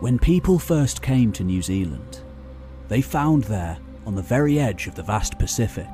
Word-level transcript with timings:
When 0.00 0.16
people 0.16 0.60
first 0.60 1.02
came 1.02 1.32
to 1.32 1.42
New 1.42 1.60
Zealand, 1.60 2.20
they 2.86 3.02
found 3.02 3.42
there, 3.44 3.78
on 4.06 4.14
the 4.14 4.22
very 4.22 4.60
edge 4.60 4.86
of 4.86 4.94
the 4.94 5.02
vast 5.02 5.40
Pacific, 5.40 5.88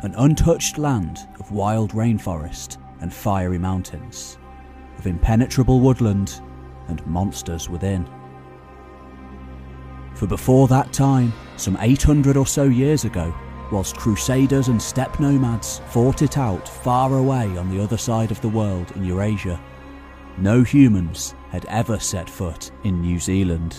an 0.00 0.14
untouched 0.16 0.78
land 0.78 1.18
of 1.38 1.52
wild 1.52 1.92
rainforest 1.92 2.78
and 3.02 3.12
fiery 3.12 3.58
mountains, 3.58 4.38
of 4.96 5.06
impenetrable 5.06 5.80
woodland 5.80 6.40
and 6.88 7.06
monsters 7.06 7.68
within. 7.68 8.08
For 10.14 10.26
before 10.26 10.66
that 10.68 10.90
time, 10.94 11.30
some 11.58 11.76
800 11.78 12.38
or 12.38 12.46
so 12.46 12.64
years 12.64 13.04
ago, 13.04 13.34
whilst 13.70 13.98
crusaders 13.98 14.68
and 14.68 14.80
steppe 14.80 15.20
nomads 15.20 15.82
fought 15.88 16.22
it 16.22 16.38
out 16.38 16.66
far 16.66 17.18
away 17.18 17.58
on 17.58 17.68
the 17.68 17.82
other 17.82 17.98
side 17.98 18.30
of 18.30 18.40
the 18.40 18.48
world 18.48 18.92
in 18.96 19.04
Eurasia, 19.04 19.60
no 20.38 20.62
humans 20.62 21.34
had 21.50 21.64
ever 21.66 21.98
set 21.98 22.28
foot 22.28 22.70
in 22.84 23.00
New 23.00 23.18
Zealand. 23.18 23.76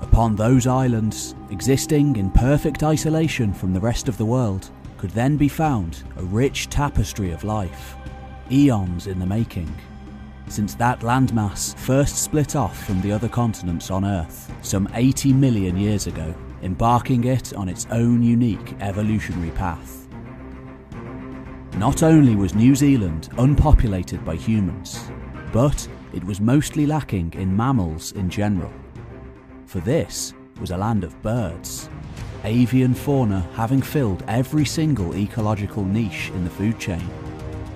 Upon 0.00 0.36
those 0.36 0.66
islands, 0.66 1.34
existing 1.50 2.16
in 2.16 2.30
perfect 2.30 2.82
isolation 2.82 3.54
from 3.54 3.72
the 3.72 3.80
rest 3.80 4.08
of 4.08 4.18
the 4.18 4.26
world, 4.26 4.70
could 4.98 5.10
then 5.10 5.36
be 5.36 5.48
found 5.48 6.02
a 6.16 6.22
rich 6.22 6.68
tapestry 6.68 7.32
of 7.32 7.44
life, 7.44 7.96
eons 8.50 9.06
in 9.06 9.18
the 9.18 9.26
making, 9.26 9.74
since 10.48 10.74
that 10.74 11.00
landmass 11.00 11.76
first 11.78 12.22
split 12.22 12.54
off 12.54 12.84
from 12.84 13.00
the 13.00 13.12
other 13.12 13.28
continents 13.28 13.90
on 13.90 14.04
Earth 14.04 14.52
some 14.62 14.88
80 14.94 15.32
million 15.32 15.76
years 15.76 16.06
ago, 16.06 16.34
embarking 16.62 17.24
it 17.24 17.54
on 17.54 17.68
its 17.68 17.86
own 17.90 18.22
unique 18.22 18.74
evolutionary 18.80 19.50
path. 19.52 20.05
Not 21.76 22.02
only 22.02 22.34
was 22.34 22.54
New 22.54 22.74
Zealand 22.74 23.28
unpopulated 23.36 24.24
by 24.24 24.36
humans, 24.36 25.10
but 25.52 25.86
it 26.14 26.24
was 26.24 26.40
mostly 26.40 26.86
lacking 26.86 27.34
in 27.34 27.54
mammals 27.54 28.12
in 28.12 28.30
general. 28.30 28.72
For 29.66 29.80
this 29.80 30.32
was 30.58 30.70
a 30.70 30.76
land 30.78 31.04
of 31.04 31.20
birds, 31.20 31.90
avian 32.44 32.94
fauna 32.94 33.46
having 33.52 33.82
filled 33.82 34.24
every 34.26 34.64
single 34.64 35.14
ecological 35.14 35.84
niche 35.84 36.30
in 36.34 36.44
the 36.44 36.50
food 36.50 36.78
chain, 36.78 37.06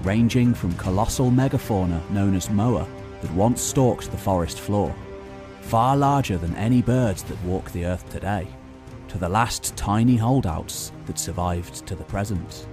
ranging 0.03 0.55
from 0.55 0.73
colossal 0.77 1.31
megafauna 1.31 2.01
known 2.11 2.35
as 2.35 2.49
moa 2.49 2.89
that 3.21 3.35
once 3.35 3.61
stalked 3.61 4.11
the 4.11 4.17
forest 4.17 4.61
floor, 4.61 4.95
far 5.61 5.95
larger 5.95 6.39
than 6.39 6.57
any 6.57 6.81
birds 6.81 7.23
that 7.25 7.45
walk 7.45 7.71
the 7.73 7.85
earth 7.85 8.09
today, 8.09 8.49
to 9.09 9.19
the 9.19 9.29
last 9.29 9.77
tiny 9.77 10.17
holdouts 10.17 10.91
that 11.05 11.19
survived 11.19 11.87
to 11.87 11.95
the 11.95 12.05
present. 12.05 12.67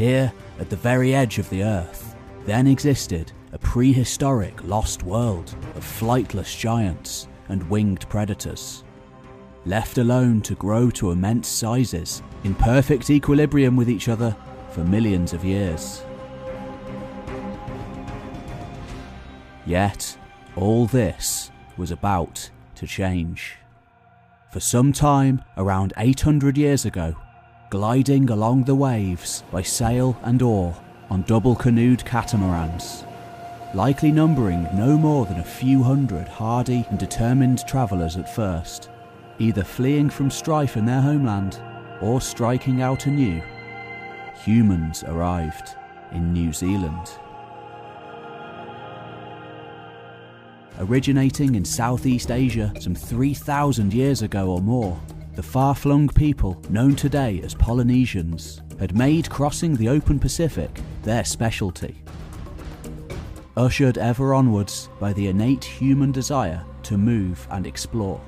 Here, 0.00 0.32
at 0.58 0.70
the 0.70 0.76
very 0.76 1.14
edge 1.14 1.38
of 1.38 1.50
the 1.50 1.62
earth, 1.62 2.16
then 2.46 2.66
existed 2.66 3.32
a 3.52 3.58
prehistoric 3.58 4.64
lost 4.64 5.02
world 5.02 5.54
of 5.74 5.84
flightless 5.84 6.58
giants 6.58 7.28
and 7.50 7.68
winged 7.68 8.08
predators. 8.08 8.82
Left 9.66 9.98
alone 9.98 10.40
to 10.40 10.54
grow 10.54 10.88
to 10.92 11.10
immense 11.10 11.48
sizes, 11.48 12.22
in 12.44 12.54
perfect 12.54 13.10
equilibrium 13.10 13.76
with 13.76 13.90
each 13.90 14.08
other 14.08 14.34
for 14.70 14.84
millions 14.84 15.34
of 15.34 15.44
years. 15.44 16.02
Yet, 19.66 20.16
all 20.56 20.86
this 20.86 21.50
was 21.76 21.90
about 21.90 22.48
to 22.76 22.86
change. 22.86 23.58
For 24.50 24.60
some 24.60 24.94
time, 24.94 25.44
around 25.58 25.92
800 25.98 26.56
years 26.56 26.86
ago, 26.86 27.14
gliding 27.70 28.28
along 28.30 28.64
the 28.64 28.74
waves 28.74 29.44
by 29.52 29.62
sail 29.62 30.18
and 30.24 30.42
oar 30.42 30.76
on 31.08 31.22
double 31.22 31.54
canoed 31.54 32.04
catamarans, 32.04 33.04
likely 33.74 34.10
numbering 34.10 34.66
no 34.74 34.98
more 34.98 35.24
than 35.24 35.38
a 35.38 35.44
few 35.44 35.80
hundred 35.80 36.26
hardy 36.26 36.84
and 36.90 36.98
determined 36.98 37.64
travellers 37.68 38.16
at 38.16 38.34
first, 38.34 38.90
either 39.38 39.62
fleeing 39.62 40.10
from 40.10 40.32
strife 40.32 40.76
in 40.76 40.84
their 40.84 41.00
homeland 41.00 41.62
or 42.00 42.20
striking 42.20 42.82
out 42.82 43.06
anew, 43.06 43.40
humans 44.44 45.04
arrived 45.04 45.76
in 46.10 46.32
New 46.32 46.52
Zealand. 46.52 47.08
Originating 50.80 51.54
in 51.54 51.64
Southeast 51.64 52.32
Asia 52.32 52.72
some 52.80 52.96
3,000 52.96 53.94
years 53.94 54.22
ago 54.22 54.48
or 54.48 54.60
more, 54.60 55.00
the 55.34 55.42
far 55.42 55.74
flung 55.74 56.08
people 56.08 56.60
known 56.68 56.96
today 56.96 57.40
as 57.42 57.54
Polynesians 57.54 58.62
had 58.78 58.96
made 58.96 59.30
crossing 59.30 59.76
the 59.76 59.88
open 59.88 60.18
Pacific 60.18 60.80
their 61.02 61.24
specialty 61.24 62.02
ushered 63.56 63.98
ever 63.98 64.32
onwards 64.32 64.88
by 64.98 65.12
the 65.12 65.26
innate 65.26 65.64
human 65.64 66.12
desire 66.12 66.64
to 66.82 66.96
move 66.96 67.46
and 67.50 67.66
explore. 67.66 68.20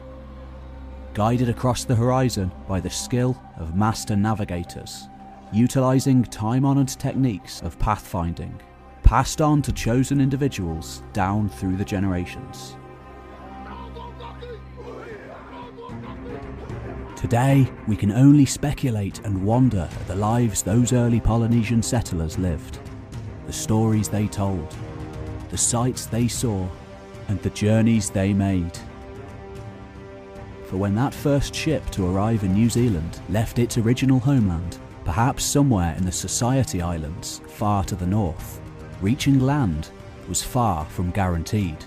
Guided 1.15 1.49
across 1.49 1.85
the 1.85 1.95
horizon 1.95 2.51
by 2.69 2.81
the 2.81 2.91
skill 2.91 3.41
of 3.57 3.75
master 3.77 4.17
navigators, 4.17 5.09
utilising 5.53 6.23
time 6.25 6.65
honoured 6.65 6.89
techniques 6.89 7.63
of 7.63 7.79
pathfinding, 7.79 8.53
passed 9.03 9.41
on 9.41 9.63
to 9.63 9.73
chosen 9.73 10.21
individuals 10.21 11.03
down 11.13 11.49
through 11.49 11.77
the 11.77 11.85
generations. 11.85 12.77
Today, 17.23 17.71
we 17.87 17.95
can 17.95 18.11
only 18.11 18.45
speculate 18.45 19.21
and 19.21 19.45
wonder 19.45 19.89
at 19.89 20.07
the 20.09 20.17
lives 20.17 20.61
those 20.61 20.93
early 20.93 21.21
Polynesian 21.21 21.81
settlers 21.81 22.37
lived, 22.37 22.81
the 23.47 23.53
stories 23.53 24.09
they 24.09 24.27
told, 24.27 24.75
the 25.49 25.57
sights 25.57 26.07
they 26.07 26.27
saw, 26.27 26.67
and 27.29 27.41
the 27.41 27.51
journeys 27.51 28.11
they 28.11 28.33
made. 28.33 28.77
For 30.67 30.79
when 30.79 30.97
that 30.97 31.15
first 31.15 31.55
ship 31.55 31.89
to 31.91 32.09
arrive 32.09 32.43
in 32.43 32.55
New 32.55 32.69
Zealand 32.69 33.21
left 33.29 33.61
its 33.61 33.79
original 33.79 34.19
homeland, 34.19 34.79
perhaps 35.05 35.45
somewhere 35.45 35.95
in 35.97 36.05
the 36.05 36.11
Society 36.11 36.83
Islands 36.83 37.41
far 37.47 37.85
to 37.85 37.95
the 37.95 38.05
north, 38.05 38.61
reaching 39.01 39.39
land 39.39 39.91
was 40.29 40.43
far 40.43 40.85
from 40.87 41.13
guaranteed. 41.13 41.85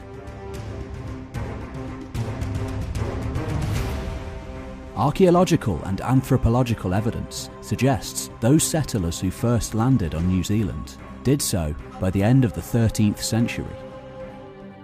Archaeological 4.95 5.83
and 5.83 5.99
anthropological 5.99 6.93
evidence 6.93 7.49
suggests 7.59 8.29
those 8.39 8.63
settlers 8.63 9.19
who 9.19 9.29
first 9.29 9.75
landed 9.75 10.15
on 10.15 10.25
New 10.27 10.41
Zealand 10.41 10.95
did 11.23 11.41
so 11.41 11.75
by 11.99 12.09
the 12.09 12.23
end 12.23 12.45
of 12.45 12.53
the 12.53 12.61
13th 12.61 13.17
century. 13.17 13.75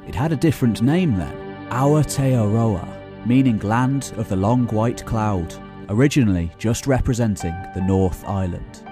It 0.06 0.14
had 0.14 0.34
a 0.34 0.36
different 0.36 0.82
name 0.82 1.16
then, 1.16 1.70
Aotearoa, 1.70 3.26
meaning 3.26 3.60
land 3.60 4.12
of 4.18 4.28
the 4.28 4.36
long 4.36 4.68
white 4.68 5.06
cloud, 5.06 5.56
originally 5.88 6.52
just 6.58 6.88
representing 6.88 7.56
the 7.74 7.82
North 7.82 8.26
Island. 8.26 8.84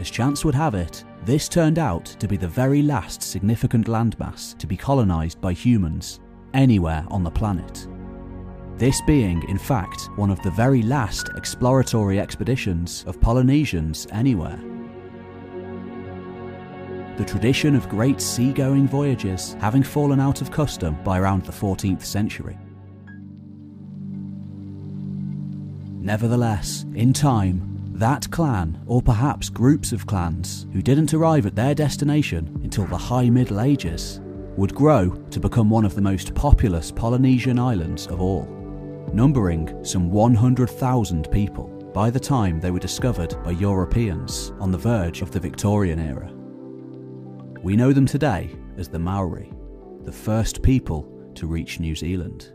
As 0.00 0.10
chance 0.10 0.44
would 0.44 0.54
have 0.56 0.74
it, 0.74 1.04
this 1.24 1.48
turned 1.48 1.78
out 1.78 2.06
to 2.06 2.26
be 2.26 2.36
the 2.36 2.48
very 2.48 2.82
last 2.82 3.22
significant 3.22 3.86
landmass 3.86 4.58
to 4.58 4.66
be 4.66 4.76
colonised 4.76 5.40
by 5.40 5.52
humans 5.52 6.18
anywhere 6.54 7.04
on 7.08 7.22
the 7.22 7.30
planet. 7.30 7.86
This 8.78 9.00
being, 9.02 9.48
in 9.48 9.58
fact, 9.58 10.10
one 10.16 10.30
of 10.30 10.40
the 10.42 10.50
very 10.50 10.82
last 10.82 11.30
exploratory 11.36 12.20
expeditions 12.20 13.04
of 13.06 13.20
Polynesians 13.20 14.06
anywhere 14.12 14.60
the 17.16 17.24
tradition 17.24 17.74
of 17.74 17.88
great 17.88 18.20
seagoing 18.20 18.86
voyages 18.86 19.56
having 19.58 19.82
fallen 19.82 20.20
out 20.20 20.42
of 20.42 20.50
custom 20.50 20.96
by 21.02 21.18
around 21.18 21.44
the 21.44 21.52
14th 21.52 22.04
century. 22.04 22.58
Nevertheless, 25.98 26.84
in 26.94 27.12
time, 27.12 27.72
that 27.94 28.30
clan, 28.30 28.80
or 28.86 29.00
perhaps 29.00 29.48
groups 29.48 29.92
of 29.92 30.06
clans, 30.06 30.66
who 30.72 30.82
didn't 30.82 31.14
arrive 31.14 31.46
at 31.46 31.56
their 31.56 31.74
destination 31.74 32.60
until 32.62 32.84
the 32.84 32.96
High 32.96 33.30
Middle 33.30 33.60
Ages, 33.60 34.20
would 34.56 34.74
grow 34.74 35.10
to 35.30 35.40
become 35.40 35.70
one 35.70 35.86
of 35.86 35.94
the 35.94 36.02
most 36.02 36.34
populous 36.34 36.92
Polynesian 36.92 37.58
islands 37.58 38.06
of 38.06 38.20
all, 38.20 38.55
numbering 39.12 39.84
some 39.84 40.10
100,000 40.10 41.30
people 41.30 41.68
by 41.94 42.10
the 42.10 42.20
time 42.20 42.60
they 42.60 42.70
were 42.70 42.78
discovered 42.78 43.34
by 43.42 43.52
Europeans 43.52 44.52
on 44.60 44.70
the 44.70 44.78
verge 44.78 45.22
of 45.22 45.30
the 45.30 45.40
Victorian 45.40 45.98
era. 45.98 46.30
We 47.62 47.76
know 47.76 47.92
them 47.92 48.06
today 48.06 48.50
as 48.76 48.88
the 48.88 48.98
Maori, 48.98 49.52
the 50.04 50.12
first 50.12 50.62
people 50.62 51.10
to 51.34 51.46
reach 51.46 51.80
New 51.80 51.94
Zealand. 51.94 52.52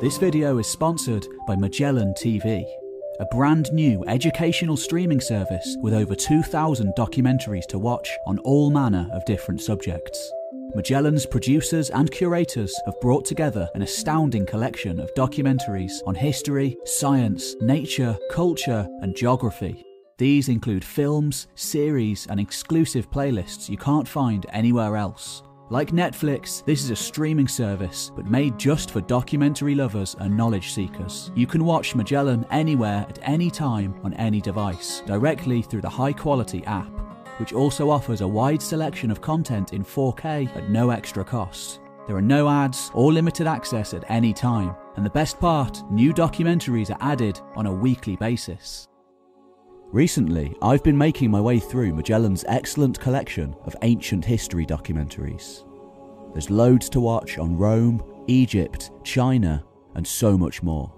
This 0.00 0.18
video 0.18 0.58
is 0.58 0.66
sponsored 0.66 1.26
by 1.46 1.56
Magellan 1.56 2.12
TV, 2.14 2.64
a 3.20 3.26
brand 3.30 3.72
new 3.72 4.04
educational 4.06 4.76
streaming 4.76 5.20
service 5.20 5.76
with 5.80 5.94
over 5.94 6.14
2,000 6.14 6.92
documentaries 6.94 7.66
to 7.68 7.78
watch 7.78 8.10
on 8.26 8.38
all 8.40 8.70
manner 8.70 9.08
of 9.12 9.24
different 9.24 9.62
subjects. 9.62 10.32
Magellan's 10.74 11.24
producers 11.24 11.90
and 11.90 12.10
curators 12.10 12.74
have 12.84 13.00
brought 13.00 13.24
together 13.24 13.68
an 13.76 13.82
astounding 13.82 14.44
collection 14.44 14.98
of 14.98 15.14
documentaries 15.14 15.92
on 16.04 16.16
history, 16.16 16.76
science, 16.84 17.54
nature, 17.60 18.18
culture, 18.32 18.88
and 19.00 19.14
geography 19.14 19.84
These 20.18 20.48
include 20.48 20.84
films, 20.84 21.48
series, 21.54 22.26
and 22.28 22.40
exclusive 22.40 23.10
playlists 23.10 23.68
you 23.68 23.76
can't 23.76 24.06
find 24.06 24.46
anywhere 24.52 24.96
else. 24.96 25.42
Like 25.70 25.90
Netflix, 25.90 26.64
this 26.64 26.84
is 26.84 26.90
a 26.90 26.96
streaming 26.96 27.48
service, 27.48 28.12
but 28.14 28.26
made 28.26 28.58
just 28.58 28.90
for 28.90 29.00
documentary 29.00 29.74
lovers 29.74 30.14
and 30.20 30.36
knowledge 30.36 30.72
seekers. 30.72 31.30
You 31.34 31.46
can 31.46 31.64
watch 31.64 31.94
Magellan 31.94 32.46
anywhere 32.50 33.06
at 33.08 33.18
any 33.22 33.50
time 33.50 33.98
on 34.04 34.14
any 34.14 34.40
device, 34.40 35.02
directly 35.06 35.62
through 35.62 35.80
the 35.80 35.88
high 35.88 36.12
quality 36.12 36.64
app, 36.66 36.92
which 37.38 37.52
also 37.52 37.90
offers 37.90 38.20
a 38.20 38.28
wide 38.28 38.62
selection 38.62 39.10
of 39.10 39.20
content 39.20 39.72
in 39.72 39.84
4K 39.84 40.56
at 40.56 40.70
no 40.70 40.90
extra 40.90 41.24
cost. 41.24 41.80
There 42.06 42.16
are 42.16 42.22
no 42.22 42.48
ads 42.48 42.90
or 42.94 43.12
limited 43.12 43.46
access 43.46 43.94
at 43.94 44.04
any 44.10 44.32
time, 44.32 44.74
and 44.96 45.06
the 45.06 45.10
best 45.10 45.40
part, 45.40 45.82
new 45.90 46.12
documentaries 46.12 46.90
are 46.90 46.98
added 47.00 47.40
on 47.56 47.66
a 47.66 47.72
weekly 47.72 48.16
basis. 48.16 48.88
Recently, 49.90 50.54
I've 50.60 50.82
been 50.82 50.98
making 50.98 51.30
my 51.30 51.40
way 51.40 51.60
through 51.60 51.94
Magellan's 51.94 52.44
excellent 52.48 52.98
collection 52.98 53.54
of 53.64 53.76
ancient 53.82 54.24
history 54.24 54.66
documentaries. 54.66 55.64
There's 56.32 56.50
loads 56.50 56.88
to 56.90 57.00
watch 57.00 57.38
on 57.38 57.56
Rome, 57.56 58.02
Egypt, 58.26 58.90
China, 59.04 59.64
and 59.94 60.06
so 60.06 60.36
much 60.36 60.62
more. 60.62 60.92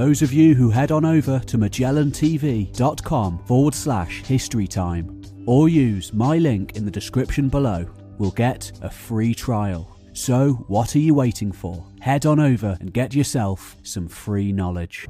Those 0.00 0.22
of 0.22 0.32
you 0.32 0.54
who 0.54 0.70
head 0.70 0.92
on 0.92 1.04
over 1.04 1.40
to 1.40 1.58
magellantv.com 1.58 3.38
forward 3.40 3.74
slash 3.74 4.22
history 4.22 4.66
time 4.66 5.20
or 5.44 5.68
use 5.68 6.14
my 6.14 6.38
link 6.38 6.74
in 6.74 6.86
the 6.86 6.90
description 6.90 7.50
below 7.50 7.86
will 8.16 8.30
get 8.30 8.72
a 8.80 8.88
free 8.88 9.34
trial. 9.34 9.94
So, 10.14 10.52
what 10.68 10.96
are 10.96 11.00
you 11.00 11.12
waiting 11.12 11.52
for? 11.52 11.84
Head 12.00 12.24
on 12.24 12.40
over 12.40 12.78
and 12.80 12.94
get 12.94 13.12
yourself 13.12 13.76
some 13.82 14.08
free 14.08 14.52
knowledge. 14.52 15.06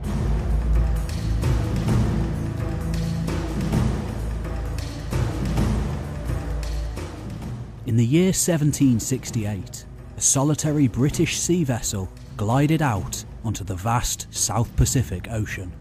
In 7.86 7.96
the 7.96 8.04
year 8.04 8.32
1768, 8.32 9.84
a 10.16 10.20
solitary 10.20 10.88
British 10.88 11.38
sea 11.38 11.62
vessel 11.62 12.08
glided 12.36 12.82
out 12.82 13.24
onto 13.44 13.64
the 13.64 13.74
vast 13.74 14.26
South 14.30 14.74
Pacific 14.76 15.28
Ocean. 15.30 15.72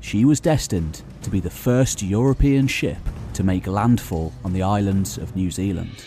She 0.00 0.24
was 0.24 0.40
destined 0.40 1.02
to 1.22 1.30
be 1.30 1.40
the 1.40 1.50
first 1.50 2.02
European 2.02 2.66
ship 2.66 2.98
to 3.34 3.44
make 3.44 3.66
landfall 3.66 4.32
on 4.44 4.52
the 4.52 4.62
islands 4.62 5.18
of 5.18 5.36
New 5.36 5.50
Zealand. 5.50 6.04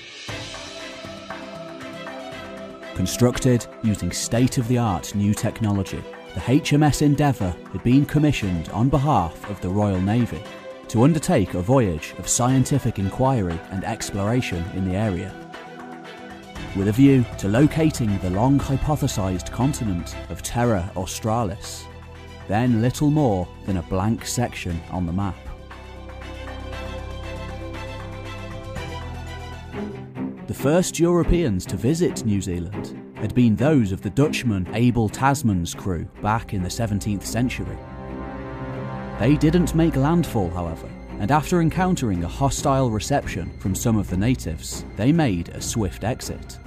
Constructed 2.95 3.65
using 3.83 4.11
state 4.11 4.57
of 4.57 4.67
the 4.67 4.77
art 4.77 5.15
new 5.15 5.33
technology, 5.33 6.03
the 6.33 6.39
HMS 6.41 7.01
Endeavour 7.01 7.55
had 7.71 7.83
been 7.83 8.05
commissioned 8.05 8.69
on 8.69 8.89
behalf 8.89 9.49
of 9.49 9.59
the 9.61 9.69
Royal 9.69 10.01
Navy 10.01 10.41
to 10.87 11.03
undertake 11.03 11.53
a 11.53 11.61
voyage 11.61 12.13
of 12.17 12.27
scientific 12.27 12.99
inquiry 12.99 13.59
and 13.71 13.83
exploration 13.83 14.63
in 14.73 14.87
the 14.87 14.95
area. 14.95 15.33
With 16.73 16.87
a 16.87 16.91
view 16.93 17.25
to 17.39 17.49
locating 17.49 18.17
the 18.19 18.29
long 18.29 18.57
hypothesised 18.57 19.51
continent 19.51 20.15
of 20.29 20.41
Terra 20.41 20.89
Australis, 20.95 21.85
then 22.47 22.81
little 22.81 23.09
more 23.09 23.45
than 23.65 23.75
a 23.75 23.81
blank 23.83 24.25
section 24.25 24.81
on 24.89 25.05
the 25.05 25.11
map. 25.11 25.35
The 30.47 30.53
first 30.53 30.97
Europeans 30.97 31.65
to 31.65 31.75
visit 31.75 32.25
New 32.25 32.41
Zealand 32.41 32.97
had 33.15 33.35
been 33.35 33.57
those 33.57 33.91
of 33.91 34.01
the 34.01 34.09
Dutchman 34.09 34.67
Abel 34.73 35.09
Tasman's 35.09 35.75
crew 35.75 36.07
back 36.21 36.53
in 36.53 36.63
the 36.63 36.69
17th 36.69 37.23
century. 37.23 37.77
They 39.19 39.35
didn't 39.35 39.75
make 39.75 39.97
landfall, 39.97 40.49
however, 40.49 40.89
and 41.21 41.29
after 41.29 41.61
encountering 41.61 42.23
a 42.23 42.27
hostile 42.27 42.89
reception 42.89 43.55
from 43.59 43.75
some 43.75 43.95
of 43.95 44.09
the 44.09 44.17
natives, 44.17 44.83
they 44.97 45.11
made 45.11 45.49
a 45.49 45.61
swift 45.61 46.03
exit. 46.03 46.57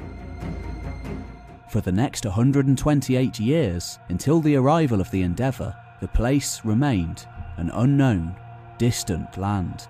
For 1.68 1.80
the 1.80 1.90
next 1.90 2.24
128 2.24 3.40
years, 3.40 3.98
until 4.10 4.40
the 4.40 4.54
arrival 4.54 5.00
of 5.00 5.10
the 5.10 5.22
Endeavour, 5.22 5.74
the 6.00 6.06
place 6.06 6.64
remained 6.64 7.26
an 7.56 7.70
unknown, 7.70 8.36
distant 8.78 9.36
land. 9.36 9.88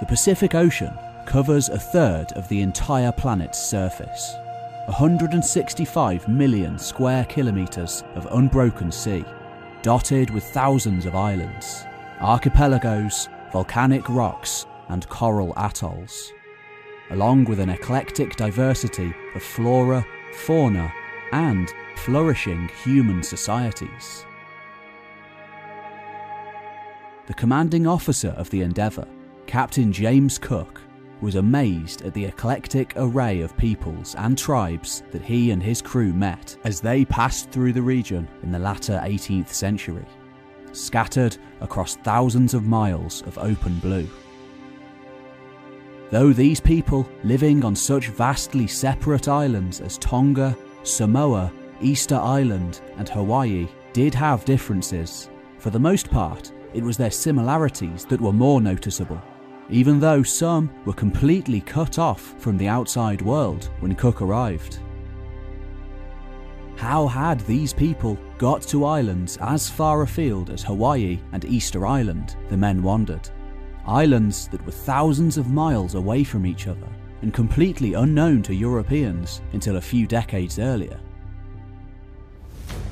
The 0.00 0.06
Pacific 0.06 0.54
Ocean 0.54 0.94
covers 1.26 1.68
a 1.68 1.78
third 1.78 2.32
of 2.32 2.48
the 2.48 2.62
entire 2.62 3.12
planet's 3.12 3.58
surface 3.58 4.34
165 4.86 6.28
million 6.28 6.78
square 6.78 7.26
kilometres 7.26 8.04
of 8.14 8.26
unbroken 8.32 8.90
sea, 8.90 9.22
dotted 9.82 10.30
with 10.30 10.44
thousands 10.44 11.06
of 11.06 11.14
islands, 11.14 11.84
archipelagos, 12.20 13.28
volcanic 13.52 14.08
rocks, 14.08 14.66
and 14.88 15.08
coral 15.08 15.52
atolls, 15.56 16.32
along 17.10 17.44
with 17.44 17.60
an 17.60 17.70
eclectic 17.70 18.36
diversity 18.36 19.12
of 19.34 19.42
flora, 19.42 20.04
fauna, 20.46 20.92
and 21.32 21.72
flourishing 21.96 22.68
human 22.84 23.22
societies. 23.22 24.24
The 27.26 27.34
commanding 27.34 27.86
officer 27.86 28.30
of 28.30 28.50
the 28.50 28.62
Endeavour 28.62 29.06
Captain 29.46 29.92
James 29.92 30.38
Cook 30.38 30.80
was 31.22 31.36
amazed 31.36 32.02
at 32.02 32.12
the 32.12 32.24
eclectic 32.24 32.92
array 32.96 33.40
of 33.40 33.56
peoples 33.56 34.14
and 34.16 34.36
tribes 34.36 35.04
that 35.12 35.22
he 35.22 35.52
and 35.52 35.62
his 35.62 35.80
crew 35.80 36.12
met 36.12 36.56
as 36.64 36.80
they 36.80 37.04
passed 37.04 37.50
through 37.50 37.72
the 37.72 37.80
region 37.80 38.28
in 38.42 38.50
the 38.50 38.58
latter 38.58 39.00
18th 39.04 39.48
century, 39.48 40.04
scattered 40.72 41.36
across 41.60 41.96
thousands 41.96 42.54
of 42.54 42.64
miles 42.64 43.22
of 43.22 43.38
open 43.38 43.78
blue. 43.78 44.08
Though 46.10 46.32
these 46.32 46.60
people, 46.60 47.08
living 47.24 47.64
on 47.64 47.74
such 47.74 48.08
vastly 48.08 48.66
separate 48.66 49.28
islands 49.28 49.80
as 49.80 49.96
Tonga, 49.98 50.56
Samoa, 50.82 51.52
Easter 51.80 52.16
Island, 52.16 52.80
and 52.98 53.08
Hawaii, 53.08 53.68
did 53.92 54.12
have 54.14 54.44
differences, 54.44 55.30
for 55.58 55.70
the 55.70 55.78
most 55.78 56.10
part, 56.10 56.52
it 56.74 56.82
was 56.82 56.96
their 56.96 57.10
similarities 57.10 58.04
that 58.06 58.20
were 58.20 58.32
more 58.32 58.60
noticeable 58.60 59.22
even 59.72 59.98
though 59.98 60.22
some 60.22 60.70
were 60.84 60.92
completely 60.92 61.62
cut 61.62 61.98
off 61.98 62.34
from 62.38 62.58
the 62.58 62.68
outside 62.68 63.22
world 63.22 63.70
when 63.80 63.94
Cook 63.94 64.20
arrived. 64.20 64.80
How 66.76 67.06
had 67.06 67.40
these 67.40 67.72
people 67.72 68.18
got 68.36 68.60
to 68.62 68.84
islands 68.84 69.38
as 69.38 69.70
far 69.70 70.02
afield 70.02 70.50
as 70.50 70.62
Hawaii 70.62 71.18
and 71.32 71.46
Easter 71.46 71.86
Island, 71.86 72.36
the 72.50 72.56
men 72.56 72.82
wondered. 72.82 73.30
Islands 73.86 74.46
that 74.48 74.64
were 74.66 74.72
thousands 74.72 75.38
of 75.38 75.48
miles 75.48 75.94
away 75.94 76.22
from 76.22 76.44
each 76.44 76.66
other 76.66 76.88
and 77.22 77.32
completely 77.32 77.94
unknown 77.94 78.42
to 78.42 78.54
Europeans 78.54 79.40
until 79.54 79.76
a 79.76 79.80
few 79.80 80.06
decades 80.06 80.58
earlier. 80.58 81.00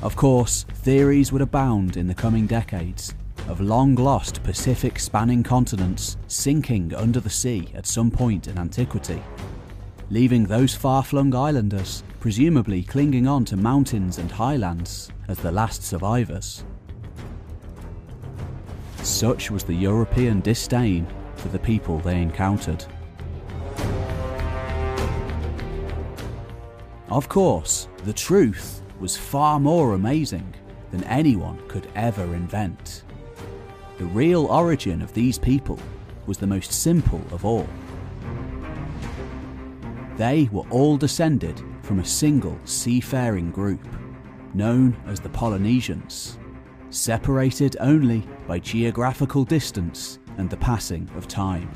Of 0.01 0.15
course, 0.15 0.63
theories 0.63 1.31
would 1.31 1.43
abound 1.43 1.95
in 1.95 2.07
the 2.07 2.15
coming 2.15 2.47
decades 2.47 3.13
of 3.51 3.59
long 3.59 3.95
lost 3.95 4.41
Pacific 4.43 4.97
spanning 4.97 5.43
continents 5.43 6.15
sinking 6.27 6.95
under 6.95 7.19
the 7.19 7.29
sea 7.29 7.67
at 7.75 7.85
some 7.85 8.09
point 8.09 8.47
in 8.47 8.57
antiquity, 8.57 9.21
leaving 10.09 10.45
those 10.45 10.73
far 10.73 11.03
flung 11.03 11.35
islanders 11.35 12.01
presumably 12.21 12.81
clinging 12.81 13.27
on 13.27 13.43
to 13.43 13.57
mountains 13.57 14.19
and 14.19 14.31
highlands 14.31 15.11
as 15.27 15.37
the 15.39 15.51
last 15.51 15.83
survivors. 15.83 16.63
Such 19.03 19.51
was 19.51 19.65
the 19.65 19.73
European 19.73 20.39
disdain 20.39 21.05
for 21.35 21.49
the 21.49 21.59
people 21.59 21.99
they 21.99 22.21
encountered. 22.21 22.85
Of 27.09 27.27
course, 27.27 27.89
the 28.05 28.13
truth 28.13 28.81
was 29.01 29.17
far 29.17 29.59
more 29.59 29.93
amazing 29.93 30.55
than 30.91 31.03
anyone 31.03 31.61
could 31.67 31.89
ever 31.95 32.23
invent. 32.33 33.03
The 34.01 34.07
real 34.07 34.47
origin 34.47 35.03
of 35.03 35.13
these 35.13 35.37
people 35.37 35.77
was 36.25 36.39
the 36.39 36.47
most 36.47 36.71
simple 36.73 37.21
of 37.29 37.45
all. 37.45 37.69
They 40.17 40.49
were 40.51 40.67
all 40.71 40.97
descended 40.97 41.61
from 41.83 41.99
a 41.99 42.03
single 42.03 42.59
seafaring 42.65 43.51
group, 43.51 43.87
known 44.55 44.97
as 45.05 45.19
the 45.19 45.29
Polynesians, 45.29 46.39
separated 46.89 47.77
only 47.79 48.27
by 48.47 48.57
geographical 48.57 49.43
distance 49.43 50.17
and 50.39 50.49
the 50.49 50.57
passing 50.57 51.07
of 51.15 51.27
time. 51.27 51.69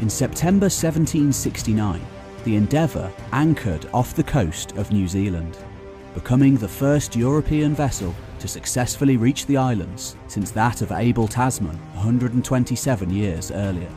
In 0.00 0.08
September 0.08 0.70
1769, 0.70 2.00
the 2.44 2.56
Endeavour 2.56 3.12
anchored 3.32 3.84
off 3.92 4.14
the 4.14 4.24
coast 4.24 4.72
of 4.78 4.90
New 4.90 5.06
Zealand 5.06 5.58
becoming 6.14 6.56
the 6.56 6.68
first 6.68 7.14
European 7.16 7.74
vessel 7.74 8.14
to 8.38 8.48
successfully 8.48 9.16
reach 9.16 9.46
the 9.46 9.56
islands 9.56 10.16
since 10.26 10.50
that 10.50 10.82
of 10.82 10.92
Abel 10.92 11.28
Tasman 11.28 11.76
127 11.94 13.10
years 13.10 13.50
earlier. 13.50 13.90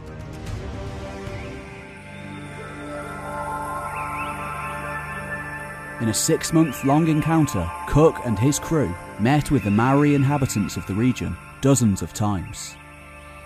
In 6.02 6.10
a 6.10 6.14
six 6.14 6.52
month 6.52 6.84
long 6.84 7.08
encounter, 7.08 7.70
Cook 7.88 8.16
and 8.26 8.40
his 8.40 8.58
crew 8.58 8.92
met 9.20 9.52
with 9.52 9.64
the 9.64 9.70
Maori 9.70 10.16
inhabitants 10.16 10.76
of 10.76 10.88
the 10.88 10.96
region 10.96 11.38
dozens 11.62 12.02
of 12.02 12.12
times. 12.12 12.76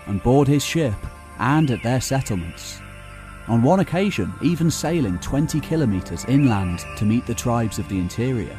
On 0.06 0.18
board 0.18 0.48
his 0.48 0.64
ship 0.64 0.94
and 1.38 1.70
at 1.70 1.82
their 1.82 2.00
settlements. 2.00 2.80
On 3.48 3.62
one 3.62 3.80
occasion, 3.80 4.32
even 4.42 4.70
sailing 4.70 5.18
20 5.20 5.60
kilometres 5.60 6.24
inland 6.24 6.84
to 6.96 7.04
meet 7.04 7.26
the 7.26 7.34
tribes 7.34 7.78
of 7.78 7.88
the 7.88 7.98
interior. 7.98 8.58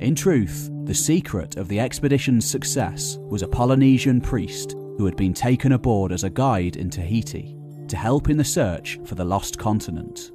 In 0.00 0.14
truth, 0.16 0.70
the 0.84 0.94
secret 0.94 1.56
of 1.56 1.68
the 1.68 1.78
expedition's 1.78 2.50
success 2.50 3.16
was 3.20 3.42
a 3.42 3.48
Polynesian 3.48 4.20
priest 4.20 4.72
who 4.98 5.04
had 5.04 5.16
been 5.16 5.32
taken 5.32 5.72
aboard 5.72 6.10
as 6.10 6.24
a 6.24 6.30
guide 6.30 6.76
in 6.76 6.90
Tahiti 6.90 7.56
to 7.88 7.96
help 7.96 8.28
in 8.28 8.36
the 8.36 8.44
search 8.44 8.98
for 9.04 9.14
the 9.14 9.24
lost 9.24 9.56
continent. 9.56 10.32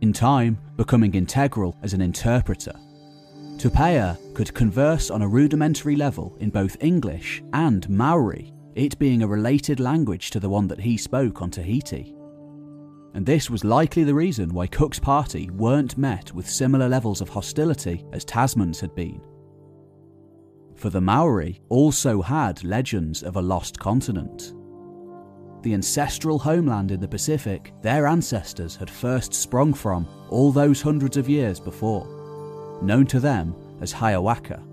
In 0.00 0.12
time, 0.12 0.58
becoming 0.76 1.14
integral 1.14 1.76
as 1.82 1.92
an 1.92 2.00
interpreter, 2.00 2.72
Tupaia 3.56 4.16
could 4.34 4.54
converse 4.54 5.10
on 5.10 5.22
a 5.22 5.28
rudimentary 5.28 5.96
level 5.96 6.36
in 6.40 6.50
both 6.50 6.76
English 6.80 7.42
and 7.52 7.88
Maori, 7.88 8.52
it 8.74 8.98
being 8.98 9.22
a 9.22 9.26
related 9.26 9.80
language 9.80 10.30
to 10.30 10.40
the 10.40 10.48
one 10.48 10.68
that 10.68 10.80
he 10.80 10.96
spoke 10.96 11.42
on 11.42 11.50
Tahiti. 11.50 12.14
And 13.14 13.26
this 13.26 13.50
was 13.50 13.64
likely 13.64 14.04
the 14.04 14.14
reason 14.14 14.54
why 14.54 14.66
Cook's 14.66 14.98
party 14.98 15.50
weren't 15.50 15.98
met 15.98 16.32
with 16.32 16.48
similar 16.48 16.88
levels 16.88 17.20
of 17.20 17.28
hostility 17.28 18.04
as 18.12 18.24
Tasman's 18.24 18.80
had 18.80 18.94
been. 18.94 19.20
For 20.74 20.88
the 20.88 21.00
Maori 21.00 21.60
also 21.68 22.22
had 22.22 22.64
legends 22.64 23.22
of 23.22 23.36
a 23.36 23.42
lost 23.42 23.78
continent. 23.78 24.54
The 25.62 25.74
ancestral 25.74 26.38
homeland 26.38 26.90
in 26.90 27.00
the 27.00 27.06
Pacific 27.06 27.72
their 27.82 28.06
ancestors 28.06 28.74
had 28.74 28.90
first 28.90 29.32
sprung 29.34 29.74
from 29.74 30.08
all 30.30 30.50
those 30.50 30.82
hundreds 30.82 31.16
of 31.16 31.28
years 31.28 31.60
before, 31.60 32.80
known 32.82 33.06
to 33.06 33.20
them 33.20 33.54
as 33.80 33.92
Hawaiki. 33.92 34.71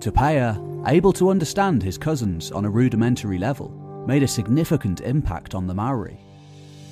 Tupaia, 0.00 0.58
able 0.88 1.12
to 1.12 1.28
understand 1.28 1.82
his 1.82 1.98
cousins 1.98 2.50
on 2.50 2.64
a 2.64 2.70
rudimentary 2.70 3.38
level, 3.38 3.68
made 4.06 4.22
a 4.22 4.28
significant 4.28 5.02
impact 5.02 5.54
on 5.54 5.66
the 5.66 5.74
Maori, 5.74 6.18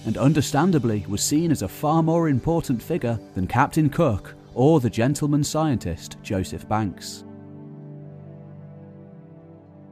and 0.05 0.19
understandably 0.19 1.05
was 1.09 1.23
seen 1.23 1.51
as 1.51 1.63
a 1.63 1.69
far 1.69 2.03
more 2.03 2.29
important 2.29 2.83
figure 2.83 3.19
than 3.35 3.47
Captain 3.47 3.89
Cook 3.89 4.35
or 4.55 4.79
the 4.79 4.91
gentleman 4.91 5.43
scientist 5.43 6.19
Joseph 6.23 6.69
Banks. 6.69 7.25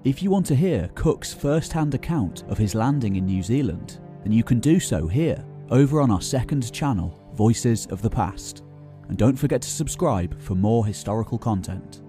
If 0.04 0.22
you 0.22 0.30
want 0.30 0.46
to 0.46 0.54
hear 0.54 0.90
Cook's 0.94 1.32
first 1.32 1.72
hand 1.72 1.94
account 1.94 2.44
of 2.48 2.58
his 2.58 2.74
landing 2.74 3.16
in 3.16 3.26
New 3.26 3.42
Zealand, 3.42 3.98
then 4.22 4.32
you 4.32 4.44
can 4.44 4.60
do 4.60 4.78
so 4.78 5.08
here, 5.08 5.42
over 5.70 6.00
on 6.00 6.10
our 6.10 6.20
second 6.20 6.70
channel, 6.72 7.18
Voices 7.34 7.86
of 7.86 8.02
the 8.02 8.10
Past. 8.10 8.62
And 9.08 9.16
don't 9.16 9.36
forget 9.36 9.62
to 9.62 9.68
subscribe 9.68 10.40
for 10.40 10.54
more 10.54 10.86
historical 10.86 11.38
content. 11.38 12.02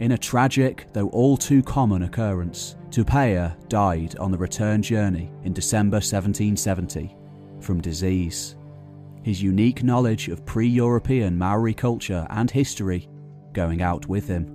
In 0.00 0.12
a 0.12 0.18
tragic, 0.18 0.86
though 0.94 1.08
all 1.10 1.36
too 1.36 1.62
common 1.62 2.04
occurrence, 2.04 2.74
Tupaia 2.88 3.54
died 3.68 4.16
on 4.16 4.30
the 4.30 4.38
return 4.38 4.80
journey 4.80 5.30
in 5.44 5.52
December 5.52 5.96
1770 5.96 7.14
from 7.60 7.82
disease. 7.82 8.56
His 9.22 9.42
unique 9.42 9.82
knowledge 9.82 10.28
of 10.28 10.46
pre 10.46 10.66
European 10.66 11.36
Maori 11.36 11.74
culture 11.74 12.26
and 12.30 12.50
history 12.50 13.10
going 13.52 13.82
out 13.82 14.06
with 14.06 14.26
him. 14.26 14.46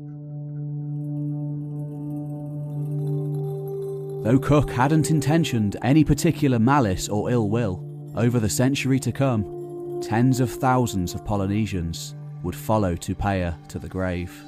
Though 4.24 4.40
Cook 4.40 4.72
hadn't 4.72 5.12
intentioned 5.12 5.78
any 5.84 6.04
particular 6.04 6.58
malice 6.58 7.08
or 7.08 7.30
ill 7.30 7.50
will, 7.50 7.86
over 8.16 8.40
the 8.40 8.50
century 8.50 9.00
to 9.02 9.12
come, 9.12 10.02
tens 10.02 10.40
of 10.40 10.50
thousands 10.50 11.14
of 11.14 11.24
Polynesians 11.24 12.16
would 12.42 12.56
follow 12.56 12.96
Tupaia 12.96 13.56
to 13.68 13.78
the 13.78 13.88
grave 13.88 14.44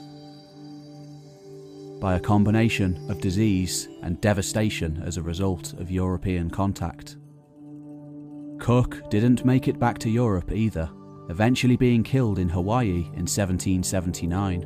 by 1.99 2.15
a 2.15 2.19
combination 2.19 3.09
of 3.09 3.21
disease 3.21 3.87
and 4.03 4.21
devastation 4.21 5.01
as 5.05 5.17
a 5.17 5.21
result 5.21 5.73
of 5.73 5.91
European 5.91 6.49
contact. 6.49 7.17
Cook 8.59 9.09
didn't 9.09 9.45
make 9.45 9.67
it 9.67 9.79
back 9.79 9.97
to 9.99 10.09
Europe 10.09 10.51
either, 10.51 10.89
eventually 11.29 11.75
being 11.75 12.03
killed 12.03 12.39
in 12.39 12.49
Hawaii 12.49 13.05
in 13.13 13.25
1779. 13.25 14.61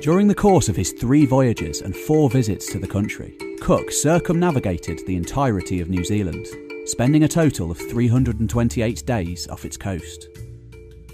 During 0.00 0.28
the 0.28 0.34
course 0.34 0.68
of 0.68 0.76
his 0.76 0.92
three 0.92 1.26
voyages 1.26 1.82
and 1.82 1.94
four 1.94 2.30
visits 2.30 2.70
to 2.72 2.78
the 2.78 2.86
country, 2.86 3.36
Cook 3.60 3.90
circumnavigated 3.90 5.00
the 5.06 5.16
entirety 5.16 5.80
of 5.80 5.90
New 5.90 6.04
Zealand, 6.04 6.46
spending 6.86 7.24
a 7.24 7.28
total 7.28 7.70
of 7.70 7.78
328 7.78 9.04
days 9.04 9.48
off 9.48 9.64
its 9.64 9.76
coast. 9.76 10.28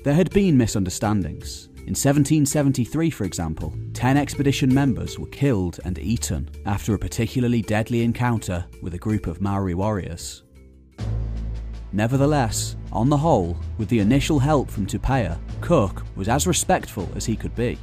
There 0.05 0.15
had 0.15 0.31
been 0.31 0.57
misunderstandings, 0.57 1.71
in 1.87 1.91
1773, 1.91 3.11
for 3.11 3.25
example, 3.25 3.75
10 3.93 4.17
expedition 4.17 4.73
members 4.73 5.19
were 5.19 5.27
killed 5.27 5.81
and 5.85 5.99
eaten 5.99 6.49
after 6.65 6.95
a 6.95 6.99
particularly 6.99 7.61
deadly 7.61 8.03
encounter 8.03 8.65
with 8.81 8.95
a 8.95 8.99
group 8.99 9.27
of 9.27 9.43
Maori 9.43 9.75
warriors. 9.75 10.45
Nevertheless, 11.93 12.77
on 12.91 13.11
the 13.11 13.17
whole, 13.19 13.59
with 13.77 13.91
the 13.91 13.99
initial 13.99 14.39
help 14.39 14.71
from 14.71 14.87
Tupaia, 14.87 15.39
Cook 15.61 16.05
was 16.17 16.27
as 16.27 16.47
respectful 16.47 17.07
as 17.15 17.27
he 17.27 17.37
could 17.37 17.55
be, 17.55 17.79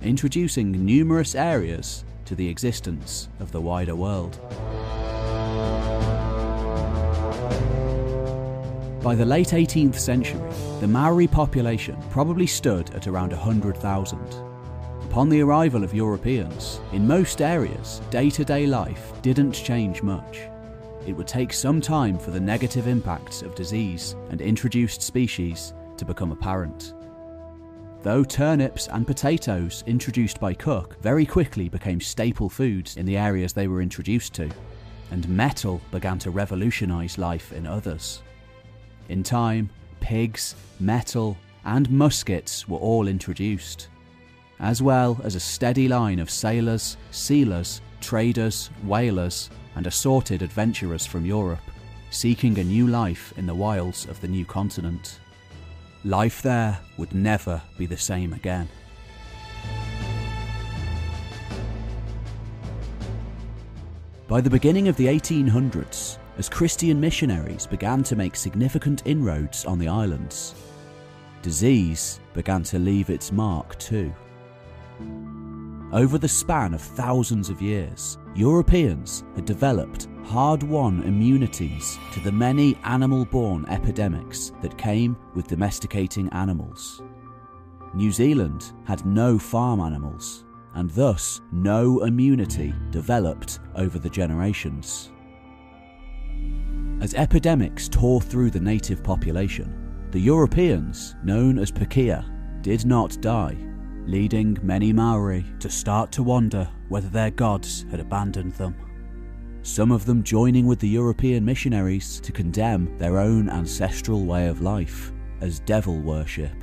introducing 0.00 0.72
numerous 0.72 1.34
areas 1.34 2.06
to 2.24 2.34
the 2.34 2.48
existence 2.48 3.28
of 3.38 3.52
the 3.52 3.60
wider 3.60 3.94
world. 3.94 4.40
By 9.06 9.14
the 9.14 9.24
late 9.24 9.50
18th 9.50 9.94
century, 9.94 10.42
the 10.80 10.88
Maori 10.88 11.28
population 11.28 11.96
probably 12.10 12.48
stood 12.48 12.92
at 12.92 13.06
around 13.06 13.30
100,000. 13.30 14.20
Upon 15.04 15.28
the 15.28 15.42
arrival 15.42 15.84
of 15.84 15.94
Europeans, 15.94 16.80
in 16.92 17.06
most 17.06 17.40
areas, 17.40 18.02
day 18.10 18.30
to 18.30 18.44
day 18.44 18.66
life 18.66 19.12
didn't 19.22 19.52
change 19.52 20.02
much. 20.02 20.40
It 21.06 21.12
would 21.12 21.28
take 21.28 21.52
some 21.52 21.80
time 21.80 22.18
for 22.18 22.32
the 22.32 22.40
negative 22.40 22.88
impacts 22.88 23.42
of 23.42 23.54
disease 23.54 24.16
and 24.30 24.40
introduced 24.40 25.02
species 25.02 25.72
to 25.98 26.04
become 26.04 26.32
apparent. 26.32 26.92
Though 28.02 28.24
turnips 28.24 28.88
and 28.88 29.06
potatoes 29.06 29.84
introduced 29.86 30.40
by 30.40 30.52
Cook 30.52 31.00
very 31.00 31.24
quickly 31.24 31.68
became 31.68 32.00
staple 32.00 32.48
foods 32.48 32.96
in 32.96 33.06
the 33.06 33.18
areas 33.18 33.52
they 33.52 33.68
were 33.68 33.82
introduced 33.82 34.34
to, 34.34 34.50
and 35.12 35.28
metal 35.28 35.80
began 35.92 36.18
to 36.18 36.32
revolutionise 36.32 37.18
life 37.18 37.52
in 37.52 37.68
others. 37.68 38.20
In 39.08 39.22
time, 39.22 39.70
pigs, 40.00 40.54
metal, 40.80 41.36
and 41.64 41.90
muskets 41.90 42.68
were 42.68 42.78
all 42.78 43.08
introduced, 43.08 43.88
as 44.60 44.82
well 44.82 45.20
as 45.24 45.34
a 45.34 45.40
steady 45.40 45.88
line 45.88 46.18
of 46.18 46.30
sailors, 46.30 46.96
sealers, 47.10 47.80
traders, 48.00 48.70
whalers, 48.84 49.50
and 49.74 49.86
assorted 49.86 50.42
adventurers 50.42 51.06
from 51.06 51.26
Europe, 51.26 51.60
seeking 52.10 52.58
a 52.58 52.64
new 52.64 52.86
life 52.86 53.32
in 53.36 53.46
the 53.46 53.54
wilds 53.54 54.06
of 54.06 54.20
the 54.20 54.28
new 54.28 54.44
continent. 54.44 55.20
Life 56.04 56.42
there 56.42 56.78
would 56.96 57.14
never 57.14 57.60
be 57.76 57.86
the 57.86 57.96
same 57.96 58.32
again. 58.32 58.68
By 64.28 64.40
the 64.40 64.50
beginning 64.50 64.88
of 64.88 64.96
the 64.96 65.06
1800s, 65.06 66.18
as 66.38 66.48
Christian 66.48 67.00
missionaries 67.00 67.66
began 67.66 68.02
to 68.04 68.16
make 68.16 68.36
significant 68.36 69.02
inroads 69.06 69.64
on 69.64 69.78
the 69.78 69.88
islands. 69.88 70.54
Disease 71.42 72.20
began 72.34 72.62
to 72.64 72.78
leave 72.78 73.10
its 73.10 73.32
mark 73.32 73.78
too. 73.78 74.12
Over 75.92 76.18
the 76.18 76.28
span 76.28 76.74
of 76.74 76.80
thousands 76.80 77.48
of 77.48 77.62
years, 77.62 78.18
Europeans 78.34 79.24
had 79.34 79.44
developed 79.44 80.08
hard 80.24 80.62
won 80.62 81.02
immunities 81.04 81.98
to 82.12 82.20
the 82.20 82.32
many 82.32 82.76
animal 82.84 83.24
borne 83.24 83.64
epidemics 83.66 84.52
that 84.60 84.76
came 84.76 85.16
with 85.34 85.46
domesticating 85.46 86.28
animals. 86.30 87.00
New 87.94 88.10
Zealand 88.10 88.72
had 88.84 89.06
no 89.06 89.38
farm 89.38 89.80
animals, 89.80 90.44
and 90.74 90.90
thus 90.90 91.40
no 91.52 92.02
immunity 92.02 92.74
developed 92.90 93.60
over 93.76 93.98
the 93.98 94.10
generations. 94.10 95.12
As 96.98 97.12
epidemics 97.12 97.88
tore 97.88 98.22
through 98.22 98.50
the 98.50 98.60
native 98.60 99.02
population, 99.02 99.76
the 100.12 100.18
Europeans, 100.18 101.14
known 101.22 101.58
as 101.58 101.70
Pakeha, 101.70 102.24
did 102.62 102.86
not 102.86 103.20
die, 103.20 103.56
leading 104.06 104.56
many 104.62 104.94
Maori 104.94 105.44
to 105.60 105.68
start 105.68 106.10
to 106.12 106.22
wonder 106.22 106.66
whether 106.88 107.08
their 107.08 107.30
gods 107.30 107.84
had 107.90 108.00
abandoned 108.00 108.54
them. 108.54 108.74
Some 109.60 109.92
of 109.92 110.06
them 110.06 110.22
joining 110.22 110.66
with 110.66 110.78
the 110.78 110.88
European 110.88 111.44
missionaries 111.44 112.18
to 112.20 112.32
condemn 112.32 112.96
their 112.96 113.18
own 113.18 113.50
ancestral 113.50 114.24
way 114.24 114.48
of 114.48 114.62
life 114.62 115.12
as 115.42 115.60
devil 115.60 116.00
worship. 116.00 116.54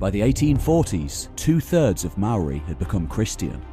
By 0.00 0.10
the 0.10 0.20
1840s, 0.20 1.34
two 1.36 1.60
thirds 1.60 2.04
of 2.04 2.18
Maori 2.18 2.58
had 2.58 2.78
become 2.80 3.06
Christian. 3.06 3.64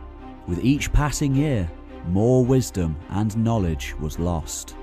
With 0.48 0.64
each 0.64 0.94
passing 0.94 1.34
year, 1.34 1.70
more 2.08 2.44
wisdom 2.44 2.96
and 3.10 3.36
knowledge 3.38 3.96
was 4.00 4.20
lost. 4.20 4.76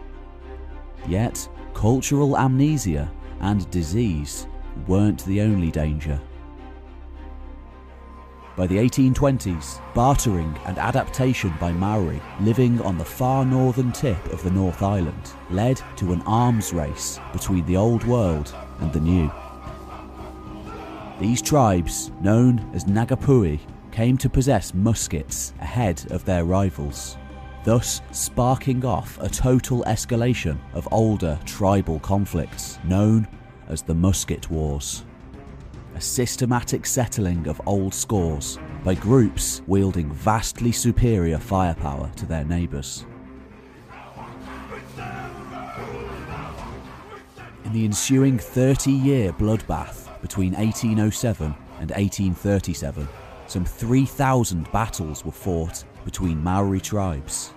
Yet, 1.06 1.48
cultural 1.74 2.36
amnesia 2.36 3.10
and 3.40 3.70
disease 3.70 4.46
weren't 4.86 5.24
the 5.24 5.40
only 5.40 5.70
danger. 5.70 6.20
By 8.56 8.66
the 8.66 8.78
1820s, 8.78 9.80
bartering 9.94 10.52
and 10.66 10.78
adaptation 10.78 11.54
by 11.60 11.70
Maori 11.70 12.20
living 12.40 12.80
on 12.82 12.98
the 12.98 13.04
far 13.04 13.44
northern 13.44 13.92
tip 13.92 14.32
of 14.32 14.42
the 14.42 14.50
North 14.50 14.82
Island 14.82 15.32
led 15.48 15.80
to 15.96 16.12
an 16.12 16.22
arms 16.22 16.72
race 16.72 17.20
between 17.32 17.64
the 17.66 17.76
Old 17.76 18.02
World 18.04 18.52
and 18.80 18.92
the 18.92 18.98
New. 18.98 19.30
These 21.20 21.40
tribes, 21.40 22.10
known 22.20 22.68
as 22.74 22.84
Ngāpuhi, 22.84 23.60
came 23.98 24.16
to 24.16 24.30
possess 24.30 24.72
muskets 24.74 25.52
ahead 25.60 26.00
of 26.12 26.24
their 26.24 26.44
rivals, 26.44 27.18
thus 27.64 28.00
sparking 28.12 28.84
off 28.84 29.18
a 29.20 29.28
total 29.28 29.82
escalation 29.88 30.56
of 30.72 30.86
older 30.92 31.36
tribal 31.44 31.98
conflicts 31.98 32.78
known 32.84 33.26
as 33.66 33.82
the 33.82 33.92
Musket 33.92 34.48
Wars 34.52 35.04
a 35.96 36.00
systematic 36.00 36.86
settling 36.86 37.48
of 37.48 37.60
old 37.66 37.92
scores 37.92 38.56
by 38.84 38.94
groups 38.94 39.62
wielding 39.66 40.12
vastly 40.12 40.70
superior 40.70 41.38
firepower 41.38 42.08
to 42.14 42.24
their 42.24 42.44
neighbours. 42.44 43.04
In 47.64 47.72
the 47.72 47.84
ensuing 47.84 48.38
30 48.38 48.92
year 48.92 49.32
bloodbath 49.32 50.08
between 50.22 50.52
1807 50.52 51.46
and 51.80 51.90
1837, 51.90 53.08
some 53.48 53.64
3,000 53.64 54.70
battles 54.72 55.24
were 55.24 55.32
fought 55.32 55.82
between 56.04 56.42
Maori 56.42 56.80
tribes, 56.80 57.52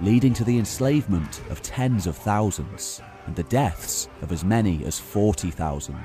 leading 0.00 0.32
to 0.34 0.44
the 0.44 0.58
enslavement 0.58 1.42
of 1.50 1.60
tens 1.62 2.06
of 2.06 2.16
thousands 2.16 3.02
and 3.26 3.34
the 3.34 3.42
deaths 3.44 4.08
of 4.22 4.32
as 4.32 4.44
many 4.44 4.84
as 4.84 4.98
40,000. 4.98 5.96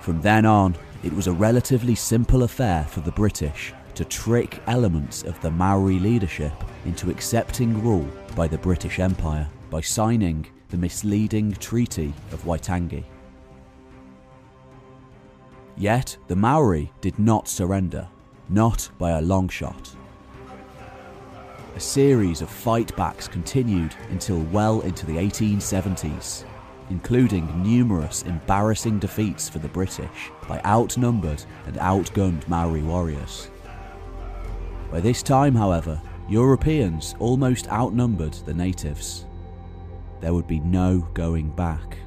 From 0.00 0.20
then 0.20 0.44
on, 0.44 0.76
it 1.04 1.12
was 1.12 1.28
a 1.28 1.32
relatively 1.32 1.94
simple 1.94 2.42
affair 2.42 2.84
for 2.84 3.00
the 3.00 3.12
British 3.12 3.72
to 3.94 4.04
trick 4.04 4.60
elements 4.66 5.22
of 5.22 5.40
the 5.40 5.50
Maori 5.50 5.98
leadership 5.98 6.52
into 6.84 7.10
accepting 7.10 7.82
rule 7.82 8.08
by 8.34 8.46
the 8.46 8.58
British 8.58 8.98
Empire 8.98 9.48
by 9.70 9.80
signing 9.80 10.46
the 10.68 10.76
misleading 10.76 11.52
Treaty 11.52 12.12
of 12.32 12.44
Waitangi. 12.44 13.04
Yet 15.76 16.16
the 16.26 16.36
Maori 16.36 16.92
did 17.00 17.18
not 17.18 17.48
surrender, 17.48 18.08
not 18.48 18.88
by 18.98 19.12
a 19.12 19.22
long 19.22 19.48
shot. 19.48 19.94
A 21.74 21.80
series 21.80 22.40
of 22.40 22.48
fightbacks 22.48 23.30
continued 23.30 23.94
until 24.10 24.40
well 24.44 24.80
into 24.80 25.04
the 25.04 25.16
1870s, 25.16 26.44
including 26.90 27.62
numerous 27.62 28.22
embarrassing 28.22 28.98
defeats 28.98 29.48
for 29.48 29.58
the 29.58 29.68
British 29.68 30.30
by 30.48 30.60
outnumbered 30.64 31.42
and 31.66 31.76
outgunned 31.76 32.48
Maori 32.48 32.82
warriors. 32.82 33.50
By 34.90 35.00
this 35.00 35.22
time, 35.22 35.54
however, 35.54 36.00
Europeans 36.28 37.14
almost 37.18 37.68
outnumbered 37.68 38.34
the 38.46 38.54
natives. 38.54 39.26
There 40.20 40.32
would 40.32 40.46
be 40.46 40.60
no 40.60 41.00
going 41.12 41.50
back. 41.50 41.98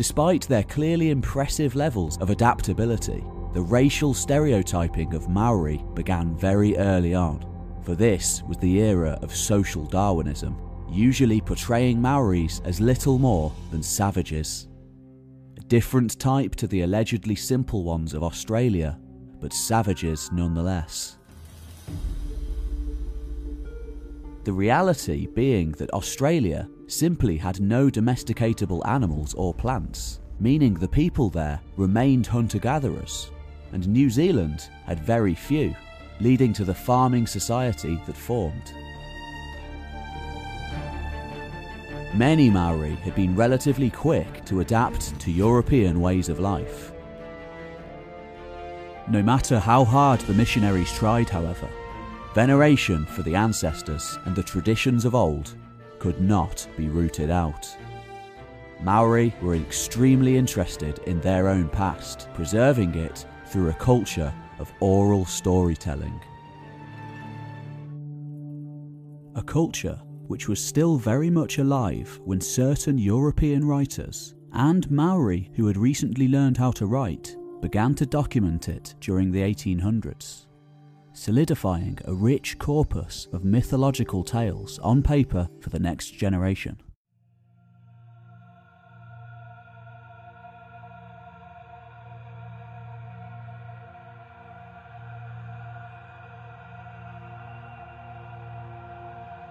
Despite 0.00 0.48
their 0.48 0.62
clearly 0.62 1.10
impressive 1.10 1.74
levels 1.74 2.16
of 2.22 2.30
adaptability, 2.30 3.22
the 3.52 3.60
racial 3.60 4.14
stereotyping 4.14 5.12
of 5.12 5.28
Maori 5.28 5.84
began 5.92 6.34
very 6.38 6.74
early 6.78 7.14
on, 7.14 7.44
for 7.82 7.94
this 7.94 8.42
was 8.48 8.56
the 8.56 8.78
era 8.78 9.18
of 9.20 9.36
social 9.36 9.84
Darwinism 9.84 10.56
usually 10.88 11.38
portraying 11.42 12.00
Maoris 12.00 12.62
as 12.64 12.80
little 12.80 13.18
more 13.18 13.52
than 13.70 13.82
savages. 13.82 14.68
A 15.58 15.60
different 15.64 16.18
type 16.18 16.56
to 16.56 16.66
the 16.66 16.80
allegedly 16.80 17.34
simple 17.34 17.84
ones 17.84 18.14
of 18.14 18.22
Australia, 18.22 18.98
but 19.38 19.52
savages 19.52 20.30
nonetheless. 20.32 21.18
The 24.44 24.52
reality 24.54 25.26
being 25.26 25.72
that 25.72 25.92
Australia 25.92 26.70
simply 26.90 27.36
had 27.36 27.60
no 27.60 27.88
domesticatable 27.88 28.86
animals 28.86 29.34
or 29.34 29.54
plants, 29.54 30.20
meaning 30.38 30.74
the 30.74 30.88
people 30.88 31.30
there 31.30 31.60
remained 31.76 32.26
hunter 32.26 32.58
gatherers, 32.58 33.30
and 33.72 33.86
New 33.88 34.10
Zealand 34.10 34.68
had 34.86 35.00
very 35.00 35.34
few, 35.34 35.74
leading 36.20 36.52
to 36.52 36.64
the 36.64 36.74
farming 36.74 37.26
society 37.26 38.00
that 38.06 38.16
formed. 38.16 38.72
Many 42.14 42.50
Maori 42.50 42.96
had 42.96 43.14
been 43.14 43.36
relatively 43.36 43.88
quick 43.88 44.44
to 44.46 44.60
adapt 44.60 45.18
to 45.20 45.30
European 45.30 46.00
ways 46.00 46.28
of 46.28 46.40
life. 46.40 46.92
No 49.08 49.22
matter 49.22 49.60
how 49.60 49.84
hard 49.84 50.20
the 50.20 50.34
missionaries 50.34 50.92
tried, 50.92 51.28
however, 51.28 51.68
veneration 52.34 53.06
for 53.06 53.22
the 53.22 53.36
ancestors 53.36 54.18
and 54.24 54.34
the 54.34 54.42
traditions 54.42 55.04
of 55.04 55.14
old 55.14 55.54
could 56.00 56.20
not 56.20 56.66
be 56.76 56.88
rooted 56.88 57.30
out. 57.30 57.68
Maori 58.82 59.32
were 59.40 59.54
extremely 59.54 60.36
interested 60.36 60.98
in 61.00 61.20
their 61.20 61.48
own 61.48 61.68
past, 61.68 62.28
preserving 62.34 62.94
it 62.96 63.26
through 63.46 63.68
a 63.68 63.74
culture 63.74 64.34
of 64.58 64.72
oral 64.80 65.24
storytelling. 65.24 66.20
A 69.36 69.42
culture 69.42 70.00
which 70.26 70.48
was 70.48 70.62
still 70.62 70.96
very 70.96 71.28
much 71.28 71.58
alive 71.58 72.20
when 72.24 72.40
certain 72.40 72.96
European 72.96 73.66
writers, 73.66 74.34
and 74.52 74.90
Maori 74.90 75.50
who 75.54 75.66
had 75.66 75.76
recently 75.76 76.28
learned 76.28 76.56
how 76.56 76.70
to 76.72 76.86
write, 76.86 77.36
began 77.60 77.94
to 77.96 78.06
document 78.06 78.68
it 78.68 78.94
during 79.00 79.30
the 79.30 79.40
1800s, 79.40 80.46
solidifying 81.20 81.98
a 82.06 82.14
rich 82.14 82.58
corpus 82.58 83.28
of 83.30 83.44
mythological 83.44 84.24
tales 84.24 84.78
on 84.78 85.02
paper 85.02 85.46
for 85.60 85.68
the 85.68 85.78
next 85.78 86.12
generation. 86.12 86.80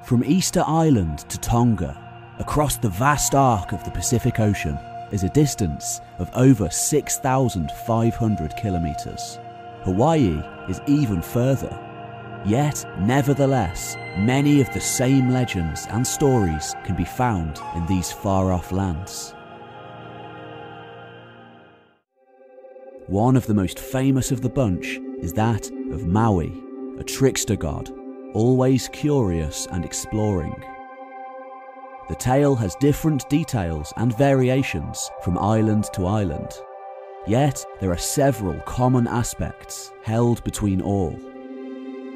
From 0.04 0.24
Easter 0.24 0.64
Island 0.66 1.20
to 1.30 1.38
Tonga, 1.38 2.36
across 2.40 2.78
the 2.78 2.90
vast 2.90 3.36
arc 3.36 3.74
of 3.74 3.84
the 3.84 3.92
Pacific 3.92 4.40
Ocean, 4.40 4.80
is 5.12 5.22
a 5.22 5.30
distance 5.30 6.00
of 6.18 6.32
over 6.34 6.68
6,500 6.72 8.58
kilometres. 8.58 9.38
Hawaii 9.84 10.42
is 10.68 10.82
even 10.88 11.22
further. 11.22 11.78
Yet, 12.46 12.86
nevertheless, 13.00 13.96
many 14.18 14.62
of 14.62 14.72
the 14.74 14.82
same 14.82 15.30
legends 15.30 15.88
and 15.90 16.06
stories 16.06 16.76
can 16.86 16.96
be 16.96 17.06
found 17.06 17.60
in 17.76 17.86
these 17.86 18.12
far 18.12 18.52
off 18.52 18.72
lands. 18.72 19.34
One 23.08 23.36
of 23.36 23.48
the 23.48 23.54
most 23.54 23.80
famous 23.80 24.32
of 24.32 24.42
the 24.42 24.50
bunch 24.50 25.00
is 25.20 25.34
that 25.34 25.70
of 25.92 26.06
Maui, 26.06 26.54
a 27.00 27.04
trickster 27.04 27.56
god 27.56 27.92
always 28.34 28.88
curious 28.90 29.68
and 29.72 29.84
exploring. 29.84 30.56
The 32.10 32.16
tale 32.16 32.56
has 32.56 32.76
different 32.76 33.28
details 33.30 33.94
and 33.98 34.18
variations 34.18 35.10
from 35.24 35.38
island 35.38 35.86
to 35.94 36.06
island, 36.06 36.52
yet 37.28 37.64
there 37.80 37.92
are 37.92 37.98
several 37.98 38.60
common 38.62 39.08
aspects 39.08 39.92
held 40.04 40.44
between 40.44 40.82
all. 40.82 41.18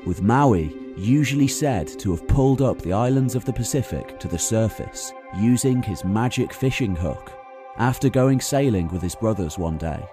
With 0.05 0.21
Maui 0.21 0.75
usually 0.97 1.47
said 1.47 1.87
to 1.99 2.11
have 2.11 2.27
pulled 2.27 2.61
up 2.61 2.81
the 2.81 2.93
islands 2.93 3.35
of 3.35 3.45
the 3.45 3.53
Pacific 3.53 4.19
to 4.19 4.27
the 4.27 4.39
surface 4.39 5.11
using 5.37 5.81
his 5.81 6.03
magic 6.03 6.53
fishing 6.53 6.95
hook 6.95 7.31
after 7.77 8.09
going 8.09 8.39
sailing 8.39 8.87
with 8.89 9.01
his 9.01 9.15
brothers 9.15 9.57
one 9.57 9.77
day. 9.77 10.03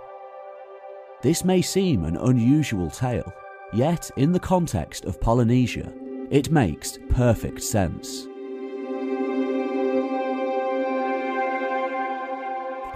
This 1.23 1.45
may 1.45 1.61
seem 1.61 2.05
an 2.05 2.17
unusual 2.17 2.89
tale, 2.91 3.31
Yet, 3.73 4.11
in 4.17 4.33
the 4.33 4.41
context 4.41 5.05
of 5.05 5.21
Polynesia, 5.21 5.93
it 6.29 6.51
makes 6.51 6.99
perfect 7.09 7.63
sense. 7.63 8.27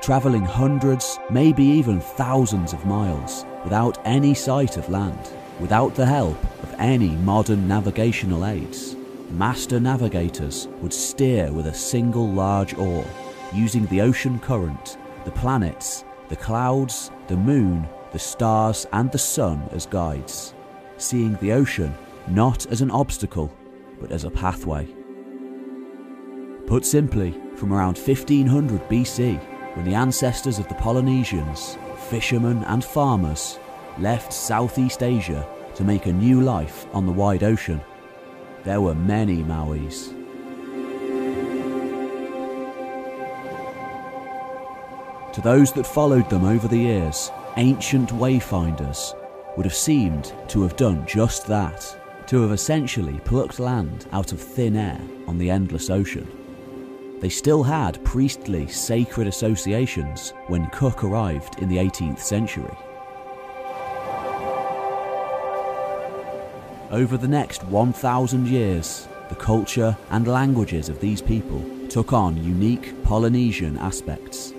Travelling 0.04 0.44
hundreds, 0.44 1.18
maybe 1.30 1.64
even 1.64 1.98
thousands 1.98 2.74
of 2.74 2.84
miles 2.84 3.46
without 3.62 3.96
any 4.04 4.34
sight 4.34 4.76
of 4.76 4.90
land, 4.90 5.30
without 5.58 5.94
the 5.94 6.04
help 6.04 6.36
of 6.62 6.74
any 6.78 7.16
modern 7.16 7.66
navigational 7.66 8.44
aids, 8.44 8.96
master 9.30 9.80
navigators 9.80 10.68
would 10.82 10.92
steer 10.92 11.50
with 11.50 11.68
a 11.68 11.72
single 11.72 12.28
large 12.28 12.74
oar, 12.74 13.02
using 13.54 13.86
the 13.86 14.02
ocean 14.02 14.38
current 14.40 14.98
the 15.24 15.30
planets, 15.30 16.04
the 16.28 16.36
clouds, 16.36 17.10
the 17.28 17.36
moon, 17.38 17.88
the 18.12 18.18
stars, 18.18 18.86
and 18.92 19.10
the 19.10 19.18
sun 19.18 19.66
as 19.72 19.86
guides, 19.86 20.52
seeing 20.98 21.34
the 21.36 21.52
ocean 21.52 21.94
not 22.28 22.66
as 22.66 22.82
an 22.82 22.90
obstacle, 22.90 23.50
but 23.98 24.12
as 24.12 24.24
a 24.24 24.30
pathway. 24.30 24.86
Put 26.66 26.84
simply, 26.84 27.40
from 27.56 27.72
around 27.72 27.96
1500 27.96 28.86
BC, 28.90 29.53
when 29.74 29.84
the 29.84 29.94
ancestors 29.94 30.58
of 30.58 30.68
the 30.68 30.74
Polynesians, 30.74 31.76
fishermen 32.08 32.62
and 32.64 32.84
farmers, 32.84 33.58
left 33.98 34.32
Southeast 34.32 35.02
Asia 35.02 35.46
to 35.74 35.84
make 35.84 36.06
a 36.06 36.12
new 36.12 36.40
life 36.40 36.86
on 36.92 37.06
the 37.06 37.12
wide 37.12 37.42
ocean, 37.42 37.80
there 38.62 38.80
were 38.80 38.94
many 38.94 39.42
Mauis. 39.42 40.12
To 45.34 45.40
those 45.40 45.72
that 45.72 45.86
followed 45.86 46.30
them 46.30 46.44
over 46.44 46.68
the 46.68 46.78
years, 46.78 47.32
ancient 47.56 48.10
wayfinders 48.10 49.12
would 49.56 49.66
have 49.66 49.74
seemed 49.74 50.32
to 50.48 50.62
have 50.62 50.76
done 50.76 51.04
just 51.06 51.48
that, 51.48 51.84
to 52.28 52.40
have 52.42 52.52
essentially 52.52 53.18
plucked 53.24 53.58
land 53.58 54.06
out 54.12 54.32
of 54.32 54.40
thin 54.40 54.76
air 54.76 55.00
on 55.26 55.36
the 55.36 55.50
endless 55.50 55.90
ocean. 55.90 56.43
They 57.20 57.28
still 57.28 57.62
had 57.62 58.02
priestly 58.04 58.66
sacred 58.66 59.26
associations 59.28 60.34
when 60.48 60.66
Cook 60.70 61.04
arrived 61.04 61.58
in 61.60 61.68
the 61.68 61.76
18th 61.78 62.18
century. 62.18 62.76
Over 66.90 67.16
the 67.16 67.28
next 67.28 67.64
1,000 67.64 68.46
years, 68.46 69.08
the 69.28 69.34
culture 69.34 69.96
and 70.10 70.26
languages 70.26 70.88
of 70.88 71.00
these 71.00 71.22
people 71.22 71.64
took 71.88 72.12
on 72.12 72.36
unique 72.44 73.02
Polynesian 73.04 73.78
aspects, 73.78 74.52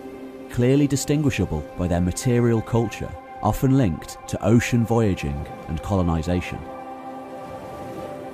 clearly 0.50 0.88
distinguishable 0.88 1.64
by 1.78 1.88
their 1.88 2.02
material 2.02 2.62
culture, 2.62 3.14
often 3.44 3.78
linked 3.78 4.18
to 4.28 4.44
ocean 4.44 4.86
voyaging 4.86 5.46
and 5.68 5.82
colonisation. 5.84 6.60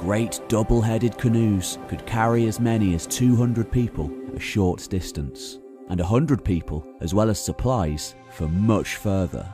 Great 0.01 0.41
double 0.47 0.81
headed 0.81 1.15
canoes 1.19 1.77
could 1.87 2.03
carry 2.07 2.47
as 2.47 2.59
many 2.59 2.95
as 2.95 3.05
200 3.05 3.71
people 3.71 4.11
a 4.35 4.39
short 4.39 4.89
distance, 4.89 5.59
and 5.89 5.99
100 5.99 6.43
people 6.43 6.83
as 7.01 7.13
well 7.13 7.29
as 7.29 7.39
supplies 7.39 8.15
for 8.31 8.47
much 8.47 8.95
further. 8.95 9.47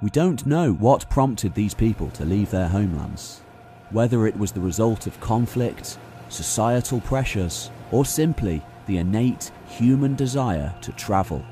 We 0.00 0.08
don't 0.08 0.46
know 0.46 0.72
what 0.72 1.10
prompted 1.10 1.54
these 1.54 1.74
people 1.74 2.08
to 2.12 2.24
leave 2.24 2.50
their 2.50 2.66
homelands, 2.66 3.42
whether 3.90 4.26
it 4.26 4.38
was 4.38 4.52
the 4.52 4.60
result 4.62 5.06
of 5.06 5.20
conflict, 5.20 5.98
societal 6.30 7.02
pressures, 7.02 7.70
or 7.90 8.06
simply 8.06 8.62
the 8.86 8.96
innate 8.96 9.50
human 9.66 10.14
desire 10.14 10.74
to 10.80 10.92
travel, 10.92 11.44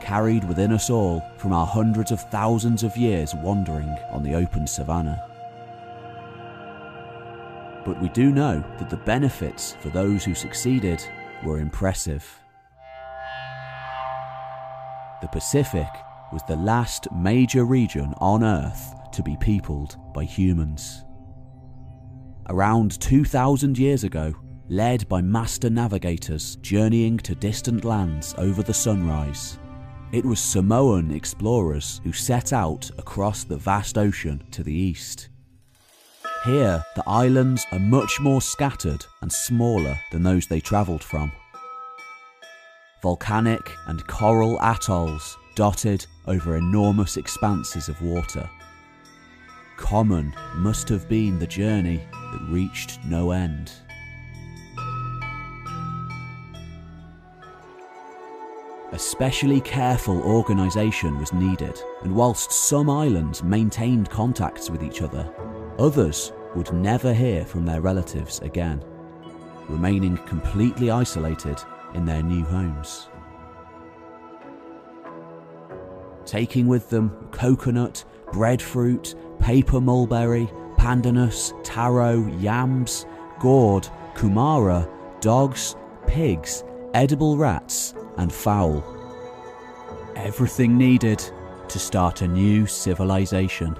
carried 0.00 0.42
within 0.48 0.72
us 0.72 0.90
all 0.90 1.24
from 1.38 1.52
our 1.52 1.64
hundreds 1.64 2.10
of 2.10 2.28
thousands 2.32 2.82
of 2.82 2.96
years 2.96 3.36
wandering 3.36 3.96
on 4.10 4.24
the 4.24 4.34
open 4.34 4.66
savannah. 4.66 5.30
But 7.84 8.00
we 8.00 8.08
do 8.10 8.30
know 8.30 8.64
that 8.78 8.90
the 8.90 8.96
benefits 8.96 9.76
for 9.80 9.90
those 9.90 10.24
who 10.24 10.34
succeeded 10.34 11.04
were 11.44 11.58
impressive. 11.58 12.24
The 15.20 15.28
Pacific 15.28 15.88
was 16.32 16.42
the 16.48 16.56
last 16.56 17.06
major 17.12 17.64
region 17.64 18.14
on 18.18 18.42
Earth 18.42 18.94
to 19.12 19.22
be 19.22 19.36
peopled 19.36 19.96
by 20.12 20.24
humans. 20.24 21.04
Around 22.48 23.00
2,000 23.00 23.78
years 23.78 24.04
ago, 24.04 24.34
led 24.68 25.08
by 25.08 25.20
master 25.20 25.70
navigators 25.70 26.56
journeying 26.56 27.18
to 27.18 27.34
distant 27.34 27.84
lands 27.84 28.34
over 28.38 28.62
the 28.62 28.74
sunrise, 28.74 29.58
it 30.12 30.24
was 30.24 30.40
Samoan 30.40 31.10
explorers 31.10 32.00
who 32.04 32.12
set 32.12 32.52
out 32.52 32.90
across 32.98 33.44
the 33.44 33.56
vast 33.56 33.98
ocean 33.98 34.42
to 34.50 34.62
the 34.62 34.72
east. 34.72 35.28
Here, 36.44 36.84
the 36.94 37.02
islands 37.06 37.66
are 37.72 37.78
much 37.78 38.20
more 38.20 38.42
scattered 38.42 39.06
and 39.22 39.32
smaller 39.32 39.98
than 40.12 40.22
those 40.22 40.46
they 40.46 40.60
travelled 40.60 41.02
from. 41.02 41.32
Volcanic 43.00 43.70
and 43.86 44.06
coral 44.08 44.58
atolls 44.60 45.38
dotted 45.56 46.04
over 46.26 46.56
enormous 46.56 47.16
expanses 47.16 47.88
of 47.88 48.02
water. 48.02 48.48
Common 49.78 50.34
must 50.56 50.86
have 50.90 51.08
been 51.08 51.38
the 51.38 51.46
journey 51.46 52.06
that 52.12 52.46
reached 52.50 53.02
no 53.06 53.30
end. 53.30 53.72
Especially 58.92 59.62
careful 59.62 60.20
organisation 60.22 61.18
was 61.18 61.32
needed, 61.32 61.80
and 62.02 62.14
whilst 62.14 62.52
some 62.52 62.90
islands 62.90 63.42
maintained 63.42 64.10
contacts 64.10 64.68
with 64.68 64.82
each 64.82 65.00
other, 65.00 65.28
others 65.78 66.32
would 66.54 66.72
never 66.72 67.12
hear 67.12 67.44
from 67.44 67.64
their 67.64 67.80
relatives 67.80 68.40
again, 68.40 68.84
remaining 69.68 70.16
completely 70.18 70.90
isolated 70.90 71.60
in 71.94 72.04
their 72.04 72.22
new 72.22 72.44
homes 72.44 73.08
taking 76.26 76.66
with 76.66 76.90
them 76.90 77.10
coconut, 77.30 78.04
breadfruit, 78.32 79.14
paper 79.38 79.80
mulberry, 79.80 80.46
pandanus, 80.76 81.52
taro, 81.62 82.26
yams, 82.38 83.06
gourd, 83.40 83.88
kumara, 84.14 84.88
dogs, 85.20 85.76
pigs, 86.06 86.64
edible 86.94 87.36
rats, 87.36 87.94
and 88.16 88.32
fowl. 88.32 88.82
Everything 90.16 90.76
needed 90.78 91.22
to 91.68 91.78
start 91.78 92.22
a 92.22 92.28
new 92.28 92.66
civilization. 92.66 93.76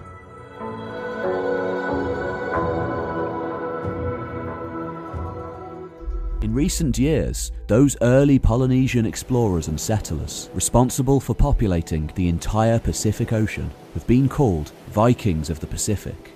Recent 6.55 6.97
years, 6.97 7.51
those 7.67 7.97
early 8.01 8.39
Polynesian 8.39 9.05
explorers 9.05 9.69
and 9.69 9.81
settlers, 9.81 10.49
responsible 10.55 11.19
for 11.19 11.35
populating 11.35 12.11
the 12.15 12.29
entire 12.29 12.79
Pacific 12.79 13.33
Ocean, 13.33 13.71
have 13.95 14.07
been 14.07 14.29
called 14.29 14.71
Vikings 14.89 15.51
of 15.51 15.59
the 15.59 15.67
Pacific. 15.67 16.33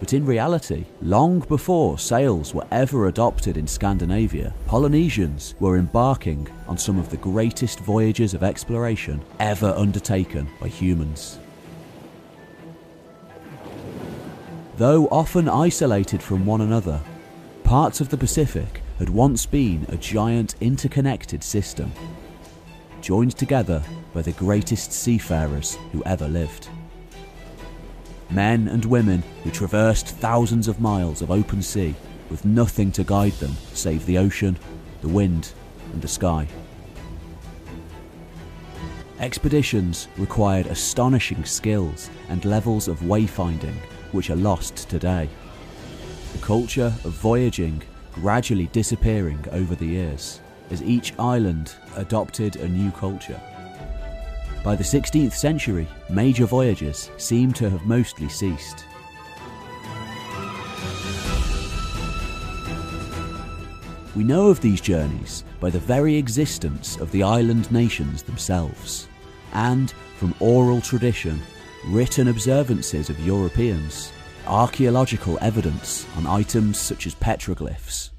But 0.00 0.12
in 0.12 0.26
reality, 0.26 0.84
long 1.00 1.38
before 1.38 1.96
sails 1.96 2.52
were 2.52 2.66
ever 2.72 3.06
adopted 3.06 3.56
in 3.56 3.68
Scandinavia, 3.68 4.52
Polynesians 4.66 5.54
were 5.60 5.78
embarking 5.78 6.48
on 6.66 6.76
some 6.76 6.98
of 6.98 7.08
the 7.08 7.16
greatest 7.18 7.78
voyages 7.78 8.34
of 8.34 8.42
exploration 8.42 9.22
ever 9.38 9.72
undertaken 9.76 10.48
by 10.60 10.66
humans. 10.66 11.38
Though 14.76 15.06
often 15.06 15.48
isolated 15.48 16.20
from 16.20 16.44
one 16.44 16.62
another, 16.62 17.00
Parts 17.72 18.02
of 18.02 18.10
the 18.10 18.18
Pacific 18.18 18.82
had 18.98 19.08
once 19.08 19.46
been 19.46 19.86
a 19.88 19.96
giant 19.96 20.56
interconnected 20.60 21.42
system, 21.42 21.90
joined 23.00 23.34
together 23.38 23.82
by 24.12 24.20
the 24.20 24.32
greatest 24.32 24.92
seafarers 24.92 25.78
who 25.90 26.04
ever 26.04 26.28
lived. 26.28 26.68
Men 28.28 28.68
and 28.68 28.84
women 28.84 29.24
who 29.42 29.50
traversed 29.50 30.08
thousands 30.08 30.68
of 30.68 30.82
miles 30.82 31.22
of 31.22 31.30
open 31.30 31.62
sea 31.62 31.94
with 32.28 32.44
nothing 32.44 32.92
to 32.92 33.04
guide 33.04 33.32
them 33.40 33.56
save 33.72 34.04
the 34.04 34.18
ocean, 34.18 34.58
the 35.00 35.08
wind, 35.08 35.54
and 35.94 36.02
the 36.02 36.08
sky. 36.08 36.46
Expeditions 39.18 40.08
required 40.18 40.66
astonishing 40.66 41.42
skills 41.46 42.10
and 42.28 42.44
levels 42.44 42.86
of 42.86 43.00
wayfinding 43.00 43.76
which 44.12 44.28
are 44.28 44.36
lost 44.36 44.90
today 44.90 45.26
the 46.32 46.38
culture 46.38 46.92
of 47.04 47.12
voyaging 47.12 47.82
gradually 48.12 48.66
disappearing 48.68 49.44
over 49.52 49.74
the 49.74 49.86
years 49.86 50.40
as 50.70 50.82
each 50.82 51.12
island 51.18 51.74
adopted 51.96 52.56
a 52.56 52.68
new 52.68 52.90
culture. 52.92 53.40
By 54.64 54.76
the 54.76 54.84
16th 54.84 55.32
century, 55.34 55.86
major 56.08 56.46
voyages 56.46 57.10
seem 57.18 57.52
to 57.54 57.68
have 57.68 57.84
mostly 57.84 58.28
ceased. 58.28 58.84
We 64.14 64.24
know 64.24 64.48
of 64.48 64.60
these 64.60 64.80
journeys 64.80 65.44
by 65.58 65.70
the 65.70 65.78
very 65.78 66.16
existence 66.16 66.96
of 66.98 67.10
the 67.12 67.22
island 67.22 67.70
nations 67.72 68.22
themselves, 68.22 69.08
and 69.52 69.90
from 70.18 70.34
oral 70.38 70.80
tradition, 70.80 71.40
written 71.88 72.28
observances 72.28 73.10
of 73.10 73.18
Europeans 73.20 74.12
archaeological 74.46 75.38
evidence 75.40 76.06
on 76.16 76.26
items 76.26 76.78
such 76.78 77.06
as 77.06 77.14
petroglyphs, 77.14 78.10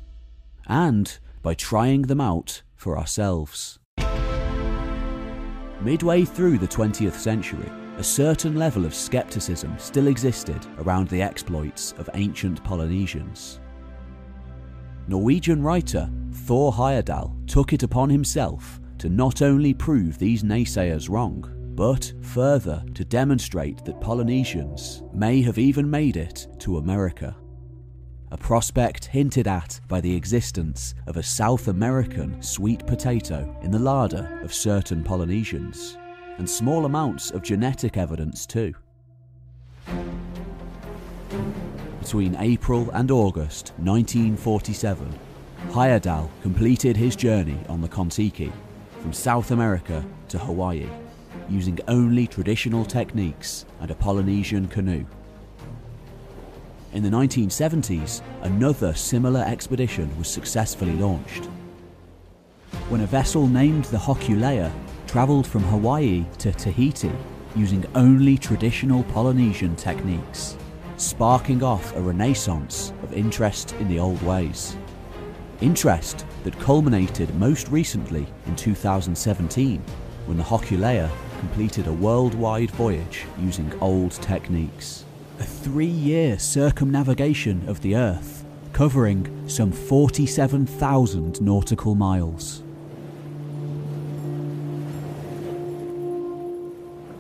and 0.68 1.20
by 1.42 1.54
trying 1.54 2.04
them 2.04 2.22
out 2.22 2.62
for 2.76 2.98
ourselves. 2.98 3.80
Midway 5.82 6.24
through 6.24 6.58
the 6.58 6.68
20th 6.68 7.16
century, 7.16 7.70
a 7.98 8.04
certain 8.04 8.56
level 8.56 8.86
of 8.86 8.96
skepticism 8.96 9.76
still 9.78 10.08
existed 10.08 10.66
around 10.80 11.10
the 11.10 11.22
exploits 11.22 11.94
of 11.98 12.10
ancient 12.14 12.64
Polynesians. 12.64 13.60
Norwegian 15.08 15.62
writer 15.62 16.10
Thor 16.32 16.72
Heyerdahl 16.72 17.36
took 17.48 17.74
it 17.74 17.84
upon 17.84 18.10
himself 18.10 18.80
to 18.98 19.10
not 19.10 19.42
only 19.42 19.74
prove 19.74 20.18
these 20.18 20.44
naysayers 20.44 21.10
wrong, 21.10 21.53
but 21.76 22.14
further 22.22 22.84
to 22.94 23.04
demonstrate 23.04 23.84
that 23.86 24.00
Polynesians 24.00 25.02
may 25.14 25.42
have 25.42 25.58
even 25.58 25.90
made 25.90 26.18
it 26.18 26.48
to 26.60 26.78
America. 26.78 27.36
A 28.32 28.38
prospect 28.38 29.06
hinted 29.06 29.48
at 29.48 29.80
by 29.88 30.02
the 30.02 30.16
existence 30.16 30.96
of 31.08 31.18
a 31.18 31.24
South 31.24 31.68
American 31.68 32.42
sweet 32.42 32.86
potato 32.86 33.56
in 33.62 33.72
the 33.72 33.80
larder 33.80 34.40
of 34.44 34.54
certain 34.54 35.04
Polynesians, 35.04 35.98
and 36.38 36.50
small 36.50 36.86
amounts 36.86 37.32
of 37.32 37.44
genetic 37.44 37.98
evidence 37.98 38.46
too. 38.46 38.74
Between 42.00 42.36
April 42.40 42.90
and 42.92 43.10
August 43.12 43.74
1947, 43.78 45.14
Heyerdahl 45.70 46.30
completed 46.42 46.98
his 46.98 47.16
journey 47.16 47.60
on 47.70 47.82
the 47.82 47.88
Kon-Tiki 47.88 48.52
from 49.00 49.14
South 49.14 49.52
America 49.52 50.04
to 50.28 50.38
Hawaii 50.38 50.90
using 51.50 51.80
only 51.88 52.28
traditional 52.28 52.86
techniques 52.86 53.66
and 53.82 53.92
a 53.92 53.96
Polynesian 53.96 54.68
canoe. 54.68 55.06
In 56.94 57.02
the 57.02 57.10
1970s, 57.10 58.22
another 58.44 58.94
similar 58.94 59.42
expedition 59.42 60.16
was 60.18 60.28
successfully 60.28 60.94
launched. 60.94 61.46
When 62.90 63.02
a 63.02 63.08
vessel 63.08 63.48
named 63.48 63.86
the 63.86 63.98
Hokulea 63.98 64.72
travelled 65.08 65.48
from 65.48 65.64
Hawaii 65.64 66.26
to 66.40 66.52
Tahiti 66.52 67.12
using 67.56 67.86
only 67.96 68.38
traditional 68.38 69.04
Polynesian 69.06 69.76
techniques, 69.76 70.58
sparking 70.98 71.64
off 71.64 71.96
a 71.96 72.02
renaissance 72.02 72.94
of 73.04 73.14
interest 73.14 73.74
in 73.80 73.88
the 73.88 74.00
old 74.00 74.22
ways. 74.24 74.76
Interest 75.62 76.26
that 76.44 76.60
culminated 76.60 77.34
most 77.36 77.68
recently 77.70 78.28
in 78.46 78.56
2017 78.56 79.82
when 80.26 80.38
the 80.38 80.44
Hokulea 80.44 81.10
completed 81.44 81.88
a 81.88 81.92
worldwide 81.92 82.72
voyage 82.72 83.26
using 83.38 83.70
old 83.82 84.14
techniques. 84.14 85.04
A 85.42 85.44
three 85.44 85.86
year 85.86 86.40
circumnavigation 86.40 87.68
of 87.68 87.82
the 87.82 87.98
Earth, 87.98 88.46
covering 88.72 89.28
some 89.50 89.70
47,000 89.70 91.42
nautical 91.42 91.96
miles. 91.96 92.64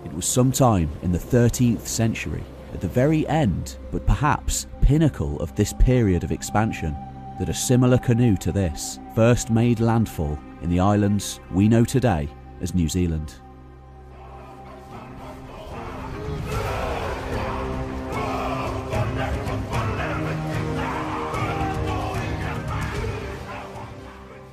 It 0.05 0.13
was 0.13 0.25
sometime 0.25 0.89
in 1.01 1.11
the 1.11 1.19
13th 1.19 1.85
century, 1.85 2.43
at 2.73 2.79
the 2.79 2.87
very 2.87 3.27
end, 3.27 3.77
but 3.91 4.07
perhaps 4.07 4.67
pinnacle 4.81 5.37
of 5.41 5.53
this 5.57 5.73
period 5.73 6.23
of 6.23 6.31
expansion, 6.31 6.95
that 7.39 7.49
a 7.49 7.53
similar 7.53 7.97
canoe 7.97 8.37
to 8.37 8.53
this 8.53 8.99
first 9.15 9.49
made 9.49 9.81
landfall 9.81 10.39
in 10.61 10.69
the 10.69 10.79
islands 10.79 11.41
we 11.51 11.67
know 11.67 11.83
today 11.83 12.29
as 12.61 12.73
New 12.73 12.87
Zealand. 12.87 13.42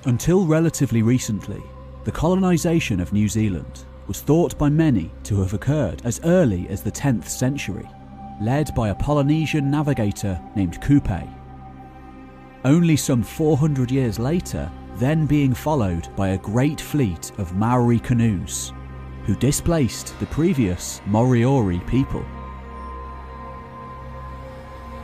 Until 0.06 0.46
relatively 0.46 1.02
recently, 1.02 1.62
the 2.04 2.12
colonisation 2.12 3.00
of 3.00 3.12
New 3.12 3.28
Zealand 3.28 3.84
was 4.06 4.22
thought 4.22 4.56
by 4.56 4.70
many 4.70 5.10
to 5.24 5.38
have 5.40 5.52
occurred 5.52 6.00
as 6.04 6.20
early 6.24 6.66
as 6.68 6.82
the 6.82 6.90
10th 6.90 7.28
century, 7.28 7.86
led 8.40 8.74
by 8.74 8.88
a 8.88 8.94
Polynesian 8.94 9.70
navigator 9.70 10.40
named 10.56 10.80
Kupe. 10.80 11.28
Only 12.64 12.96
some 12.96 13.22
400 13.22 13.90
years 13.90 14.18
later, 14.18 14.72
then 14.96 15.26
being 15.26 15.52
followed 15.52 16.08
by 16.16 16.28
a 16.28 16.38
great 16.38 16.80
fleet 16.80 17.30
of 17.36 17.54
Maori 17.54 17.98
canoes, 17.98 18.72
who 19.26 19.36
displaced 19.36 20.18
the 20.18 20.26
previous 20.26 21.02
Moriori 21.06 21.86
people. 21.86 22.24